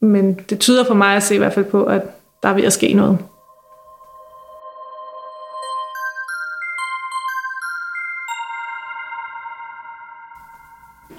Men 0.00 0.34
det 0.50 0.58
tyder 0.58 0.84
for 0.84 0.94
mig 0.94 1.16
at 1.16 1.22
se 1.22 1.34
i 1.34 1.38
hvert 1.38 1.52
fald 1.52 1.64
på, 1.64 1.84
at 1.84 2.02
der 2.42 2.48
er 2.48 2.54
ved 2.54 2.64
at 2.64 2.72
ske 2.72 2.92
noget. 2.92 3.18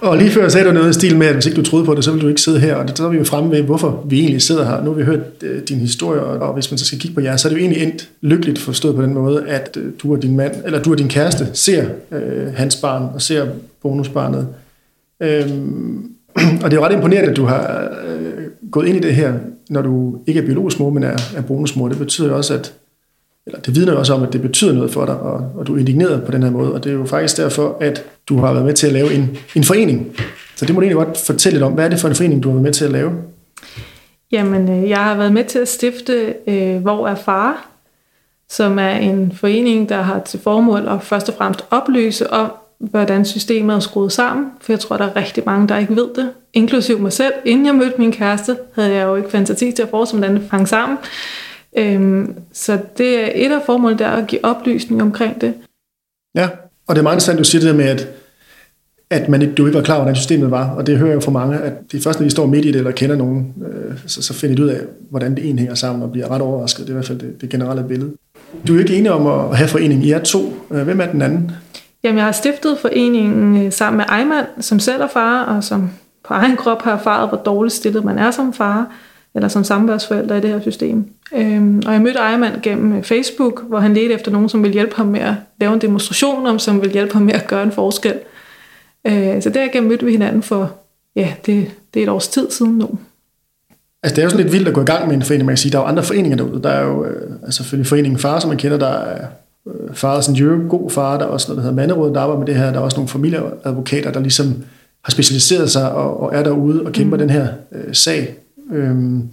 Og 0.02 0.18
lige 0.18 0.32
før 0.32 0.50
sagde 0.50 0.68
du 0.68 0.74
noget 0.74 0.90
i 0.90 0.94
stil 0.94 1.18
med, 1.18 1.28
at 1.28 1.34
hvis 1.34 1.46
ikke 1.46 1.56
du 1.56 1.64
troede 1.64 1.86
på 1.86 1.96
det, 1.96 2.04
så 2.04 2.12
ville 2.12 2.24
du 2.24 2.30
ikke 2.30 2.42
sidde 2.42 2.60
her. 2.60 2.76
Og 2.76 2.88
det, 2.88 2.98
så 2.98 3.06
er 3.06 3.10
vi 3.10 3.18
jo 3.18 3.24
fremme 3.24 3.52
ved, 3.52 3.62
hvorfor 3.62 4.06
vi 4.10 4.20
egentlig 4.20 4.42
sidder 4.42 4.66
her. 4.66 4.84
Nu 4.84 4.90
har 4.90 4.98
vi 4.98 5.04
hørt 5.04 5.20
øh, 5.44 5.62
din 5.62 5.78
historie, 5.78 6.22
og 6.22 6.54
hvis 6.54 6.72
man 6.72 6.78
så 6.78 6.86
skal 6.86 7.00
kigge 7.00 7.16
på 7.16 7.22
jer, 7.22 7.38
så 7.38 7.48
er 7.48 7.50
det 7.50 7.58
jo 7.58 7.62
egentlig 7.62 7.84
endt 7.84 8.10
lykkeligt 8.22 8.60
forstået 8.60 8.96
på 8.96 9.02
den 9.02 9.14
måde, 9.14 9.48
at 9.48 9.78
øh, 9.82 9.92
du 10.04 10.16
og 10.16 10.22
din 10.22 10.36
mand, 10.36 10.54
eller 10.66 10.82
du 10.82 10.92
og 10.92 10.98
din 10.98 11.08
kæreste, 11.08 11.48
ser 11.54 11.86
øh, 12.12 12.54
hans 12.56 12.76
barn 12.76 13.10
og 13.14 13.22
ser 13.22 13.46
bonusbarnet. 13.82 14.48
Øhm, 15.20 16.12
og 16.64 16.72
det 16.72 16.74
er 16.74 16.82
jo 16.82 16.86
ret 16.86 16.94
imponerende, 16.94 17.30
at 17.30 17.38
du 17.38 17.46
har 17.46 17.90
øh, 18.08 18.44
gået 18.72 18.88
ind 18.88 18.98
i 18.98 19.02
det 19.02 19.16
her, 19.16 19.34
når 19.70 19.82
du 19.82 20.18
ikke 20.28 20.40
er 20.40 20.46
biologisk 20.46 20.80
mor, 20.80 20.90
men 20.90 21.04
er, 21.04 21.18
er 21.36 21.42
bonusmor. 21.42 21.88
Det 21.90 21.98
betyder 21.98 22.28
jo 22.28 22.38
også, 22.38 22.54
at 22.54 22.74
eller 23.48 23.60
det 23.60 23.76
vidner 23.76 23.94
jo 23.94 24.00
også 24.00 24.14
om, 24.14 24.24
at 24.24 24.34
det 24.34 24.42
betyder 24.42 24.74
noget 24.74 24.92
for 24.92 25.06
dig, 25.06 25.20
og, 25.20 25.52
og 25.56 25.68
du 25.68 25.76
er 25.76 25.80
indigneret 25.80 26.24
på 26.24 26.32
den 26.32 26.44
her 26.44 26.50
måde, 26.50 26.74
og 26.74 26.84
det 26.84 26.90
er 26.90 26.94
jo 26.94 27.06
faktisk 27.06 27.38
derfor, 27.38 27.78
at 27.82 28.04
du 28.30 28.38
har 28.38 28.54
været 28.54 28.66
med 28.66 28.74
til 28.74 28.88
at 28.88 28.94
lave 28.94 29.14
en, 29.14 29.38
en 29.56 29.64
forening. 29.64 30.16
Så 30.56 30.66
det 30.66 30.76
må 30.76 30.82
du 30.82 30.86
egentlig 30.88 31.06
godt 31.06 31.18
fortælle 31.18 31.56
lidt 31.56 31.64
om. 31.64 31.74
Hvad 31.74 31.86
er 31.86 31.90
det 31.90 32.00
for 32.00 32.08
en 32.08 32.16
forening, 32.16 32.44
du 32.44 32.50
har 32.50 32.54
været 32.54 32.64
med 32.64 32.74
til 32.74 32.86
at 32.86 32.92
lave? 32.92 33.12
Jamen, 34.32 34.72
øh, 34.72 34.90
jeg 34.90 34.98
har 34.98 35.18
været 35.18 35.34
med 35.34 35.44
til 35.44 35.60
at 35.60 35.68
stifte 35.68 36.34
øh, 36.48 36.82
Hvor 36.82 37.08
er 37.08 37.16
far, 37.16 37.68
som 38.50 38.80
er 38.80 38.92
en 38.92 39.32
forening, 39.36 39.90
der 39.90 40.02
har 40.02 40.20
til 40.20 40.40
formål 40.40 40.88
at 40.88 41.04
først 41.04 41.30
og 41.30 41.36
fremmest 41.36 41.66
oplyse 41.72 42.34
om, 42.34 42.52
hvordan 42.80 43.26
systemet 43.26 43.76
er 43.76 43.80
skruet 43.80 44.12
sammen, 44.12 44.46
for 44.62 44.72
jeg 44.72 44.80
tror, 44.80 44.98
der 44.98 45.06
er 45.06 45.16
rigtig 45.16 45.44
mange, 45.46 45.68
der 45.68 45.78
ikke 45.78 45.96
ved 45.96 46.08
det, 46.16 46.30
inklusiv 46.54 47.00
mig 47.00 47.14
selv. 47.14 47.34
Inden 47.46 47.66
jeg 47.66 47.76
mødte 47.76 47.96
min 47.98 48.12
kæreste, 48.12 48.58
havde 48.76 48.94
jeg 48.94 49.06
jo 49.06 49.16
ikke 49.16 49.30
fantasi 49.30 49.72
til 49.72 49.84
at 49.84 49.90
forestille, 49.90 50.20
hvordan 50.20 50.42
det 50.42 50.52
hang 50.52 50.68
sammen. 50.68 50.98
Øhm, 51.78 52.36
så 52.54 52.80
det 52.98 53.20
er 53.20 53.30
et 53.36 53.52
af 53.52 53.62
formålene, 53.66 54.00
der 54.00 54.06
er 54.06 54.16
at 54.16 54.28
give 54.28 54.46
oplysning 54.46 55.02
omkring 55.02 55.42
det. 55.42 55.54
Ja, 56.36 56.50
og 56.88 56.96
det 56.96 57.00
er 57.00 57.04
meget 57.04 57.16
interessant, 57.16 57.40
du 57.40 57.44
siger 57.44 57.60
det 57.60 57.70
der 57.70 57.76
med, 57.76 57.86
at, 57.86 58.08
at 59.10 59.30
man, 59.30 59.56
du 59.56 59.66
ikke 59.66 59.78
var 59.78 59.84
klar 59.84 59.96
over, 59.96 60.04
hvordan 60.04 60.16
systemet 60.16 60.52
var, 60.52 60.70
og 60.70 60.88
det 60.88 60.98
hører 60.98 61.10
jeg 61.10 61.16
jo 61.16 61.22
fra 61.22 61.32
mange, 61.32 61.58
at 61.58 61.74
det 61.92 61.98
er 61.98 62.02
først, 62.02 62.20
når 62.20 62.24
vi 62.24 62.30
står 62.30 62.46
midt 62.46 62.66
i 62.66 62.68
det, 62.68 62.76
eller 62.76 62.92
kender 62.92 63.16
nogen, 63.16 63.54
øh, 63.68 63.98
så, 64.08 64.22
så 64.24 64.34
finder 64.34 64.56
de 64.56 64.64
ud 64.64 64.68
af, 64.68 64.82
hvordan 65.10 65.36
det 65.36 65.50
ene 65.50 65.60
hænger 65.60 65.76
sammen, 65.76 66.04
og 66.04 66.12
bliver 66.12 66.32
ret 66.32 66.42
overrasket. 66.42 66.88
Det 66.88 66.90
er 66.90 66.94
i 66.94 66.94
hvert 66.94 67.08
fald 67.08 67.20
det, 67.20 67.42
det 67.42 67.50
generelle 67.50 67.84
billede. 67.84 68.12
Du 68.68 68.76
er 68.76 68.80
ikke 68.80 68.96
enig 68.96 69.12
om 69.12 69.28
at 69.28 69.58
have 69.58 69.68
foreningen. 69.68 70.06
I 70.06 70.12
er 70.12 70.20
to. 70.20 70.54
Øh, 70.72 70.82
hvem 70.82 71.02
er 71.02 71.06
den 71.06 71.22
anden? 71.22 71.52
Jamen, 72.04 72.18
jeg 72.18 72.26
har 72.26 72.32
stiftet 72.32 72.78
foreningen 72.82 73.66
øh, 73.66 73.72
sammen 73.72 73.98
med 73.98 74.06
Ejman, 74.10 74.46
som 74.60 74.80
selv 74.80 75.02
er 75.02 75.08
far, 75.08 75.44
og 75.44 75.64
som 75.64 75.90
på 76.28 76.34
egen 76.34 76.58
krop 76.58 76.82
har 76.82 76.98
erfaret, 76.98 77.30
hvor 77.30 77.38
dårligt 77.38 77.74
stillet 77.74 78.04
man 78.04 78.18
er 78.18 78.32
som 78.32 78.54
far, 78.54 78.92
eller 79.38 79.48
som 79.48 79.64
samværsforælder 79.64 80.36
i 80.36 80.42
det 80.42 80.50
her 80.50 80.62
system. 80.62 81.06
Øhm, 81.36 81.82
og 81.86 81.94
jeg 81.94 82.02
mødte 82.02 82.20
Ejermand 82.20 82.62
gennem 82.62 82.98
øh, 82.98 83.04
Facebook, 83.04 83.64
hvor 83.68 83.80
han 83.80 83.94
ledte 83.94 84.14
efter 84.14 84.32
nogen, 84.32 84.50
som 84.50 84.64
ville 84.64 84.74
hjælpe 84.74 84.96
ham 84.96 85.06
med 85.06 85.20
at 85.20 85.34
lave 85.60 85.74
en 85.74 85.82
demonstration, 85.82 86.48
om 86.48 86.60
som 86.60 86.82
ville 86.82 86.94
hjælpe 86.94 87.14
ham 87.14 87.22
med 87.22 87.34
at 87.34 87.48
gøre 87.48 87.64
en 87.64 87.72
forskel. 87.72 88.14
Øh, 89.08 89.42
så 89.42 89.50
derigennem 89.50 89.90
mødte 89.90 90.06
vi 90.06 90.12
hinanden 90.12 90.44
for, 90.44 90.72
ja, 91.16 91.34
det, 91.46 91.72
det 91.94 92.00
er 92.00 92.04
et 92.04 92.10
års 92.10 92.28
tid 92.28 92.52
siden 92.52 92.78
nu. 92.78 92.90
Altså, 94.04 94.16
det 94.16 94.18
er 94.18 94.24
jo 94.24 94.30
sådan 94.30 94.44
lidt 94.44 94.54
vildt 94.54 94.68
at 94.68 94.74
gå 94.74 94.82
i 94.82 94.86
gang 94.86 95.08
med 95.08 95.16
en 95.16 95.22
forening. 95.22 95.46
Man 95.46 95.54
kan 95.54 95.58
sige, 95.58 95.72
der 95.72 95.78
er 95.78 95.82
jo 95.82 95.88
andre 95.88 96.04
foreninger 96.04 96.38
derude. 96.38 96.64
Der 96.64 96.70
er 96.70 96.86
jo 96.86 97.06
øh, 97.06 97.32
altså 97.44 97.58
selvfølgelig 97.58 97.88
foreningen 97.88 98.20
Far, 98.20 98.40
som 98.40 98.48
man 98.48 98.58
kender, 98.58 98.78
der 98.78 98.88
er 98.88 99.28
øh, 99.68 99.94
Fathers 99.94 100.28
and 100.28 100.38
Europe, 100.38 100.68
god 100.70 100.90
far. 100.90 101.18
Der 101.18 101.26
er 101.26 101.30
også 101.30 101.48
noget, 101.48 101.58
der 101.58 101.62
hedder 101.62 101.76
Manderådet, 101.76 102.16
der 102.16 102.22
arbejder 102.22 102.40
med 102.40 102.48
det 102.48 102.56
her. 102.56 102.72
Der 102.72 102.80
er 102.80 102.84
også 102.84 102.98
nogle 102.98 103.10
familieadvokater, 103.10 104.12
der 104.12 104.20
ligesom 104.20 104.64
har 105.04 105.12
specialiseret 105.12 105.72
sig 105.72 105.92
og, 105.92 106.20
og 106.20 106.36
er 106.36 106.44
derude 106.44 106.86
og 106.86 106.92
kæmper 106.92 107.18
mm. 107.18 107.20
den 107.20 107.30
her 107.30 107.48
øh, 107.72 107.94
sag. 107.94 108.36
Øhm, 108.74 109.30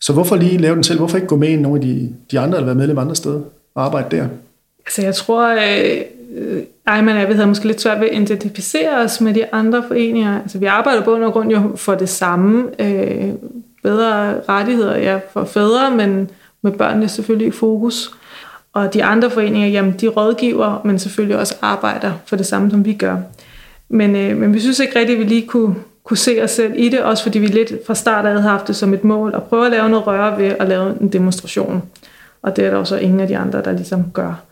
så 0.00 0.12
hvorfor 0.12 0.36
lige 0.36 0.58
lave 0.58 0.74
den 0.74 0.84
selv? 0.84 0.98
Hvorfor 0.98 1.16
ikke 1.16 1.28
gå 1.28 1.36
med 1.36 1.48
i 1.48 1.56
nogle 1.56 1.78
af 1.78 1.82
de, 1.82 2.14
de 2.30 2.40
andre, 2.40 2.56
eller 2.56 2.66
være 2.66 2.74
medlem 2.74 2.98
andre 2.98 3.16
steder 3.16 3.40
og 3.74 3.84
arbejde 3.84 4.16
der? 4.16 4.28
Altså 4.86 5.02
jeg 5.02 5.14
tror, 5.14 5.48
øh, 5.48 6.00
øh 6.36 6.62
ej, 6.86 7.00
men 7.00 7.28
vi 7.28 7.32
havde 7.32 7.46
måske 7.46 7.66
lidt 7.66 7.80
svært 7.80 8.00
ved 8.00 8.08
at 8.08 8.22
identificere 8.22 9.04
os 9.04 9.20
med 9.20 9.34
de 9.34 9.54
andre 9.54 9.84
foreninger. 9.88 10.40
Altså 10.42 10.58
vi 10.58 10.66
arbejder 10.66 11.02
på 11.02 11.14
og 11.14 11.32
grund 11.32 11.50
jo 11.50 11.76
for 11.76 11.94
det 11.94 12.08
samme. 12.08 12.64
Øh, 12.78 13.32
bedre 13.86 14.40
rettigheder 14.48 14.96
ja, 14.96 15.20
for 15.32 15.44
fædre, 15.44 15.90
men 15.90 16.30
med 16.62 16.72
børnene 16.72 17.08
selvfølgelig 17.08 17.48
i 17.48 17.50
fokus. 17.50 18.10
Og 18.72 18.94
de 18.94 19.04
andre 19.04 19.30
foreninger, 19.30 19.68
jamen 19.68 19.94
de 20.00 20.08
rådgiver, 20.08 20.80
men 20.84 20.98
selvfølgelig 20.98 21.38
også 21.38 21.54
arbejder 21.62 22.12
for 22.26 22.36
det 22.36 22.46
samme, 22.46 22.70
som 22.70 22.84
vi 22.84 22.92
gør. 22.92 23.16
Men, 23.88 24.16
øh, 24.16 24.36
men 24.36 24.54
vi 24.54 24.60
synes 24.60 24.80
ikke 24.80 24.98
rigtigt, 24.98 25.18
at 25.18 25.24
vi 25.24 25.28
lige 25.28 25.46
kunne, 25.46 25.74
kunne 26.06 26.16
se 26.16 26.40
os 26.42 26.50
selv 26.50 26.72
i 26.76 26.88
det, 26.88 27.02
også 27.02 27.22
fordi 27.22 27.38
vi 27.38 27.46
lidt 27.46 27.72
fra 27.86 27.94
start 27.94 28.26
af 28.26 28.30
havde 28.30 28.42
haft 28.42 28.68
det 28.68 28.76
som 28.76 28.94
et 28.94 29.04
mål 29.04 29.34
at 29.34 29.42
prøve 29.42 29.66
at 29.66 29.70
lave 29.70 29.88
noget 29.88 30.06
røre 30.06 30.38
ved 30.38 30.46
at 30.58 30.68
lave 30.68 31.00
en 31.00 31.08
demonstration. 31.08 31.82
Og 32.42 32.56
det 32.56 32.64
er 32.64 32.70
der 32.70 32.76
også 32.76 32.96
ingen 32.96 33.20
af 33.20 33.28
de 33.28 33.36
andre, 33.36 33.62
der 33.62 33.72
ligesom 33.72 34.10
gør. 34.12 34.42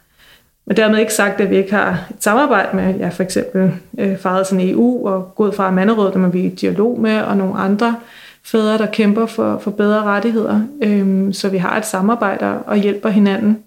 Men 0.66 0.76
dermed 0.76 0.98
ikke 0.98 1.14
sagt, 1.14 1.40
at 1.40 1.50
vi 1.50 1.56
ikke 1.56 1.74
har 1.74 1.90
et 2.10 2.16
samarbejde 2.20 2.76
med, 2.76 2.94
ja, 2.94 3.08
for 3.08 3.22
eksempel 3.22 3.72
øh, 3.98 4.18
Fadelsen 4.18 4.60
EU 4.60 5.08
og 5.08 5.32
God 5.34 5.52
Far 5.52 5.70
Manderåd, 5.70 6.12
der 6.12 6.18
man 6.18 6.32
vi 6.32 6.40
i 6.40 6.48
dialog 6.48 7.00
med, 7.00 7.20
og 7.20 7.36
nogle 7.36 7.54
andre 7.54 7.96
fædre, 8.44 8.78
der 8.78 8.86
kæmper 8.86 9.26
for, 9.26 9.58
for 9.58 9.70
bedre 9.70 10.02
rettigheder. 10.02 10.60
Øhm, 10.82 11.32
så 11.32 11.48
vi 11.48 11.58
har 11.58 11.78
et 11.78 11.86
samarbejde 11.86 12.58
og 12.62 12.76
hjælper 12.76 13.08
hinanden. 13.08 13.58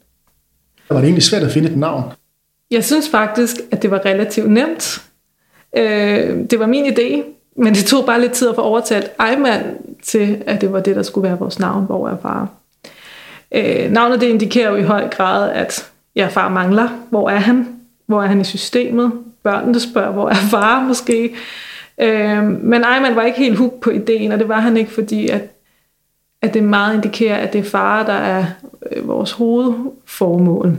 Var 0.90 0.98
det 0.98 1.04
egentlig 1.04 1.24
svært 1.24 1.44
at 1.44 1.52
finde 1.52 1.70
et 1.70 1.78
navn? 1.78 2.04
Jeg 2.72 2.84
synes 2.84 3.10
faktisk, 3.10 3.56
at 3.72 3.82
det 3.82 3.92
var 3.92 4.06
relativt 4.06 4.52
nemt. 4.52 5.04
Øh, 5.78 6.50
det 6.50 6.60
var 6.60 6.68
min 6.68 6.86
idé, 6.86 7.37
men 7.58 7.74
det 7.74 7.86
tog 7.86 8.06
bare 8.06 8.22
lidt 8.22 8.32
tid 8.32 8.50
at 8.50 8.56
få 8.56 8.62
overtalt 8.62 9.12
Ejman 9.20 9.64
til, 10.04 10.44
at 10.46 10.62
det 10.62 10.74
var 10.74 10.80
det, 10.80 10.96
der 10.96 11.04
skulle 11.04 11.30
være 11.30 11.40
vores 11.40 11.60
navn, 11.60 11.86
hvor 11.86 12.10
er 12.10 12.18
far. 12.22 12.48
Øh, 13.52 13.92
navnet 13.92 14.22
det 14.22 14.28
indikerer 14.28 14.70
jo 14.70 14.76
i 14.76 14.84
høj 14.84 15.10
grad, 15.10 15.52
at 15.52 15.92
jeg 16.16 16.32
far 16.32 16.50
mangler. 16.50 16.90
Hvor 17.10 17.30
er 17.30 17.38
han? 17.38 17.68
Hvor 18.06 18.24
er 18.24 18.28
han 18.28 18.42
i 18.42 18.44
systemet? 18.44 19.12
Børnene 19.44 19.80
spørger, 19.80 20.12
hvor 20.12 20.30
er 20.30 20.34
far 20.52 20.84
måske? 20.84 21.36
Øh, 21.98 22.44
men 22.44 22.84
Ejman 22.84 23.16
var 23.16 23.24
ikke 23.24 23.40
helt 23.40 23.58
hooked 23.58 23.80
på 23.80 23.90
ideen, 23.90 24.32
og 24.32 24.40
det 24.40 24.48
var 24.48 24.60
han 24.60 24.78
ikke, 24.78 24.92
fordi 24.92 25.30
at, 25.30 25.42
at 26.42 26.54
det 26.54 26.64
meget 26.64 26.96
indikerer, 26.96 27.38
at 27.38 27.54
det 27.54 27.60
er 27.60 27.70
far, 27.70 28.06
der 28.06 28.14
er 28.14 28.46
øh, 28.92 29.08
vores 29.08 29.32
hovedformål. 29.32 30.78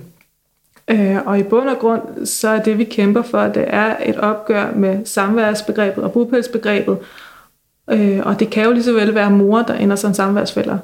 Øh, 0.89 1.27
og 1.27 1.39
i 1.39 1.43
bund 1.43 1.69
og 1.69 1.79
grund, 1.79 2.27
så 2.27 2.49
er 2.49 2.63
det, 2.63 2.79
vi 2.79 2.85
kæmper 2.85 3.23
for, 3.23 3.43
det 3.43 3.65
er 3.67 3.97
et 4.07 4.17
opgør 4.17 4.73
med 4.75 5.05
samværsbegrebet 5.05 6.05
og 6.05 6.13
bopælsbegrebet. 6.13 6.99
Øh, 7.91 8.21
og 8.25 8.41
det 8.41 8.51
kan 8.51 8.65
jo 8.65 8.73
lige 8.73 8.83
så 8.83 8.93
vel 8.93 9.15
være 9.15 9.31
mor, 9.31 9.63
der 9.63 9.75
ender 9.75 9.97
som 9.97 10.15
samværsfælder. 10.15 10.79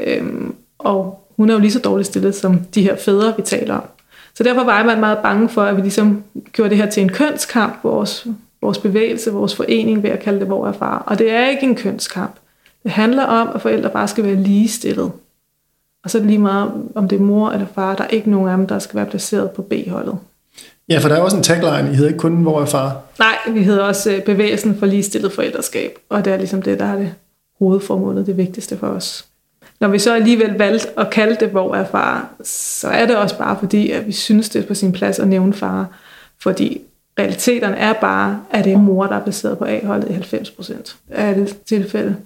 Øh, 0.00 0.24
og 0.78 1.28
hun 1.36 1.50
er 1.50 1.54
jo 1.54 1.60
lige 1.60 1.72
så 1.72 1.78
dårligt 1.78 2.06
stillet 2.06 2.34
som 2.34 2.60
de 2.74 2.82
her 2.82 2.96
fædre, 2.96 3.34
vi 3.36 3.42
taler 3.42 3.74
om. 3.74 3.82
Så 4.34 4.42
derfor 4.42 4.64
var 4.64 4.84
man 4.84 5.00
meget 5.00 5.18
bange 5.18 5.48
for, 5.48 5.62
at 5.62 5.76
vi 5.76 5.80
ligesom 5.80 6.24
gjorde 6.52 6.70
det 6.70 6.78
her 6.78 6.90
til 6.90 7.02
en 7.02 7.08
kønskamp, 7.08 7.74
vores, 7.82 8.26
vores 8.62 8.78
bevægelse, 8.78 9.32
vores 9.32 9.56
forening 9.56 10.02
ved 10.02 10.10
at 10.10 10.20
kalde 10.20 10.38
det 10.38 10.46
hvor 10.46 10.68
er 10.68 10.72
far. 10.72 10.98
Og 11.06 11.18
det 11.18 11.30
er 11.30 11.48
ikke 11.48 11.62
en 11.62 11.76
kønskamp. 11.76 12.34
Det 12.82 12.92
handler 12.92 13.24
om, 13.24 13.48
at 13.54 13.62
forældre 13.62 13.90
bare 13.90 14.08
skal 14.08 14.24
være 14.24 14.34
ligestillet. 14.34 15.12
Og 16.04 16.10
så 16.10 16.18
er 16.18 16.22
det 16.22 16.30
lige 16.30 16.38
meget, 16.38 16.70
om 16.94 17.08
det 17.08 17.16
er 17.16 17.22
mor 17.22 17.50
eller 17.50 17.66
far. 17.74 17.94
Der 17.94 18.04
er 18.04 18.08
ikke 18.08 18.30
nogen 18.30 18.48
af 18.48 18.56
dem, 18.56 18.66
der 18.66 18.78
skal 18.78 18.96
være 18.96 19.06
placeret 19.06 19.50
på 19.50 19.62
B-holdet. 19.62 20.18
Ja, 20.88 20.98
for 20.98 21.08
der 21.08 21.16
er 21.16 21.20
også 21.20 21.36
en 21.36 21.42
tagline. 21.42 21.90
I 21.92 21.94
hedder 21.94 22.08
ikke 22.08 22.18
kun, 22.18 22.42
hvor 22.42 22.60
er 22.60 22.66
far? 22.66 23.00
Nej, 23.18 23.54
vi 23.54 23.62
hedder 23.62 23.82
også 23.82 24.12
øh, 24.12 24.22
bevægelsen 24.22 24.78
for 24.78 24.86
ligestillet 24.86 25.32
forældreskab. 25.32 25.98
Og 26.08 26.24
det 26.24 26.32
er 26.32 26.36
ligesom 26.36 26.62
det, 26.62 26.78
der 26.78 26.84
er 26.84 26.96
det 26.96 27.14
hovedformålet, 27.58 28.26
det 28.26 28.36
vigtigste 28.36 28.76
for 28.76 28.86
os. 28.86 29.24
Når 29.80 29.88
vi 29.88 29.98
så 29.98 30.14
alligevel 30.14 30.58
valgte 30.58 31.00
at 31.00 31.10
kalde 31.10 31.36
det, 31.40 31.48
hvor 31.48 31.74
er 31.74 31.84
far, 31.84 32.28
så 32.44 32.88
er 32.88 33.06
det 33.06 33.16
også 33.16 33.38
bare 33.38 33.56
fordi, 33.58 33.90
at 33.90 34.06
vi 34.06 34.12
synes, 34.12 34.48
det 34.48 34.62
er 34.62 34.66
på 34.66 34.74
sin 34.74 34.92
plads 34.92 35.18
at 35.18 35.28
nævne 35.28 35.52
far. 35.52 35.88
Fordi 36.40 36.80
realiteterne 37.18 37.76
er 37.76 37.92
bare, 37.92 38.40
at 38.50 38.64
det 38.64 38.72
er 38.72 38.78
mor, 38.78 39.06
der 39.06 39.16
er 39.16 39.24
baseret 39.24 39.58
på 39.58 39.64
A-holdet 39.64 40.08
i 40.10 40.12
90 40.12 40.50
procent 40.50 40.96
af 41.10 41.34
det 41.34 41.56
tilfælde. 41.66 42.16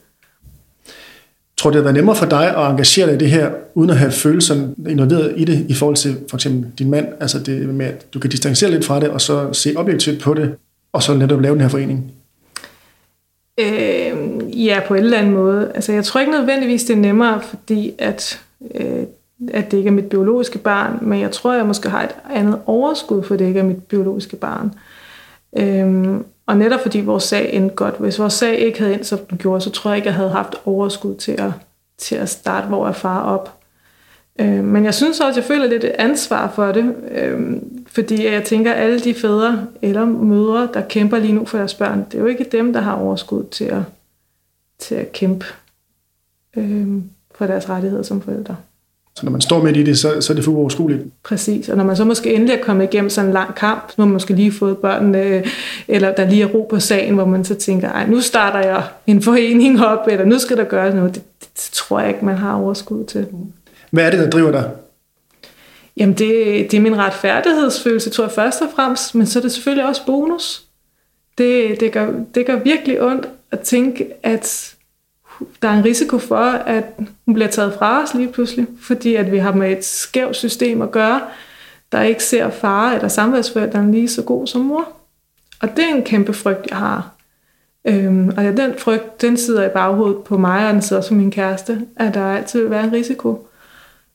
Tror 1.59 1.71
du, 1.71 1.75
det 1.75 1.83
har 1.83 1.83
været 1.83 1.95
nemmere 1.95 2.17
for 2.17 2.27
dig 2.27 2.57
at 2.57 2.71
engagere 2.71 3.07
dig 3.07 3.15
i 3.15 3.19
det 3.19 3.31
her, 3.31 3.51
uden 3.75 3.91
at 3.91 3.97
have 3.97 4.13
følelserne 4.13 4.75
involveret 4.89 5.35
i 5.37 5.45
det, 5.45 5.67
i 5.69 5.75
forhold 5.75 5.97
til 5.97 6.17
for 6.31 6.37
eksempel 6.37 6.71
din 6.79 6.91
mand? 6.91 7.07
Altså 7.21 7.39
det 7.39 7.69
med, 7.69 7.87
at 7.87 8.15
du 8.15 8.19
kan 8.19 8.31
distancere 8.31 8.71
lidt 8.71 8.85
fra 8.85 9.01
det, 9.01 9.09
og 9.09 9.21
så 9.21 9.53
se 9.53 9.75
objektivt 9.77 10.23
på 10.23 10.35
det, 10.35 10.55
og 10.93 11.03
så 11.03 11.15
netop 11.15 11.41
lave 11.41 11.53
den 11.53 11.61
her 11.61 11.69
forening? 11.69 12.13
Øh, 13.61 14.67
ja, 14.67 14.81
på 14.89 14.95
en 14.95 15.05
eller 15.05 15.19
anden 15.19 15.33
måde. 15.33 15.73
Altså 15.75 15.93
jeg 15.93 16.05
tror 16.05 16.21
ikke 16.21 16.33
nødvendigvis, 16.33 16.85
det 16.85 16.97
er 16.97 17.01
nemmere, 17.01 17.41
fordi 17.43 17.93
at, 17.99 18.41
øh, 18.75 19.03
at 19.53 19.71
det 19.71 19.79
ikke 19.79 19.89
er 19.89 19.93
mit 19.93 20.05
biologiske 20.05 20.59
barn, 20.59 20.99
men 21.03 21.21
jeg 21.21 21.31
tror, 21.31 21.55
jeg 21.55 21.67
måske 21.67 21.89
har 21.89 22.03
et 22.03 22.15
andet 22.31 22.59
overskud, 22.67 23.23
for 23.23 23.37
det 23.37 23.47
ikke 23.47 23.61
er 23.61 23.65
mit 23.65 23.85
biologiske 23.85 24.37
barn. 24.37 24.75
Øh, 25.59 26.21
og 26.49 26.57
netop 26.57 26.81
fordi 26.81 27.01
vores 27.01 27.25
sag 27.25 27.53
endte 27.53 27.75
godt. 27.75 27.95
Hvis 27.99 28.19
vores 28.19 28.33
sag 28.33 28.59
ikke 28.59 28.79
havde 28.79 28.95
endt, 28.95 29.07
som 29.07 29.19
den 29.19 29.39
gjorde, 29.39 29.61
så 29.61 29.71
tror 29.71 29.91
jeg 29.91 29.97
ikke, 29.97 30.07
jeg 30.07 30.15
havde 30.15 30.31
haft 30.31 30.55
overskud 30.65 31.15
til 31.15 31.33
at, 31.33 31.53
til 31.99 32.15
at 32.17 32.29
starte 32.29 32.67
hvor 32.67 32.89
er 32.89 32.93
far 32.93 33.23
op. 33.23 33.61
Øh, 34.39 34.65
men 34.65 34.85
jeg 34.85 34.95
synes 34.95 35.21
også, 35.21 35.29
at 35.29 35.37
jeg 35.37 35.45
føler 35.45 35.67
lidt 35.67 35.85
et 35.85 35.95
ansvar 35.99 36.51
for 36.51 36.73
det, 36.73 36.95
øh, 37.11 37.57
fordi 37.87 38.27
jeg 38.27 38.45
tænker, 38.45 38.73
at 38.73 38.83
alle 38.83 39.01
de 39.01 39.15
fædre 39.15 39.67
eller 39.83 40.05
mødre, 40.05 40.69
der 40.75 40.81
kæmper 40.89 41.19
lige 41.19 41.33
nu 41.33 41.45
for 41.45 41.59
deres 41.59 41.75
børn, 41.75 42.05
det 42.05 42.15
er 42.15 42.19
jo 42.19 42.27
ikke 42.27 42.45
dem, 42.53 42.73
der 42.73 42.81
har 42.81 42.95
overskud 42.95 43.45
til 43.45 43.65
at, 43.65 43.83
til 44.79 44.95
at 44.95 45.13
kæmpe 45.13 45.47
øh, 46.57 46.89
for 47.35 47.47
deres 47.47 47.69
rettigheder 47.69 48.03
som 48.03 48.21
forældre. 48.21 48.57
Så 49.19 49.27
når 49.27 49.33
man 49.33 49.41
står 49.41 49.63
midt 49.63 49.77
i 49.77 49.83
det, 49.83 49.99
så, 49.99 50.21
så 50.21 50.33
er 50.33 50.35
det 50.35 50.45
for 50.45 50.53
uoverskueligt. 50.53 51.03
Præcis, 51.23 51.69
og 51.69 51.77
når 51.77 51.85
man 51.85 51.97
så 51.97 52.05
måske 52.05 52.35
endelig 52.35 52.55
er 52.55 52.63
kommet 52.63 52.85
igennem 52.85 53.11
sådan 53.11 53.29
en 53.29 53.33
lang 53.33 53.55
kamp, 53.55 53.93
har 53.97 54.05
man 54.05 54.13
måske 54.13 54.35
lige 54.35 54.53
fået 54.53 54.79
børnene, 54.79 55.45
eller 55.89 56.15
der 56.15 56.31
lige 56.31 56.43
er 56.43 56.47
ro 56.47 56.67
på 56.71 56.81
sagen, 56.81 57.15
hvor 57.15 57.25
man 57.25 57.45
så 57.45 57.55
tænker, 57.55 57.93
ej, 57.93 58.07
nu 58.07 58.21
starter 58.21 58.69
jeg 58.69 58.83
en 59.07 59.23
forening 59.23 59.85
op, 59.85 60.09
eller 60.11 60.25
nu 60.25 60.39
skal 60.39 60.57
der 60.57 60.65
gøres 60.65 60.95
noget. 60.95 61.15
Det, 61.15 61.23
det, 61.41 61.49
det 61.55 61.71
tror 61.73 62.01
jeg 62.01 62.09
ikke, 62.09 62.25
man 62.25 62.37
har 62.37 62.55
overskud 62.55 63.05
til. 63.05 63.27
Hvad 63.91 64.07
er 64.07 64.11
det, 64.11 64.19
der 64.19 64.31
driver 64.31 64.51
dig? 64.51 64.71
Jamen, 65.97 66.15
det, 66.15 66.71
det 66.71 66.75
er 66.75 66.81
min 66.81 66.99
retfærdighedsfølelse, 66.99 68.11
tror 68.11 68.25
jeg 68.25 68.33
først 68.33 68.63
og 68.63 68.69
fremmest, 68.77 69.15
men 69.15 69.27
så 69.27 69.39
er 69.39 69.43
det 69.43 69.53
selvfølgelig 69.53 69.87
også 69.87 70.07
bonus. 70.07 70.63
Det, 71.39 71.81
det, 71.81 71.93
gør, 71.93 72.13
det 72.35 72.47
gør 72.47 72.57
virkelig 72.57 73.03
ondt 73.03 73.29
at 73.51 73.61
tænke, 73.61 74.07
at 74.23 74.75
der 75.63 75.69
er 75.69 75.73
en 75.79 75.85
risiko 75.85 76.19
for, 76.19 76.45
at 76.51 76.85
hun 77.25 77.35
bliver 77.35 77.49
taget 77.49 77.75
fra 77.79 78.03
os 78.03 78.15
lige 78.15 78.33
pludselig, 78.33 78.67
fordi 78.83 79.15
at 79.15 79.33
vi 79.33 79.39
har 79.39 79.53
med 79.53 79.73
et 79.73 79.85
skævt 79.85 80.37
system 80.37 80.83
at 80.83 80.91
gøre, 80.91 81.21
der 81.93 82.03
ikke 82.03 82.25
ser 82.25 82.51
far 82.51 82.93
eller 82.93 83.09
samværsforældrene 83.09 83.93
lige 83.93 84.09
så 84.09 84.23
god 84.23 84.47
som 84.47 84.61
mor. 84.61 84.89
Og 85.61 85.77
det 85.77 85.85
er 85.85 85.95
en 85.95 86.03
kæmpe 86.03 86.33
frygt, 86.33 86.71
jeg 86.71 86.79
har. 86.79 87.11
Øhm, 87.85 88.29
og 88.37 88.45
ja, 88.45 88.53
den 88.53 88.75
frygt, 88.79 89.21
den 89.21 89.37
sidder 89.37 89.67
i 89.67 89.69
baghovedet 89.69 90.19
på 90.19 90.39
mig, 90.39 90.67
og 90.67 90.73
den 90.73 90.83
sidder 90.83 91.01
også 91.01 91.11
på 91.11 91.15
min 91.15 91.31
kæreste, 91.31 91.81
at 91.97 92.15
der 92.15 92.25
altid 92.25 92.61
vil 92.61 92.71
være 92.71 92.85
en 92.85 92.93
risiko. 92.93 93.49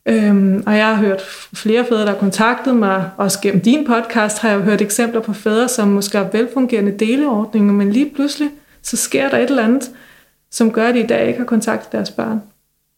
Øhm, 0.06 0.64
og 0.66 0.78
jeg 0.78 0.88
har 0.88 0.96
hørt 0.96 1.22
flere 1.54 1.86
fædre, 1.86 2.02
der 2.02 2.12
har 2.12 2.18
kontaktet 2.18 2.76
mig, 2.76 3.10
også 3.18 3.42
gennem 3.42 3.62
din 3.62 3.86
podcast 3.86 4.40
har 4.40 4.50
jeg 4.50 4.60
hørt 4.60 4.82
eksempler 4.82 5.22
på 5.22 5.34
fædre, 5.34 5.68
som 5.68 5.88
måske 5.88 6.18
har 6.18 6.30
velfungerende 6.32 6.92
deleordninger, 6.92 7.74
men 7.74 7.92
lige 7.92 8.12
pludselig, 8.16 8.50
så 8.82 8.98
sker 8.98 9.30
der 9.30 9.38
et 9.38 9.50
eller 9.50 9.64
andet, 9.64 9.92
som 10.54 10.72
gør, 10.72 10.88
at 10.88 10.96
de 10.96 11.00
i 11.00 11.08
dag 11.08 11.28
ikke 11.28 11.40
har 11.40 11.46
kontakt 11.46 11.84
til 11.84 11.92
deres 11.92 12.12
børn. 12.12 12.42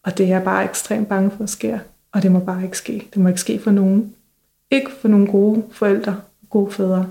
Og 0.03 0.18
det 0.18 0.24
er 0.24 0.28
jeg 0.28 0.43
bare 0.43 0.64
ekstremt 0.64 1.08
bange 1.08 1.32
for 1.38 1.43
at 1.43 1.49
ske. 1.49 1.80
Og 2.12 2.24
det 2.24 2.32
må 2.32 2.39
bare 2.39 2.64
ikke 2.64 2.78
ske. 2.78 3.08
Det 3.14 3.22
må 3.22 3.28
ikke 3.28 3.41
ske 3.41 3.60
for 3.60 3.72
nogen. 3.72 4.14
Ikke 4.72 4.91
for 5.01 5.08
nogle 5.08 5.28
gode 5.28 5.64
forældre, 5.72 6.16
gode 6.49 6.72
fædre. 6.72 7.08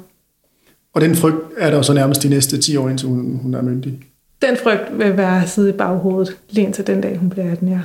Og 0.93 1.01
den 1.01 1.15
frygt 1.15 1.37
er 1.59 1.71
der 1.71 1.77
jo 1.77 1.83
så 1.83 1.95
nærmest 1.95 2.23
de 2.23 2.29
næste 2.29 2.61
10 2.61 2.77
år, 2.77 2.89
indtil 2.89 3.09
hun, 3.09 3.41
hun 3.43 3.55
er 3.55 3.63
myndig? 3.63 4.01
Den 4.43 4.57
frygt 4.57 4.99
vil 4.99 5.17
være 5.17 5.47
sidde 5.47 5.71
i 5.71 5.73
baghovedet, 5.73 6.39
lige 6.51 6.67
indtil 6.67 6.87
den 6.87 7.01
dag, 7.01 7.17
hun 7.17 7.31
bliver 7.31 7.53
18 7.53 7.73
år. 7.73 7.81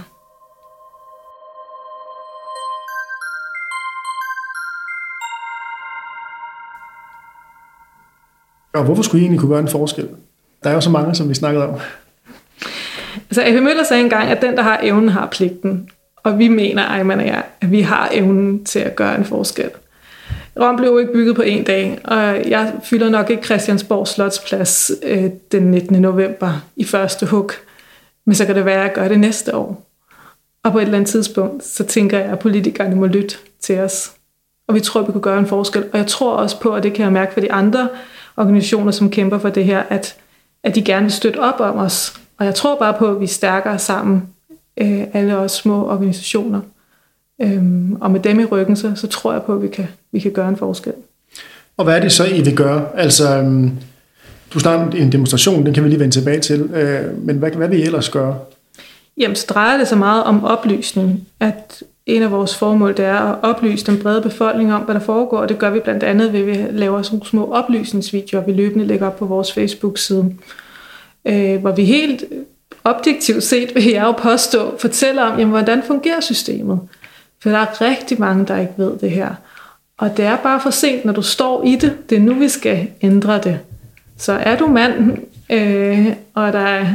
Og 8.73 8.85
hvorfor 8.85 9.03
skulle 9.03 9.21
I 9.21 9.23
egentlig 9.23 9.39
kunne 9.39 9.51
gøre 9.51 9.61
en 9.61 9.67
forskel? 9.67 10.09
Der 10.63 10.69
er 10.69 10.73
jo 10.73 10.81
så 10.81 10.89
mange, 10.89 11.15
som 11.15 11.29
vi 11.29 11.33
snakkede 11.33 11.69
om. 11.69 11.79
Altså, 13.15 13.41
A.P. 13.41 13.63
Møller 13.63 13.83
sagde 13.83 14.03
engang, 14.03 14.29
at 14.29 14.41
den, 14.41 14.57
der 14.57 14.63
har 14.63 14.79
evnen, 14.83 15.09
har 15.09 15.25
pligten. 15.25 15.89
Og 16.23 16.39
vi 16.39 16.47
mener, 16.47 16.83
Ejman 16.83 17.19
og 17.19 17.25
jeg, 17.25 17.43
at 17.61 17.71
vi 17.71 17.81
har 17.81 18.09
evnen 18.11 18.65
til 18.65 18.79
at 18.79 18.95
gøre 18.95 19.17
en 19.17 19.25
forskel. 19.25 19.69
Rom 20.59 20.75
blev 20.75 20.89
jo 20.89 20.97
ikke 20.97 21.13
bygget 21.13 21.35
på 21.35 21.41
en 21.41 21.63
dag, 21.63 21.99
og 22.03 22.49
jeg 22.49 22.73
fylder 22.83 23.09
nok 23.09 23.29
ikke 23.29 23.43
Christiansborg 23.43 24.07
Slotsplads 24.07 24.91
øh, 25.03 25.25
den 25.51 25.63
19. 25.63 26.01
november 26.01 26.65
i 26.75 26.83
første 26.83 27.25
hug. 27.25 27.51
Men 28.25 28.35
så 28.35 28.45
kan 28.45 28.55
det 28.55 28.65
være, 28.65 28.75
at 28.75 28.83
jeg 28.83 28.93
gør 28.93 29.07
det 29.07 29.19
næste 29.19 29.55
år. 29.55 29.85
Og 30.63 30.71
på 30.71 30.77
et 30.77 30.81
eller 30.81 30.97
andet 30.97 31.11
tidspunkt, 31.11 31.63
så 31.63 31.83
tænker 31.83 32.19
jeg, 32.19 32.31
at 32.31 32.39
politikerne 32.39 32.95
må 32.95 33.05
lytte 33.05 33.35
til 33.61 33.79
os. 33.79 34.11
Og 34.67 34.75
vi 34.75 34.79
tror, 34.79 35.01
at 35.01 35.07
vi 35.07 35.11
kunne 35.11 35.21
gøre 35.21 35.39
en 35.39 35.47
forskel. 35.47 35.83
Og 35.93 35.97
jeg 35.97 36.07
tror 36.07 36.33
også 36.33 36.59
på, 36.59 36.75
at 36.75 36.83
det 36.83 36.93
kan 36.93 37.03
jeg 37.03 37.13
mærke 37.13 37.33
for 37.33 37.39
de 37.39 37.51
andre 37.51 37.89
organisationer, 38.37 38.91
som 38.91 39.11
kæmper 39.11 39.39
for 39.39 39.49
det 39.49 39.65
her, 39.65 39.83
at, 39.89 40.15
at 40.63 40.75
de 40.75 40.81
gerne 40.81 41.01
vil 41.01 41.11
støtte 41.11 41.39
op 41.39 41.59
om 41.59 41.77
os. 41.77 42.19
Og 42.39 42.45
jeg 42.45 42.55
tror 42.55 42.79
bare 42.79 42.93
på, 42.99 43.07
at 43.07 43.19
vi 43.19 43.23
er 43.23 43.29
stærkere 43.29 43.79
sammen, 43.79 44.23
øh, 44.77 45.03
alle 45.13 45.37
os 45.37 45.51
små 45.51 45.89
organisationer. 45.89 46.61
Øhm, 47.41 47.97
og 48.01 48.11
med 48.11 48.19
dem 48.19 48.39
i 48.39 48.45
ryggen, 48.45 48.75
så, 48.75 48.91
så 48.95 49.07
tror 49.07 49.33
jeg 49.33 49.43
på, 49.43 49.53
at 49.53 49.61
vi 49.61 49.67
kan, 49.67 49.87
vi 50.11 50.19
kan 50.19 50.31
gøre 50.31 50.49
en 50.49 50.57
forskel. 50.57 50.93
Og 51.77 51.85
hvad 51.85 51.95
er 51.95 51.99
det 51.99 52.11
så, 52.11 52.25
I 52.25 52.41
vil 52.41 52.55
gøre? 52.55 52.85
Altså, 52.95 53.37
øhm, 53.37 53.71
du 54.53 54.59
snakker 54.59 54.91
en 54.91 55.11
demonstration, 55.11 55.65
den 55.65 55.73
kan 55.73 55.83
vi 55.83 55.89
lige 55.89 55.99
vende 55.99 56.15
tilbage 56.15 56.39
til. 56.39 56.61
Øh, 56.61 57.17
men 57.25 57.37
hvad, 57.37 57.51
hvad 57.51 57.67
vil 57.67 57.79
I 57.79 57.83
ellers 57.83 58.09
gøre? 58.09 58.37
Jamen, 59.17 59.35
så 59.35 59.45
drejer 59.49 59.77
det 59.77 59.87
sig 59.87 59.97
meget 59.97 60.23
om 60.23 60.43
oplysning. 60.43 61.27
At 61.39 61.83
en 62.05 62.23
af 62.23 62.31
vores 62.31 62.55
formål, 62.55 62.97
det 62.97 63.05
er 63.05 63.19
at 63.19 63.37
oplyse 63.41 63.85
den 63.85 63.99
brede 63.99 64.21
befolkning 64.21 64.73
om, 64.73 64.81
hvad 64.81 64.95
der 64.95 65.01
foregår. 65.01 65.37
Og 65.37 65.49
det 65.49 65.59
gør 65.59 65.69
vi 65.69 65.79
blandt 65.79 66.03
andet 66.03 66.33
ved, 66.33 66.39
at 66.39 66.47
vi 66.47 66.79
laver 66.79 67.01
sådan 67.01 67.23
små 67.23 67.53
oplysningsvideoer, 67.53 68.45
vi 68.45 68.51
løbende 68.51 68.85
lægger 68.85 69.07
op 69.07 69.17
på 69.17 69.25
vores 69.25 69.53
Facebook-side. 69.53 70.33
Øh, 71.25 71.59
hvor 71.59 71.71
vi 71.71 71.85
helt 71.85 72.23
objektivt 72.83 73.43
set, 73.43 73.75
vil 73.75 73.85
jeg 73.85 74.03
jo 74.03 74.11
påstå, 74.11 74.77
fortæller 74.77 75.23
om, 75.23 75.39
jamen, 75.39 75.51
hvordan 75.51 75.83
fungerer 75.83 76.19
systemet. 76.19 76.79
For 77.43 77.49
der 77.49 77.57
er 77.57 77.81
rigtig 77.81 78.19
mange, 78.19 78.45
der 78.45 78.57
ikke 78.57 78.73
ved 78.77 78.97
det 78.97 79.11
her. 79.11 79.29
Og 79.97 80.17
det 80.17 80.25
er 80.25 80.37
bare 80.37 80.59
for 80.61 80.69
sent, 80.69 81.05
når 81.05 81.13
du 81.13 81.21
står 81.21 81.63
i 81.63 81.75
det. 81.75 82.09
Det 82.09 82.15
er 82.15 82.21
nu, 82.21 82.33
vi 82.33 82.49
skal 82.49 82.87
ændre 83.01 83.41
det. 83.41 83.59
Så 84.17 84.33
er 84.33 84.57
du 84.57 84.67
mand, 84.67 85.17
øh, 85.49 86.07
og 86.33 86.53
der 86.53 86.59
er 86.59 86.85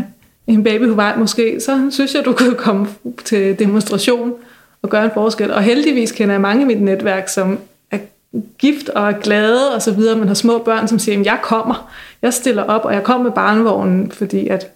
en 0.47 0.65
baby 0.65 0.89
på 0.89 0.95
vej 0.95 1.17
måske, 1.17 1.61
så 1.61 1.89
synes 1.91 2.15
jeg, 2.15 2.25
du 2.25 2.33
kan 2.33 2.55
komme 2.55 2.87
til 3.25 3.59
demonstration 3.59 4.33
og 4.83 4.91
gøre 4.91 5.05
en 5.05 5.11
forskel. 5.15 5.51
Og 5.51 5.63
heldigvis 5.63 6.13
kender 6.13 6.35
jeg 6.35 6.41
mange 6.41 6.63
i 6.63 6.65
mit 6.65 6.83
netværk, 6.83 7.29
som 7.29 7.59
gift 8.59 8.89
og 8.89 9.09
er 9.09 9.19
glade 9.21 9.75
og 9.75 9.83
så 9.83 9.93
videre, 9.93 10.19
men 10.19 10.29
har 10.29 10.35
små 10.35 10.59
børn, 10.59 10.89
som 10.89 10.99
siger, 10.99 11.23
jeg 11.23 11.39
kommer, 11.43 11.93
jeg 12.23 12.35
stiller 12.35 12.63
op, 12.63 12.85
og 12.85 12.95
jeg 12.95 13.05
kommer 13.05 13.23
med 13.23 13.33
barnevognen, 13.33 14.11
fordi 14.11 14.49
at 14.49 14.67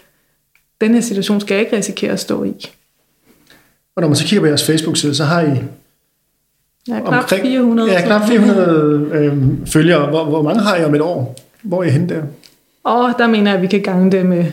den 0.80 0.94
her 0.94 1.00
situation 1.00 1.40
skal 1.40 1.54
jeg 1.54 1.64
ikke 1.64 1.76
risikere 1.76 2.12
at 2.12 2.20
stå 2.20 2.44
i. 2.44 2.70
Og 3.96 4.02
når 4.02 4.08
man 4.08 4.16
så 4.16 4.24
kigger 4.24 4.40
på 4.40 4.46
jeres 4.46 4.66
Facebook-side, 4.66 5.14
så 5.14 5.24
har 5.24 5.40
I 5.40 5.58
Ja, 6.88 7.00
knap 7.00 7.14
omkring, 7.14 7.42
400. 7.42 7.92
Ja, 7.92 8.06
knap 8.06 8.28
400 8.28 9.10
øh, 9.12 9.36
følgere. 9.66 10.08
Hvor, 10.08 10.24
hvor 10.24 10.42
mange 10.42 10.60
har 10.60 10.76
I 10.76 10.84
om 10.84 10.94
et 10.94 11.00
år? 11.00 11.36
Hvor 11.62 11.82
er 11.82 11.86
I 11.86 11.90
henne 11.90 12.08
der? 12.08 12.22
Og 12.84 13.14
der 13.18 13.26
mener 13.26 13.50
jeg, 13.50 13.56
at 13.56 13.62
vi 13.62 13.66
kan 13.66 13.82
gange 13.82 14.12
det 14.12 14.26
med, 14.26 14.44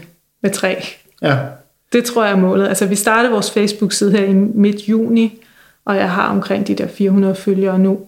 med 0.43 0.51
tre. 0.51 0.84
Ja. 1.22 1.38
Det 1.93 2.03
tror 2.03 2.24
jeg 2.24 2.32
er 2.32 2.38
målet. 2.38 2.68
Altså, 2.68 2.86
vi 2.86 2.95
startede 2.95 3.32
vores 3.32 3.51
Facebook-side 3.51 4.12
her 4.12 4.26
i 4.26 4.34
midt 4.34 4.89
juni, 4.89 5.41
og 5.86 5.95
jeg 5.95 6.12
har 6.12 6.28
omkring 6.28 6.68
de 6.68 6.76
der 6.76 6.88
400 6.88 7.36
følgere 7.36 7.80
nu. 7.80 7.99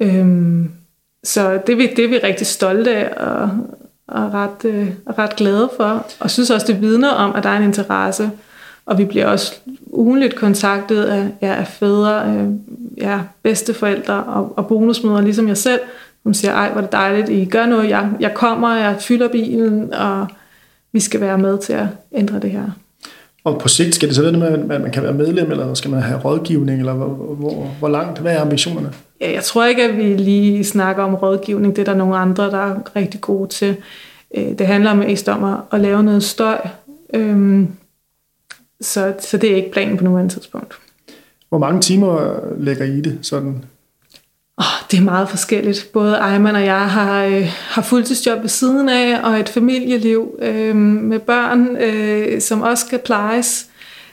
Øhm, 0.00 0.70
så 1.24 1.60
det 1.66 1.72
er, 1.72 1.76
vi, 1.76 1.86
det 1.96 2.04
er 2.04 2.08
vi 2.08 2.18
rigtig 2.18 2.46
stolte 2.46 2.96
af 2.96 3.26
og, 3.26 3.50
og 4.08 4.34
ret, 4.34 4.64
øh, 4.64 4.90
ret 5.18 5.36
glade 5.36 5.70
for. 5.76 6.06
Og 6.20 6.30
synes 6.30 6.50
også, 6.50 6.66
det 6.66 6.80
vidner 6.80 7.10
om, 7.10 7.34
at 7.34 7.42
der 7.42 7.50
er 7.50 7.56
en 7.56 7.62
interesse. 7.62 8.30
Og 8.86 8.98
vi 8.98 9.04
bliver 9.04 9.26
også 9.26 9.54
ugenligt 9.86 10.34
kontaktet 10.34 11.04
af, 11.04 11.28
ja, 11.42 11.54
af 11.54 11.66
fædre, 11.66 12.28
øh, 12.28 12.48
ja, 12.96 13.20
bedsteforældre 13.42 14.24
og, 14.24 14.58
og 14.58 14.66
bonusmødre, 14.66 15.24
ligesom 15.24 15.48
jeg 15.48 15.56
selv, 15.56 15.80
som 16.22 16.34
siger, 16.34 16.54
ej, 16.54 16.68
hvor 16.68 16.78
er 16.78 16.84
det 16.84 16.92
dejligt, 16.92 17.28
I 17.28 17.44
gør 17.44 17.66
noget, 17.66 17.88
jeg, 17.88 18.10
jeg 18.20 18.34
kommer, 18.34 18.74
jeg 18.74 18.96
fylder 19.00 19.28
bilen, 19.28 19.94
og 19.94 20.26
vi 20.92 21.00
skal 21.00 21.20
være 21.20 21.38
med 21.38 21.58
til 21.58 21.72
at 21.72 21.86
ændre 22.12 22.40
det 22.40 22.50
her. 22.50 22.70
Og 23.44 23.58
på 23.58 23.68
sigt 23.68 23.94
skal 23.94 24.08
det 24.08 24.16
så 24.16 24.22
være 24.22 24.32
med, 24.32 24.74
at 24.74 24.80
man 24.80 24.92
kan 24.92 25.02
være 25.02 25.12
medlem, 25.12 25.50
eller 25.50 25.74
skal 25.74 25.90
man 25.90 26.02
have 26.02 26.20
rådgivning, 26.20 26.78
eller 26.78 26.92
hvor, 26.92 27.34
hvor, 27.34 27.76
hvor 27.78 27.88
langt? 27.88 28.18
Hvad 28.18 28.32
er 28.32 28.40
ambitionerne? 28.40 28.92
Ja, 29.20 29.32
jeg 29.32 29.44
tror 29.44 29.64
ikke, 29.64 29.82
at 29.82 29.96
vi 29.96 30.02
lige 30.02 30.64
snakker 30.64 31.02
om 31.02 31.14
rådgivning. 31.14 31.76
Det 31.76 31.88
er 31.88 31.92
der 31.92 31.98
nogle 31.98 32.16
andre, 32.16 32.50
der 32.50 32.58
er 32.58 32.96
rigtig 32.96 33.20
gode 33.20 33.48
til. 33.48 33.76
Øh, 34.36 34.58
det 34.58 34.66
handler 34.66 34.94
mest 34.94 35.28
om 35.28 35.64
at, 35.72 35.80
lave 35.80 36.02
noget 36.02 36.22
støj. 36.22 36.58
Øhm, 37.14 37.68
så, 38.80 39.14
så 39.20 39.36
det 39.36 39.52
er 39.52 39.56
ikke 39.56 39.72
planen 39.72 39.96
på 39.96 40.04
nuværende 40.04 40.32
tidspunkt. 40.32 40.74
Hvor 41.48 41.58
mange 41.58 41.80
timer 41.80 42.40
lægger 42.58 42.84
I 42.84 43.00
det 43.00 43.18
sådan? 43.22 43.64
Oh, 44.58 44.64
det 44.90 44.98
er 44.98 45.02
meget 45.02 45.28
forskelligt. 45.28 45.90
Både 45.92 46.14
Ejman 46.14 46.56
og 46.56 46.64
jeg 46.64 46.90
har, 46.90 47.24
øh, 47.24 47.46
har 47.46 47.82
fuldtidsjob 47.82 48.42
ved 48.42 48.48
siden 48.48 48.88
af, 48.88 49.20
og 49.24 49.40
et 49.40 49.48
familieliv 49.48 50.38
øh, 50.42 50.76
med 50.76 51.18
børn, 51.18 51.76
øh, 51.76 52.40
som 52.40 52.62
også 52.62 52.86
skal 52.86 52.98
plejes. 52.98 53.66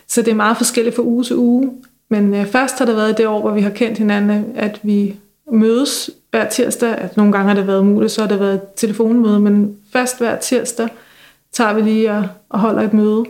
Så 0.08 0.22
det 0.22 0.32
er 0.32 0.36
meget 0.36 0.58
forskelligt 0.58 0.96
fra 0.96 1.04
uge 1.04 1.24
til 1.24 1.36
uge. 1.36 1.72
Men 2.10 2.34
øh, 2.34 2.46
først 2.48 2.80
har 2.80 2.86
det 2.86 2.96
været 2.96 3.18
det 3.18 3.28
år, 3.28 3.42
hvor 3.42 3.52
vi 3.52 3.62
har 3.62 3.70
kendt 3.70 3.98
hinanden, 3.98 4.46
at 4.56 4.80
vi 4.84 5.16
mødes 5.52 6.10
hver 6.32 6.50
tirsdag. 6.50 6.98
At 6.98 7.18
nogle 7.18 7.32
gange 7.32 7.48
har 7.48 7.56
det 7.56 7.68
været 7.68 7.86
muligt, 7.86 8.12
så 8.12 8.22
har 8.22 8.28
det 8.28 8.40
været 8.40 8.62
telefonmøde, 8.76 9.40
men 9.40 9.78
først 9.94 10.18
hver 10.18 10.38
tirsdag 10.38 10.88
tager 11.54 11.74
vi 11.74 11.82
lige 11.82 12.12
og, 12.12 12.28
og 12.50 12.60
holder 12.60 12.82
et 12.82 12.94
møde. 12.94 13.26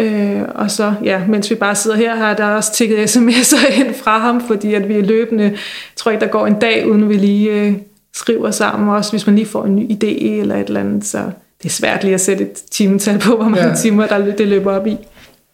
Øh, 0.00 0.42
og 0.54 0.70
så, 0.70 0.94
ja, 1.04 1.22
mens 1.28 1.50
vi 1.50 1.54
bare 1.54 1.74
sidder 1.74 1.96
her, 1.96 2.16
har 2.16 2.34
der 2.34 2.44
også 2.44 2.74
tækket 2.74 3.16
sms'er 3.16 3.72
ind 3.80 3.94
fra 3.94 4.18
ham, 4.18 4.46
fordi 4.46 4.74
at 4.74 4.88
vi 4.88 4.94
er 4.94 5.02
løbende, 5.02 5.44
jeg 5.44 5.58
tror 5.96 6.10
ikke, 6.10 6.20
der 6.24 6.30
går 6.30 6.46
en 6.46 6.58
dag, 6.58 6.88
uden 6.88 7.08
vi 7.08 7.14
lige 7.14 7.52
øh, 7.52 7.74
skriver 8.14 8.50
sammen, 8.50 8.88
også 8.88 9.10
hvis 9.10 9.26
man 9.26 9.36
lige 9.36 9.46
får 9.46 9.64
en 9.64 9.76
ny 9.76 9.90
idé 9.90 10.24
eller 10.24 10.56
et 10.56 10.66
eller 10.66 10.80
andet, 10.80 11.04
så 11.04 11.18
det 11.62 11.68
er 11.68 11.72
svært 11.72 12.04
lige 12.04 12.14
at 12.14 12.20
sætte 12.20 12.44
et 12.44 12.62
timetal 12.70 13.18
på, 13.18 13.36
hvor 13.36 13.48
mange 13.48 13.68
ja. 13.68 13.74
timer 13.74 14.06
der, 14.06 14.36
det 14.36 14.48
løber 14.48 14.72
op 14.72 14.86
i. 14.86 14.96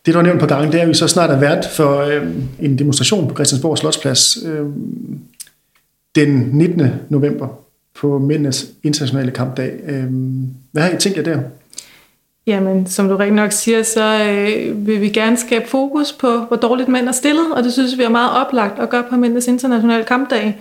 Det, 0.06 0.14
du 0.14 0.18
har 0.18 0.22
nævnt 0.22 0.40
på 0.40 0.46
gangen, 0.46 0.72
det 0.72 0.78
er, 0.78 0.82
at 0.82 0.88
vi 0.88 0.94
så 0.94 1.08
snart 1.08 1.30
er 1.30 1.38
vært 1.38 1.66
for 1.72 2.00
øh, 2.00 2.26
en 2.60 2.78
demonstration 2.78 3.28
på 3.28 3.34
Christiansborg 3.34 3.78
Slotsplads 3.78 4.38
øh, 4.46 4.66
den 6.14 6.50
19. 6.52 6.86
november 7.08 7.48
på 8.00 8.18
Mændenes 8.18 8.66
Internationale 8.82 9.30
Kampdag. 9.30 9.72
Øh, 9.86 10.04
hvad 10.72 10.82
har 10.82 10.90
I 10.90 10.96
tænkt 10.96 11.18
jer 11.18 11.24
der? 11.24 11.40
Jamen, 12.50 12.86
som 12.86 13.08
du 13.08 13.16
rigtig 13.16 13.34
nok 13.34 13.52
siger, 13.52 13.82
så 13.82 14.02
øh, 14.02 14.86
vil 14.86 15.00
vi 15.00 15.08
gerne 15.08 15.36
skabe 15.36 15.68
fokus 15.68 16.12
på, 16.12 16.38
hvor 16.38 16.56
dårligt 16.56 16.88
mænd 16.88 17.08
er 17.08 17.12
stillet, 17.12 17.46
og 17.52 17.64
det 17.64 17.72
synes 17.72 17.98
vi 17.98 18.02
er 18.02 18.08
meget 18.08 18.46
oplagt 18.46 18.78
at 18.78 18.90
gøre 18.90 19.02
på 19.02 19.16
Mændenes 19.16 19.46
Internationale 19.46 20.04
Kampdag, 20.04 20.58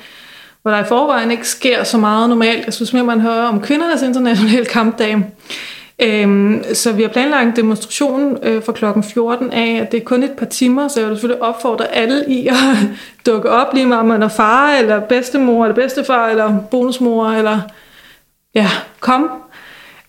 hvor 0.62 0.72
der 0.72 0.80
i 0.80 0.88
forvejen 0.88 1.32
ikke 1.32 1.48
sker 1.48 1.84
så 1.84 1.98
meget 1.98 2.30
normalt. 2.30 2.66
Jeg 2.66 2.74
synes 2.74 2.94
mere, 2.94 3.04
man 3.04 3.22
hører 3.22 3.48
om 3.48 3.62
kvindernes 3.62 4.02
internationale 4.02 4.66
kampdag. 4.66 5.18
Øhm, 6.00 6.64
så 6.74 6.92
vi 6.92 7.02
har 7.02 7.10
planlagt 7.10 7.48
en 7.48 7.56
demonstration 7.56 8.38
øh, 8.44 8.64
for 8.64 8.72
klokken 8.72 9.04
14 9.04 9.52
af, 9.52 9.80
at 9.82 9.92
det 9.92 10.00
er 10.00 10.06
kun 10.06 10.24
et 10.24 10.32
par 10.32 10.46
timer, 10.46 10.88
så 10.88 11.00
jeg 11.00 11.10
vil 11.10 11.16
selvfølgelig 11.18 11.44
opfordre 11.44 11.96
alle 11.96 12.26
i 12.28 12.48
at 12.48 12.56
dukke 13.26 13.50
op, 13.50 13.74
lige 13.74 13.86
meget 13.86 14.02
om 14.02 14.08
man 14.08 14.24
er 14.24 14.28
far, 14.28 14.72
eller 14.72 15.00
bedstemor, 15.00 15.66
eller 15.66 15.76
bedstefar, 15.76 16.28
eller 16.28 16.58
bonusmor, 16.72 17.28
eller 17.30 17.60
ja, 18.56 18.68
kom 19.00 19.30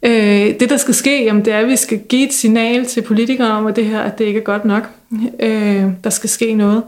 Øh, 0.03 0.61
det, 0.61 0.71
der 0.71 0.77
skal 0.77 0.95
ske, 0.95 1.25
jamen, 1.25 1.45
det 1.45 1.53
er, 1.53 1.59
at 1.59 1.67
vi 1.67 1.77
skal 1.77 1.99
give 1.99 2.27
et 2.27 2.33
signal 2.33 2.87
til 2.87 3.03
politikere 3.03 3.51
om, 3.51 3.67
at 3.67 3.77
det 3.77 3.85
her 3.85 4.01
at 4.01 4.19
det 4.19 4.25
ikke 4.25 4.41
er 4.41 4.45
godt 4.45 4.65
nok. 4.65 4.89
Øh, 5.41 5.85
der 6.05 6.11
skal 6.11 6.31
ske 6.31 6.55
noget. 6.55 6.83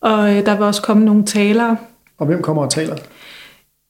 Og 0.00 0.36
øh, 0.36 0.46
der 0.46 0.56
vil 0.56 0.64
også 0.64 0.82
komme 0.82 1.04
nogle 1.04 1.24
talere. 1.24 1.76
Og 2.18 2.26
hvem 2.26 2.42
kommer 2.42 2.62
og 2.62 2.70
taler? 2.70 2.96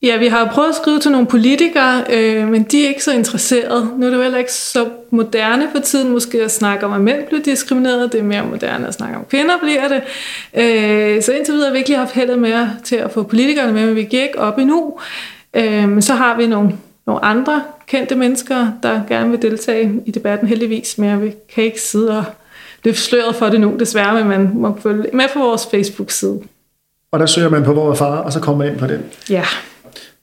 Ja, 0.02 0.16
vi 0.16 0.26
har 0.26 0.50
prøvet 0.52 0.68
at 0.68 0.74
skrive 0.74 0.98
til 0.98 1.10
nogle 1.10 1.26
politikere, 1.26 2.04
øh, 2.12 2.48
men 2.48 2.62
de 2.62 2.84
er 2.84 2.88
ikke 2.88 3.04
så 3.04 3.12
interesserede. 3.12 3.90
Nu 3.96 4.06
er 4.06 4.10
det 4.10 4.16
jo 4.16 4.22
heller 4.22 4.38
ikke 4.38 4.52
så 4.52 4.88
moderne 5.10 5.68
for 5.74 5.82
tiden 5.82 6.12
måske 6.12 6.42
at 6.42 6.50
snakke 6.50 6.86
om, 6.86 6.92
at 6.92 7.00
mænd 7.00 7.26
bliver 7.26 7.42
diskrimineret. 7.42 8.12
Det 8.12 8.20
er 8.20 8.24
mere 8.24 8.46
moderne 8.46 8.88
at 8.88 8.94
snakke 8.94 9.16
om, 9.16 9.22
at 9.22 9.28
kvinder 9.28 9.58
bliver 9.62 9.88
det. 9.88 10.02
Øh, 10.54 11.22
så 11.22 11.32
indtil 11.32 11.54
videre 11.54 11.66
har 11.68 11.72
vi 11.72 11.78
ikke 11.78 11.96
haft 11.96 12.14
heldet 12.14 12.38
med 12.38 12.68
til 12.84 12.96
at 12.96 13.10
få 13.10 13.22
politikerne 13.22 13.72
med, 13.72 13.86
men 13.86 13.96
vi 13.96 14.02
gik 14.02 14.12
ikke 14.12 14.38
op 14.38 14.58
endnu. 14.58 14.98
Øh, 15.54 15.88
men 15.88 16.02
så 16.02 16.14
har 16.14 16.36
vi 16.36 16.46
nogle 16.46 16.72
nogle 17.10 17.24
andre 17.24 17.62
kendte 17.86 18.16
mennesker, 18.16 18.72
der 18.82 19.00
gerne 19.08 19.30
vil 19.30 19.42
deltage 19.42 20.02
i 20.06 20.10
debatten 20.10 20.48
heldigvis, 20.48 20.98
men 20.98 21.22
vi 21.22 21.34
kan 21.54 21.64
ikke 21.64 21.80
sidde 21.80 22.18
og 22.18 22.24
løfte 22.84 23.00
sløret 23.00 23.36
for 23.36 23.46
det 23.46 23.60
nu, 23.60 23.76
desværre, 23.78 24.14
men 24.14 24.28
man 24.28 24.50
må 24.54 24.78
følge 24.82 25.04
med 25.12 25.24
på 25.32 25.38
vores 25.38 25.66
Facebook-side. 25.70 26.40
Og 27.12 27.20
der 27.20 27.26
søger 27.26 27.48
man 27.48 27.64
på 27.64 27.72
vores 27.72 27.98
far, 27.98 28.16
og 28.16 28.32
så 28.32 28.40
kommer 28.40 28.64
man 28.64 28.72
ind 28.72 28.80
på 28.80 28.86
den? 28.86 29.00
Ja. 29.30 29.44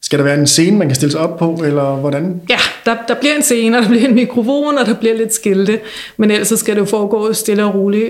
Skal 0.02 0.20
der 0.20 0.26
være 0.26 0.40
en 0.40 0.48
scene, 0.48 0.78
man 0.78 0.88
kan 0.88 0.96
stille 0.96 1.12
sig 1.12 1.22
op 1.22 1.40
på, 1.40 1.62
eller 1.66 1.96
hvordan? 1.96 2.42
Ja, 2.50 2.60
der, 2.86 2.96
der 3.08 3.16
bliver 3.16 3.36
en 3.36 3.44
scene, 3.44 3.78
og 3.78 3.84
der 3.84 3.90
bliver 3.90 4.08
en 4.08 4.16
mikrofon, 4.16 4.78
og 4.78 4.86
der 4.86 4.94
bliver 4.94 5.16
lidt 5.18 5.34
skilte, 5.34 5.80
men 6.18 6.32
ellers 6.32 6.60
skal 6.60 6.76
det 6.76 6.82
jo 6.82 6.86
foregå 6.86 7.34
stille 7.34 7.66
og 7.66 7.76
roligt. 7.76 8.06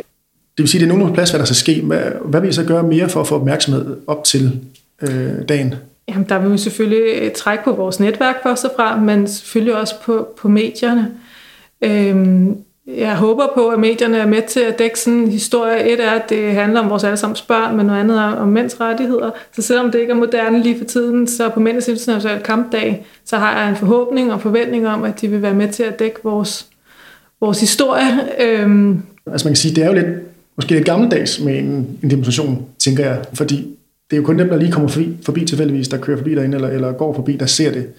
Det 0.57 0.63
vil 0.63 0.67
sige, 0.67 0.81
at 0.81 0.87
det 0.87 0.93
er 0.93 0.97
nogen 0.97 1.13
plads, 1.13 1.29
hvad 1.29 1.39
der 1.39 1.45
skal 1.45 1.55
ske. 1.55 1.81
Hvad, 1.81 2.01
hvad 2.25 2.41
vil 2.41 2.49
I 2.49 2.53
så 2.53 2.63
gøre 2.63 2.83
mere 2.83 3.09
for 3.09 3.21
at 3.21 3.27
få 3.27 3.35
opmærksomhed 3.35 3.97
op 4.07 4.23
til 4.23 4.59
øh, 5.01 5.31
dagen? 5.49 5.75
Jamen, 6.09 6.25
der 6.29 6.39
vil 6.39 6.51
vi 6.51 6.57
selvfølgelig 6.57 7.21
øh, 7.21 7.31
trække 7.31 7.63
på 7.63 7.71
vores 7.71 7.99
netværk 7.99 8.43
først 8.43 8.65
og 8.65 8.71
fremmest, 8.75 9.05
men 9.05 9.27
selvfølgelig 9.27 9.75
også 9.75 9.95
på, 10.01 10.27
på 10.37 10.47
medierne. 10.47 11.11
Øhm, 11.81 12.57
jeg 12.87 13.15
håber 13.15 13.47
på, 13.55 13.67
at 13.67 13.79
medierne 13.79 14.17
er 14.17 14.25
med 14.25 14.41
til 14.47 14.59
at 14.59 14.79
dække 14.79 14.99
sådan 14.99 15.19
en 15.19 15.31
historie. 15.31 15.93
Et 15.93 16.05
er, 16.05 16.11
at 16.11 16.29
det 16.29 16.51
handler 16.51 16.79
om 16.79 16.89
vores 16.89 17.03
allesammens 17.03 17.41
børn, 17.41 17.77
men 17.77 17.85
noget 17.85 17.99
andet 17.99 18.17
er 18.17 18.23
om 18.23 18.47
mænds 18.47 18.81
rettigheder. 18.81 19.31
Så 19.55 19.61
selvom 19.61 19.91
det 19.91 19.99
ikke 19.99 20.11
er 20.11 20.15
moderne 20.15 20.63
lige 20.63 20.77
for 20.77 20.85
tiden, 20.85 21.27
så 21.27 21.49
på 21.49 21.59
Mænds 21.59 21.87
Internationale 21.87 22.43
Kampdag, 22.43 23.05
så 23.25 23.37
har 23.37 23.59
jeg 23.59 23.69
en 23.69 23.75
forhåbning 23.75 24.33
og 24.33 24.41
forventning 24.41 24.87
om, 24.87 25.03
at 25.03 25.21
de 25.21 25.27
vil 25.27 25.41
være 25.41 25.53
med 25.53 25.69
til 25.69 25.83
at 25.83 25.99
dække 25.99 26.19
vores, 26.23 26.67
vores 27.41 27.59
historie. 27.59 28.19
Øhm, 28.39 29.01
Altså 29.31 29.47
man 29.47 29.51
kan 29.51 29.55
sige, 29.55 29.75
det 29.75 29.83
er 29.83 29.87
jo 29.87 29.93
lidt, 29.93 30.07
måske 30.55 30.71
lidt 30.71 30.85
gammeldags 30.85 31.39
med 31.39 31.57
en, 31.57 31.99
en 32.03 32.09
demonstration, 32.09 32.65
tænker 32.79 33.05
jeg, 33.05 33.21
fordi 33.33 33.76
det 34.09 34.17
er 34.17 34.17
jo 34.17 34.23
kun 34.23 34.39
dem, 34.39 34.49
der 34.49 34.57
lige 34.57 34.71
kommer 34.71 34.89
forbi, 34.89 35.17
forbi 35.25 35.45
tilfældigvis, 35.45 35.87
der 35.87 35.97
kører 35.97 36.17
forbi 36.17 36.35
derinde, 36.35 36.55
eller, 36.55 36.69
eller 36.69 36.91
går 36.91 37.13
forbi, 37.13 37.35
der 37.35 37.45
ser 37.45 37.71
det. 37.71 37.89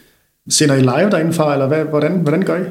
Sender 0.51 0.75
I 0.75 0.81
live 0.81 1.11
derindefra, 1.11 1.53
eller 1.53 1.67
hvad, 1.67 1.85
hvordan, 1.85 2.13
hvordan 2.13 2.43
gør 2.43 2.57
I? 2.57 2.65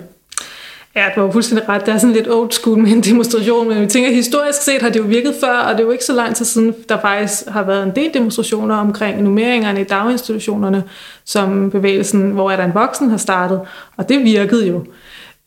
Ja, 0.95 1.05
du 1.15 1.21
har 1.21 1.31
fuldstændig 1.31 1.69
ret. 1.69 1.85
Det 1.85 1.93
er 1.93 1.97
sådan 1.97 2.15
lidt 2.15 2.27
old 2.29 2.51
school 2.51 2.77
med 2.77 2.91
en 2.91 3.01
demonstration, 3.01 3.69
men 3.69 3.81
vi 3.81 3.87
tænker, 3.87 4.11
historisk 4.11 4.61
set 4.61 4.81
har 4.81 4.89
det 4.89 4.99
jo 4.99 5.03
virket 5.03 5.33
før, 5.39 5.57
og 5.57 5.71
det 5.71 5.79
er 5.79 5.83
jo 5.83 5.91
ikke 5.91 6.05
så 6.05 6.13
lang 6.13 6.35
tid 6.35 6.45
siden, 6.45 6.75
der 6.89 7.01
faktisk 7.01 7.47
har 7.47 7.63
været 7.63 7.83
en 7.83 7.91
del 7.95 8.13
demonstrationer 8.13 8.75
omkring 8.75 9.21
nummeringerne 9.21 9.81
i 9.81 9.83
daginstitutionerne, 9.83 10.83
som 11.25 11.71
bevægelsen, 11.71 12.31
hvor 12.31 12.51
er 12.51 12.55
der 12.55 12.65
en 12.65 12.73
voksen 12.73 13.09
har 13.09 13.17
startet, 13.17 13.61
og 13.97 14.09
det 14.09 14.23
virkede 14.23 14.67
jo. 14.67 14.85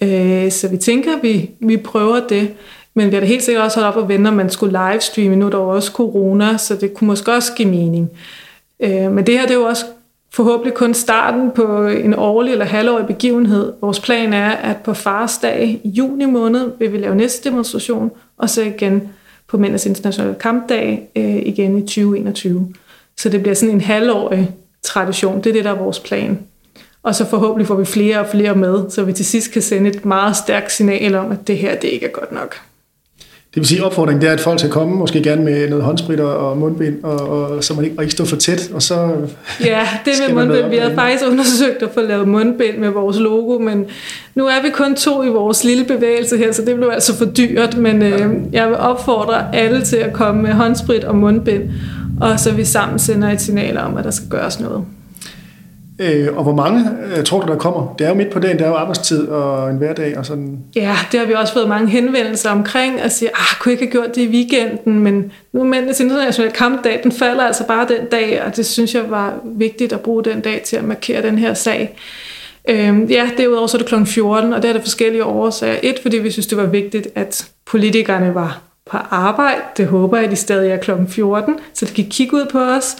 Øh, 0.03 0.51
så 0.51 0.69
vi 0.69 0.77
tænker, 0.77 1.11
vi, 1.23 1.51
vi 1.61 1.77
prøver 1.77 2.21
det. 2.29 2.51
Men 2.95 3.11
vi 3.11 3.15
har 3.15 3.21
da 3.21 3.27
helt 3.27 3.43
sikkert 3.43 3.65
også 3.65 3.81
holdt 3.81 3.97
op 3.97 4.03
og 4.03 4.09
vente, 4.09 4.29
om 4.29 4.35
man 4.35 4.51
skulle 4.51 4.91
livestreame. 4.91 5.37
Nu 5.37 5.47
er 5.47 5.51
der 5.51 5.59
også 5.59 5.93
corona, 5.93 6.57
så 6.57 6.77
det 6.77 6.95
kunne 6.95 7.09
måske 7.09 7.33
også 7.33 7.53
give 7.55 7.69
mening. 7.69 8.11
Øh, 8.81 9.13
men 9.13 9.27
det 9.27 9.35
her 9.35 9.43
det 9.43 9.51
er 9.51 9.59
jo 9.59 9.65
også 9.65 9.85
forhåbentlig 10.33 10.75
kun 10.75 10.95
starten 10.95 11.51
på 11.51 11.87
en 11.87 12.15
årlig 12.15 12.53
eller 12.53 12.65
halvårig 12.65 13.07
begivenhed. 13.07 13.73
Vores 13.81 14.01
plan 14.01 14.33
er, 14.33 14.51
at 14.51 14.77
på 14.77 14.95
farsdag 14.95 15.81
i 15.85 15.89
juni 15.89 16.25
måned 16.25 16.71
vil 16.79 16.93
vi 16.93 16.99
lave 16.99 17.15
næste 17.15 17.49
demonstration, 17.49 18.11
og 18.39 18.51
så 18.51 18.63
igen 18.63 19.09
på 19.49 19.59
Mændenes 19.59 19.87
Internationale 19.87 20.35
Kampdag 20.35 21.09
øh, 21.17 21.37
igen 21.37 21.79
i 21.79 21.81
2021. 21.81 22.75
Så 23.17 23.29
det 23.29 23.43
bliver 23.43 23.55
sådan 23.55 23.75
en 23.75 23.81
halvårig 23.81 24.51
tradition. 24.83 25.39
Det 25.39 25.47
er 25.47 25.53
det, 25.53 25.65
der 25.65 25.71
er 25.71 25.79
vores 25.79 26.01
plan. 26.01 26.39
Og 27.03 27.15
så 27.15 27.27
forhåbentlig 27.27 27.67
får 27.67 27.75
vi 27.75 27.85
flere 27.85 28.19
og 28.19 28.27
flere 28.27 28.55
med, 28.55 28.91
så 28.91 29.05
vi 29.05 29.13
til 29.13 29.25
sidst 29.25 29.53
kan 29.53 29.63
sende 29.63 29.91
et 29.91 30.05
meget 30.05 30.37
stærkt 30.37 30.73
signal 30.73 31.15
om, 31.15 31.33
at 31.33 31.47
det 31.47 31.59
her 31.59 31.77
det 31.77 31.89
ikke 31.89 32.07
er 32.07 32.11
godt 32.11 32.33
nok. 32.33 32.70
Det 33.55 33.61
vil 33.61 33.67
sige, 33.67 33.85
opfordringen 33.85 34.23
det 34.23 34.29
er, 34.29 34.33
at 34.33 34.41
folk 34.41 34.59
skal 34.59 34.71
komme, 34.71 34.97
måske 34.97 35.23
gerne 35.23 35.45
med 35.45 35.69
noget 35.69 35.85
håndsprit 35.85 36.21
og 36.21 36.59
mundbind, 36.59 37.05
og, 37.05 37.29
og 37.29 37.65
så 37.65 37.75
man 37.75 37.85
ikke, 37.85 37.97
og 37.99 38.05
ikke 38.05 38.13
stå 38.13 38.25
for 38.25 38.37
tæt, 38.37 38.71
og 38.75 38.83
så 38.83 39.11
Ja, 39.65 39.89
det 40.05 40.13
med 40.27 40.35
mundbind. 40.35 40.71
Vi 40.71 40.77
har 40.77 40.95
faktisk 40.95 41.25
undersøgt 41.31 41.83
at 41.83 41.89
få 41.95 42.01
lavet 42.01 42.29
mundbind 42.29 42.79
med 42.79 42.89
vores 42.89 43.19
logo, 43.19 43.59
men 43.59 43.87
nu 44.35 44.47
er 44.47 44.63
vi 44.63 44.71
kun 44.71 44.95
to 44.95 45.23
i 45.23 45.29
vores 45.29 45.65
lille 45.65 45.85
bevægelse 45.85 46.37
her, 46.37 46.53
så 46.53 46.63
det 46.65 46.77
bliver 46.77 46.93
altså 46.93 47.19
for 47.19 47.25
dyrt, 47.25 47.77
men 47.77 48.03
øh, 48.03 48.31
jeg 48.53 48.69
vil 48.69 48.77
opfordre 48.77 49.55
alle 49.55 49.85
til 49.85 49.97
at 49.97 50.13
komme 50.13 50.43
med 50.43 50.53
håndsprit 50.53 51.05
og 51.05 51.17
mundbind, 51.17 51.63
og 52.21 52.41
så 52.41 52.53
vi 52.53 52.65
sammen 52.65 52.99
sender 52.99 53.31
et 53.31 53.41
signal 53.41 53.79
om, 53.79 53.97
at 53.97 54.05
der 54.05 54.11
skal 54.11 54.29
gøres 54.29 54.61
noget. 54.61 54.85
Øh, 56.01 56.37
og 56.37 56.43
hvor 56.43 56.55
mange 56.55 56.91
øh, 57.17 57.25
tror 57.25 57.41
du, 57.41 57.53
der 57.53 57.59
kommer? 57.59 57.95
Det 57.99 58.05
er 58.05 58.09
jo 58.09 58.15
midt 58.15 58.31
på 58.31 58.39
dagen, 58.39 58.59
det 58.59 58.65
er 58.65 58.69
jo 58.69 58.75
arbejdstid 58.75 59.29
og 59.29 59.71
en 59.71 59.77
hverdag 59.77 60.19
og 60.19 60.27
sådan. 60.27 60.59
Ja, 60.77 60.97
det 61.13 61.21
har 61.21 61.27
vi 61.27 61.33
også 61.33 61.53
fået 61.53 61.69
mange 61.69 61.91
henvendelser 61.91 62.51
omkring, 62.51 63.03
og 63.03 63.11
sige, 63.11 63.29
ah, 63.29 63.59
kunne 63.61 63.73
jeg 63.73 63.83
ikke 63.83 63.97
have 63.97 64.05
gjort 64.05 64.17
det 64.17 64.23
i 64.23 64.29
weekenden, 64.29 64.99
men 64.99 65.33
nu 65.53 65.61
er 65.61 65.65
mændenes 65.65 66.01
internationale 66.01 66.53
kampdag, 66.53 67.01
den 67.03 67.13
falder 67.13 67.45
altså 67.45 67.67
bare 67.67 67.87
den 67.89 68.07
dag, 68.07 68.43
og 68.47 68.57
det 68.57 68.67
synes 68.67 68.95
jeg 68.95 69.11
var 69.11 69.35
vigtigt 69.45 69.93
at 69.93 70.01
bruge 70.01 70.25
den 70.25 70.41
dag 70.41 70.63
til 70.65 70.77
at 70.77 70.85
markere 70.85 71.23
den 71.23 71.39
her 71.39 71.55
sag. 71.55 71.97
Øhm, 72.69 73.05
ja, 73.05 73.31
derudover 73.39 73.67
så 73.67 73.77
er 73.77 73.79
det 73.79 73.89
kl. 73.89 74.05
14, 74.05 74.53
og 74.53 74.63
der 74.63 74.69
er 74.69 74.73
der 74.73 74.81
forskellige 74.81 75.25
årsager. 75.25 75.79
Et, 75.83 75.99
fordi 76.03 76.19
vi 76.19 76.31
synes, 76.31 76.47
det 76.47 76.59
var 76.59 76.67
vigtigt, 76.67 77.09
at 77.15 77.49
politikerne 77.67 78.35
var 78.35 78.61
på 78.91 78.97
arbejde. 79.11 79.61
Det 79.77 79.87
håber 79.87 80.19
jeg, 80.19 80.31
de 80.31 80.37
stadig 80.37 80.71
er 80.71 80.77
kl. 80.77 80.91
14, 81.09 81.55
så 81.75 81.87
de 81.87 81.95
kan 81.95 82.07
kigge 82.11 82.37
ud 82.37 82.47
på 82.53 82.59
os. 82.59 82.97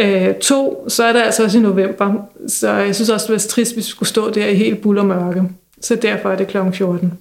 Øh, 0.00 0.34
to, 0.34 0.84
så 0.88 1.04
er 1.04 1.12
det 1.12 1.20
altså 1.20 1.44
også 1.44 1.58
i 1.58 1.60
november, 1.60 2.14
så 2.48 2.70
jeg 2.70 2.94
synes 2.94 3.10
også, 3.10 3.26
det 3.26 3.32
var 3.32 3.38
trist, 3.38 3.74
hvis 3.74 3.86
vi 3.86 3.90
skulle 3.90 4.08
stå 4.08 4.30
der 4.30 4.46
i 4.46 4.54
helt 4.54 4.80
bullermørke. 4.80 5.42
Så 5.80 5.94
derfor 5.94 6.30
er 6.30 6.36
det 6.36 6.46
kl. 6.46 6.56
14. 6.72 7.12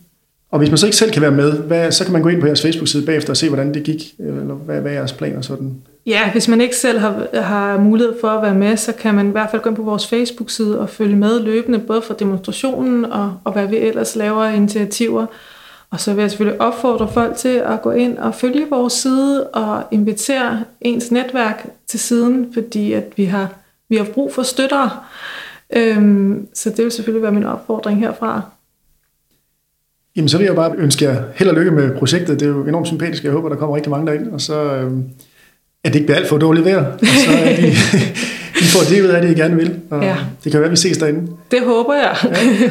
Og 0.51 0.59
hvis 0.59 0.69
man 0.69 0.77
så 0.77 0.85
ikke 0.85 0.97
selv 0.97 1.11
kan 1.11 1.21
være 1.21 1.31
med, 1.31 1.51
hvad, 1.51 1.91
så 1.91 2.03
kan 2.03 2.13
man 2.13 2.21
gå 2.21 2.29
ind 2.29 2.41
på 2.41 2.45
jeres 2.45 2.61
Facebook-side 2.61 3.05
bagefter 3.05 3.29
og 3.29 3.37
se, 3.37 3.47
hvordan 3.47 3.73
det 3.73 3.83
gik, 3.83 4.13
eller 4.19 4.55
hvad, 4.55 4.81
hvad 4.81 4.91
er 4.91 4.95
jeres 4.95 5.13
planer 5.13 5.41
sådan? 5.41 5.75
Ja, 6.05 6.31
hvis 6.31 6.47
man 6.47 6.61
ikke 6.61 6.75
selv 6.75 6.99
har, 6.99 7.27
har 7.33 7.77
mulighed 7.79 8.13
for 8.21 8.27
at 8.27 8.41
være 8.41 8.55
med, 8.55 8.77
så 8.77 8.93
kan 8.93 9.15
man 9.15 9.27
i 9.27 9.31
hvert 9.31 9.51
fald 9.51 9.61
gå 9.61 9.69
ind 9.69 9.75
på 9.75 9.83
vores 9.83 10.07
Facebook-side 10.07 10.79
og 10.79 10.89
følge 10.89 11.15
med 11.15 11.39
løbende, 11.39 11.79
både 11.79 12.01
for 12.01 12.13
demonstrationen 12.13 13.05
og, 13.05 13.33
og 13.43 13.53
hvad 13.53 13.67
vi 13.67 13.77
ellers 13.77 14.15
laver 14.15 14.43
af 14.43 14.55
initiativer. 14.55 15.25
Og 15.91 15.99
så 15.99 16.13
vil 16.13 16.21
jeg 16.21 16.31
selvfølgelig 16.31 16.61
opfordre 16.61 17.11
folk 17.13 17.37
til 17.37 17.57
at 17.65 17.81
gå 17.81 17.91
ind 17.91 18.17
og 18.17 18.35
følge 18.35 18.69
vores 18.69 18.93
side 18.93 19.47
og 19.47 19.83
invitere 19.91 20.63
ens 20.81 21.11
netværk 21.11 21.67
til 21.87 21.99
siden, 21.99 22.53
fordi 22.53 22.93
at 22.93 23.03
vi 23.15 23.25
har, 23.25 23.49
vi 23.89 23.97
har 23.97 24.03
brug 24.03 24.33
for 24.33 24.43
støttere. 24.43 24.91
Øhm, 25.75 26.47
så 26.53 26.69
det 26.69 26.83
vil 26.83 26.91
selvfølgelig 26.91 27.23
være 27.23 27.31
min 27.31 27.43
opfordring 27.43 27.99
herfra. 27.99 28.41
Jamen, 30.15 30.29
så 30.29 30.37
vil 30.37 30.45
jeg 30.45 30.55
bare 30.55 30.75
ønske 30.77 31.05
jer 31.05 31.23
held 31.35 31.49
og 31.49 31.55
lykke 31.55 31.71
med 31.71 31.97
projektet. 31.97 32.39
Det 32.39 32.45
er 32.45 32.49
jo 32.49 32.65
enormt 32.67 32.87
sympatisk. 32.87 33.23
Jeg 33.23 33.31
håber, 33.31 33.49
der 33.49 33.55
kommer 33.55 33.75
rigtig 33.75 33.89
mange 33.89 34.07
derind. 34.07 34.31
Og 34.31 34.41
så 34.41 34.73
øhm, 34.73 35.03
at 35.83 35.93
det 35.93 35.99
ikke 35.99 36.05
bliver 36.05 36.17
alt 36.17 36.29
for 36.29 36.37
dårligt 36.37 36.65
vejr. 36.65 36.85
Og 36.85 36.99
så 37.01 37.31
er 37.31 37.55
de, 37.55 37.67
de 38.59 38.65
får 38.65 38.79
det 38.89 39.01
ud 39.01 39.07
af 39.07 39.21
det, 39.21 39.31
I 39.31 39.33
gerne 39.33 39.55
vil. 39.55 39.79
Og 39.89 40.03
ja. 40.03 40.15
Det 40.43 40.51
kan 40.51 40.61
være, 40.61 40.67
at 40.67 40.71
vi 40.71 40.77
ses 40.77 40.97
derinde. 40.97 41.31
Det 41.51 41.61
håber 41.61 41.93
jeg. 41.93 42.15
Ja. 42.23 42.69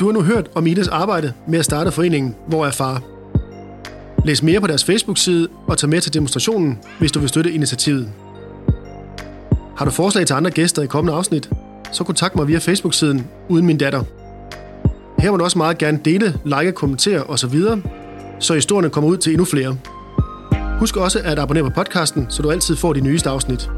Du 0.00 0.06
har 0.06 0.12
nu 0.12 0.22
hørt 0.22 0.50
om 0.54 0.66
Idas 0.66 0.88
arbejde 0.88 1.32
med 1.46 1.58
at 1.58 1.64
starte 1.64 1.92
foreningen 1.92 2.34
Hvor 2.46 2.66
er 2.66 2.70
far? 2.70 3.02
Læs 4.24 4.42
mere 4.42 4.60
på 4.60 4.66
deres 4.66 4.84
Facebook-side 4.84 5.48
og 5.66 5.78
tag 5.78 5.88
med 5.88 6.00
til 6.00 6.14
demonstrationen, 6.14 6.78
hvis 6.98 7.12
du 7.12 7.20
vil 7.20 7.28
støtte 7.28 7.52
initiativet. 7.52 8.08
Har 9.76 9.84
du 9.84 9.90
forslag 9.90 10.26
til 10.26 10.34
andre 10.34 10.50
gæster 10.50 10.82
i 10.82 10.86
kommende 10.86 11.16
afsnit, 11.18 11.50
så 11.92 12.04
kontakt 12.04 12.36
mig 12.36 12.48
via 12.48 12.58
Facebook-siden 12.58 13.26
Uden 13.48 13.66
Min 13.66 13.78
Datter. 13.78 14.02
Her 15.18 15.30
må 15.30 15.36
du 15.36 15.44
også 15.44 15.58
meget 15.58 15.78
gerne 15.78 16.00
dele, 16.04 16.34
like, 16.44 16.72
kommentere 16.72 17.22
osv., 17.22 17.60
så 18.38 18.54
historierne 18.54 18.90
kommer 18.90 19.10
ud 19.10 19.16
til 19.16 19.32
endnu 19.32 19.44
flere. 19.44 19.76
Husk 20.78 20.96
også 20.96 21.20
at 21.24 21.38
abonnere 21.38 21.64
på 21.64 21.70
podcasten, 21.70 22.26
så 22.28 22.42
du 22.42 22.50
altid 22.50 22.76
får 22.76 22.92
de 22.92 23.00
nyeste 23.00 23.30
afsnit. 23.30 23.70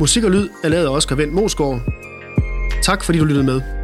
Musik 0.00 0.24
og 0.24 0.30
lyd 0.30 0.48
er 0.64 0.68
lavet 0.68 0.86
af 0.86 0.90
Oscar 0.90 1.16
Vendt 1.16 1.34
Mosgaard. 1.34 1.80
Tak 2.82 3.04
fordi 3.04 3.18
du 3.18 3.24
lyttede 3.24 3.46
med. 3.46 3.83